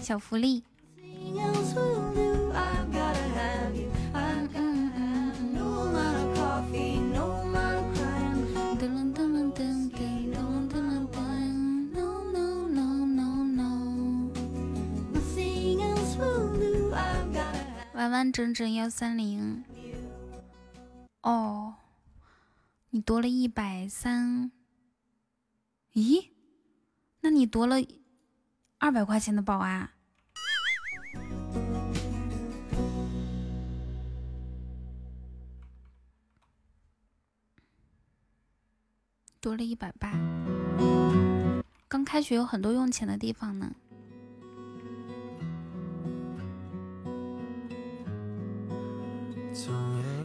[0.00, 0.64] 小福利。
[18.16, 19.62] 完完整整幺三零，
[21.20, 21.74] 哦，
[22.88, 24.50] 你夺了一百三，
[25.92, 26.30] 咦？
[27.20, 27.76] 那你夺了
[28.78, 29.92] 二百块钱的宝啊？
[39.38, 40.10] 多了一百八，
[41.86, 43.74] 刚开学有很多用钱的地方呢。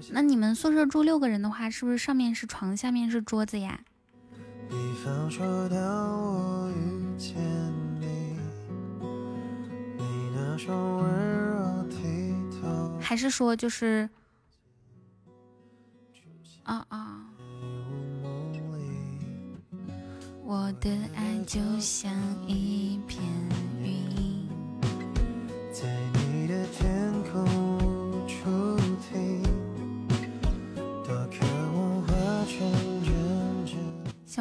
[0.10, 3.80] 那你们宿舍住六个人的话，是不是上面是床，下面是桌子呀？
[13.00, 14.10] 还是说就是
[16.64, 17.26] 啊啊？
[20.44, 22.12] 我的爱就像
[22.48, 23.22] 一片
[23.82, 24.48] 云，
[25.72, 27.21] 在你的天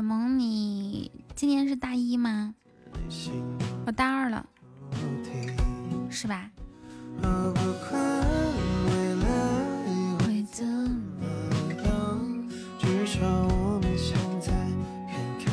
[0.00, 2.54] 小萌，你今年是大一吗？
[3.84, 4.46] 我大二了，
[6.08, 6.50] 是吧？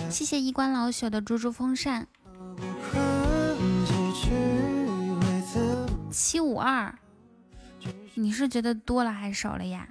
[0.10, 2.08] 谢谢衣冠老朽的猪猪风扇。
[6.10, 6.98] 七五二，
[8.14, 9.86] 你是觉得多了还是少了呀？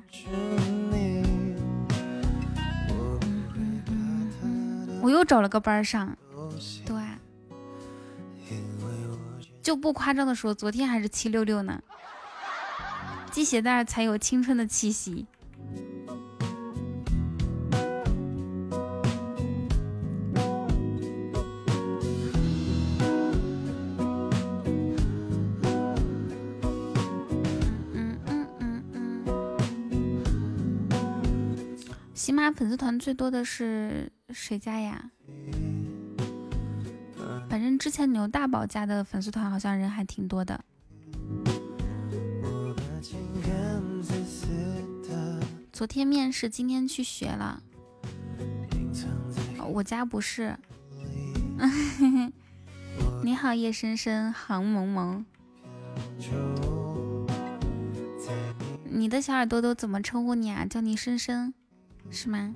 [5.02, 6.16] 我又找了个班上。
[6.84, 6.96] 对。
[9.62, 11.82] 就不夸张的说昨天还是七六六呢。
[13.36, 15.26] 系鞋带才有青春的气息。
[27.92, 29.26] 嗯嗯嗯嗯
[30.88, 31.78] 嗯。
[32.14, 35.10] 喜马粉丝团最多的是谁家呀？
[37.48, 40.64] 反正之前牛大宝家的粉丝团好像人还挺多的。
[45.72, 47.62] 昨天面试，今天去学了。
[49.68, 50.56] 我家不是。
[53.22, 55.24] 你好，叶深深，杭萌萌。
[58.84, 60.64] 你的小耳朵都怎么称呼你啊？
[60.64, 61.52] 叫你深深，
[62.10, 62.54] 是吗？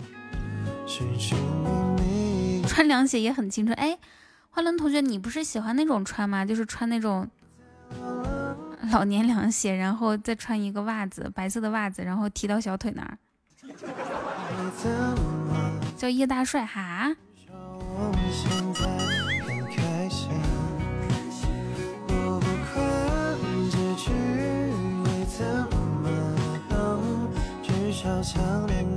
[2.66, 3.76] 穿凉鞋也很青春。
[3.76, 3.98] 哎，
[4.50, 6.44] 花轮同学，你不是喜欢那种穿吗？
[6.44, 7.28] 就是穿那种
[8.90, 13.18] 老年凉鞋，然后再穿一个袜子，白色的袜子，然后提到小腿那儿。
[15.96, 17.14] 叫叶大帅哈。
[28.66, 28.89] 粉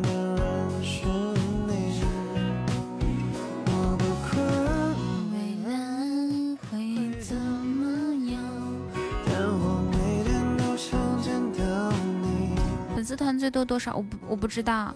[13.14, 13.96] 丝团最多多少？
[13.96, 14.92] 我不我不知道。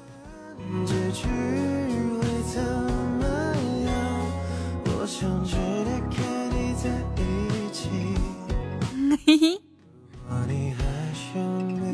[9.23, 9.61] 嘿嘿。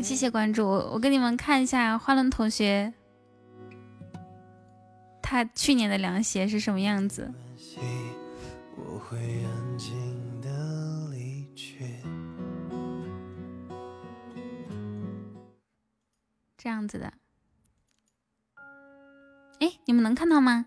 [0.02, 2.94] 谢谢关注，我给你们看一下花轮同学，
[5.20, 7.30] 他去年的凉鞋是什么样子。
[16.64, 17.12] 这样子的，
[19.60, 20.64] 哎，你们能看到吗？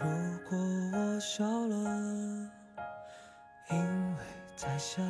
[0.00, 0.08] 如
[0.48, 0.58] 果
[0.92, 2.50] 我笑了，
[3.70, 4.24] 因为
[4.56, 5.04] 在想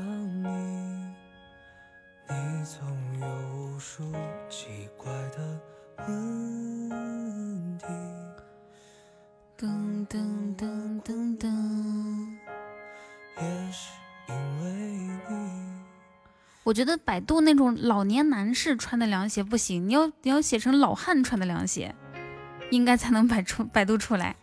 [16.71, 21.93] 我觉得百度那种老年男士穿的凉鞋不行，你要你要写成老汉穿的凉鞋，
[22.71, 24.37] 应该才能百出百度出来。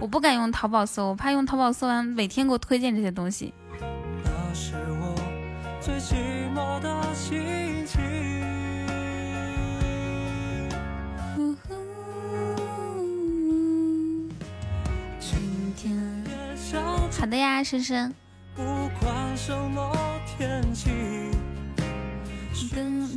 [0.00, 3.54] 我不敢用淘宝搜，我怕用淘宝搜完每天给我推荐这些东西。
[17.16, 18.12] 好的呀，深深。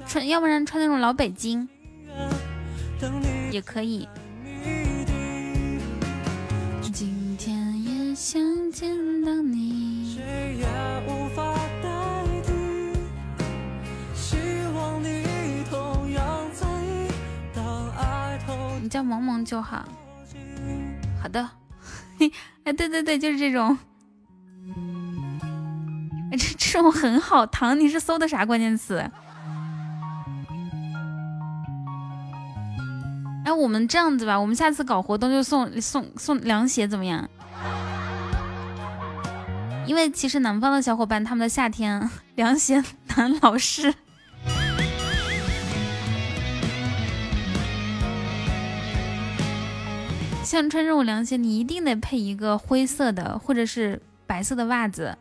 [0.05, 1.67] 穿，要不然穿那种老北京
[3.51, 4.07] 也可以。
[6.91, 8.41] 今天也想
[8.71, 8.89] 见
[9.23, 10.19] 到你。
[18.81, 19.87] 你叫萌萌就好。
[21.21, 21.49] 好的。
[22.63, 23.77] 哎，对对对，就是这种。
[26.71, 27.45] 这种很好。
[27.45, 29.09] 糖，你是搜的啥关键词？
[33.45, 37.29] 哎，我们这样子吧，我们下次搞活动就送送送凉鞋，怎么样？
[39.85, 42.83] 因为其实南方的小伙伴，他们的夏天凉鞋
[43.15, 43.93] 难老是。
[50.43, 55.17] 像穿这种凉鞋，你一定得配一个灰色的或者是白色的袜子，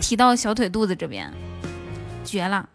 [0.00, 1.32] 提到小腿肚子这边，
[2.24, 2.68] 绝了。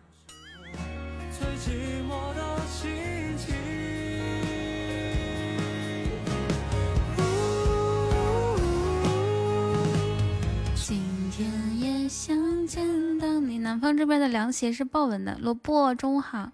[12.08, 13.58] 想见到你。
[13.58, 15.38] 南方这边的凉鞋是豹纹的。
[15.40, 16.50] 萝卜，中午好。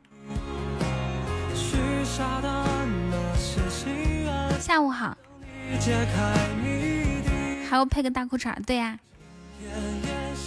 [4.60, 5.16] 下午好。
[7.70, 8.98] 还要配个大裤衩，对呀。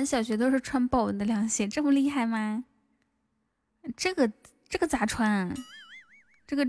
[0.00, 2.64] 俺小学都是穿豹纹的凉鞋，这么厉害吗？
[3.94, 4.32] 这个
[4.66, 5.54] 这个咋穿？
[6.46, 6.66] 这个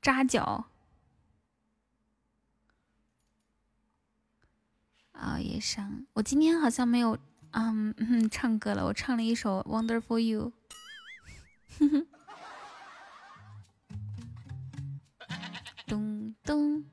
[0.00, 0.66] 扎脚。
[5.14, 7.18] 熬夜伤，我今天好像没有
[7.50, 10.52] 嗯唱歌了，我唱了一首《Wonderful You》。
[15.88, 16.84] 咚 咚。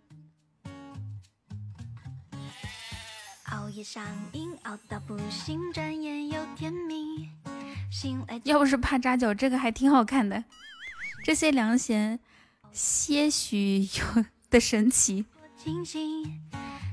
[3.71, 4.03] 熬夜上
[4.33, 7.29] 瘾，熬到不行，转眼又天明。
[7.89, 10.43] 醒来要不是怕扎脚，这个还挺好看的。
[11.23, 12.19] 这些凉鞋
[12.73, 15.25] 些许有的神奇。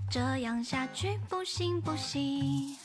[0.09, 2.77] 这样下去不行不行。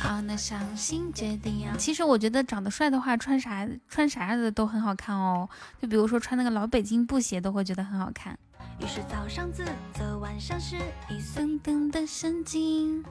[0.00, 1.76] 好，那伤心决定要。
[1.76, 5.46] 其实我觉得长得帅的话，穿啥穿啥样的都很好看哦。
[5.82, 8.38] 就比如说穿那个老北京布鞋，都会觉得很好看。
[8.78, 10.76] 于是早上自责，晚上是
[11.08, 13.04] 一噔噔的神经。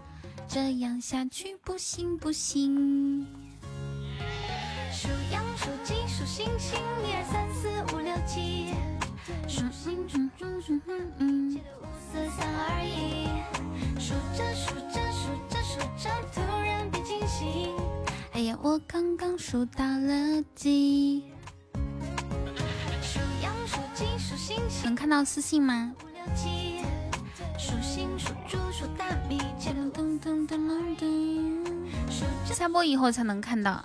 [0.47, 3.25] 这样下去不行不行。
[4.91, 8.73] 数羊数鸡数星星，一二三四五六七。
[9.47, 11.59] 数星数猪数嗯嗯。
[12.11, 13.27] 四三二一，
[13.99, 17.75] 数着数着数着数着，突然被惊醒。
[18.33, 21.23] 哎呀，我刚刚数到了几？
[24.84, 25.93] 能看到私信吗？
[27.57, 29.39] 数星数猪数大米。
[32.53, 33.84] 下播以后才能看到。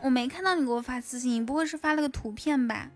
[0.00, 2.88] 我没看到你给我发私信，你不会是发了个图片吧？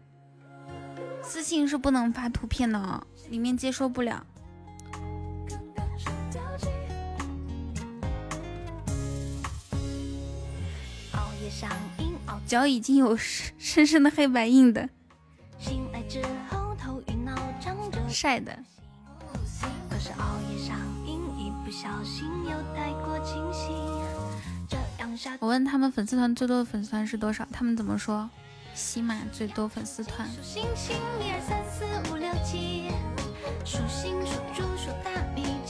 [1.23, 4.25] 私信是不能发图片的哦，里面接收不了。
[12.47, 14.89] 脚已经有深深的黑白印的，
[18.09, 18.59] 晒的。
[25.39, 28.29] 我问他们粉丝团最多的粉丝团是多少，他们怎么说？
[28.75, 30.29] 喜马最多粉丝团。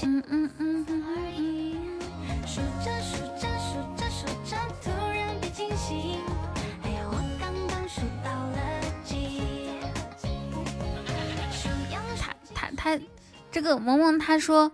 [0.02, 0.86] 嗯嗯嗯嗯。
[2.47, 2.60] 数
[12.82, 12.98] 他
[13.52, 14.72] 这个萌萌他说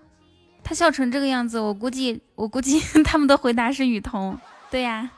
[0.64, 4.38] 他笑成这个样子，我估计我估计 他们的回答是雨桐。
[4.70, 5.10] 对呀，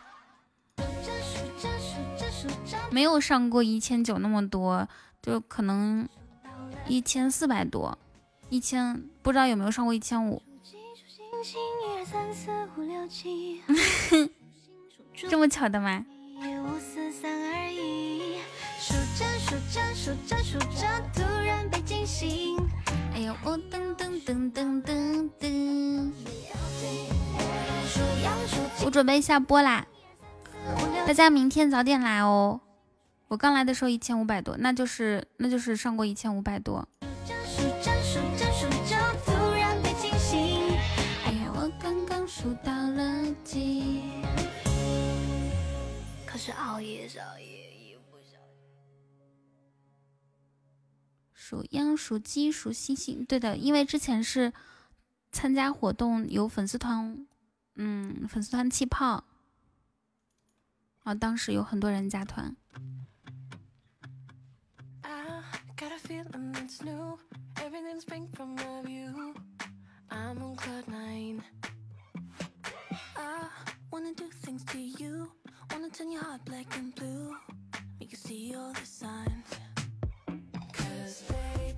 [2.91, 4.89] 没有上过一千九那么多，
[5.23, 6.09] 就可能
[6.89, 7.97] 一千四百多，
[8.49, 10.43] 一千不知道有没有上过一千五。
[15.29, 16.05] 这么巧的吗？
[23.45, 26.11] 我噔噔噔噔噔噔。
[28.85, 29.87] 我准备下播啦，
[31.07, 32.61] 大家明天早点来哦。
[33.29, 36.89] 我刚来的时候一千五百多，那就是那就是上过一千五百多。
[41.25, 44.03] 哎呀，我刚刚数到了几？
[46.27, 47.50] 可是熬夜少也不
[51.51, 54.53] 数羊数鸡数星星，对的，因为之前是
[55.33, 57.27] 参加活动有粉丝团。
[57.75, 59.25] 嗯，粉丝团气泡
[61.03, 62.55] 啊，当时有很多人加团。
[81.11, 81.70] space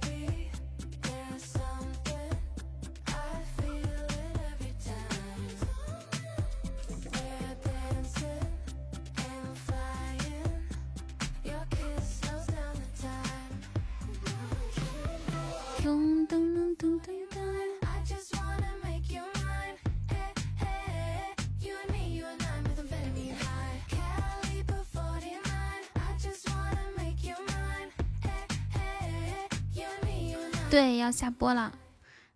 [30.72, 31.78] 对要下播了。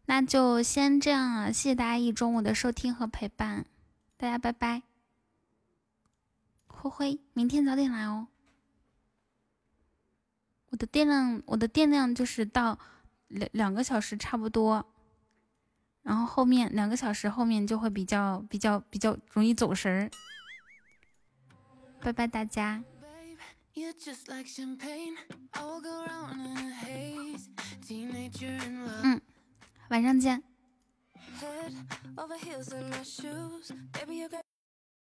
[0.04, 3.64] 那就先这样了谢谢大家一中午的收听和陪伴
[4.18, 4.82] 大家拜拜。
[6.66, 8.28] 灰灰明天早点来哦。
[10.68, 12.78] 我的电量我的电量就是到
[13.28, 14.84] 两两个小时差不多。
[16.02, 20.10] 然后后面两个小时后面就会比较比较比较容易走神儿。
[22.02, 22.84] 拜拜大家。
[23.76, 25.16] You're just like champagne.
[25.52, 27.50] I will go round in a haze.
[27.86, 29.04] Teenager in love.
[29.04, 29.20] Mm.
[32.16, 33.72] over heels in my shoes.
[33.92, 34.40] Baby, you got.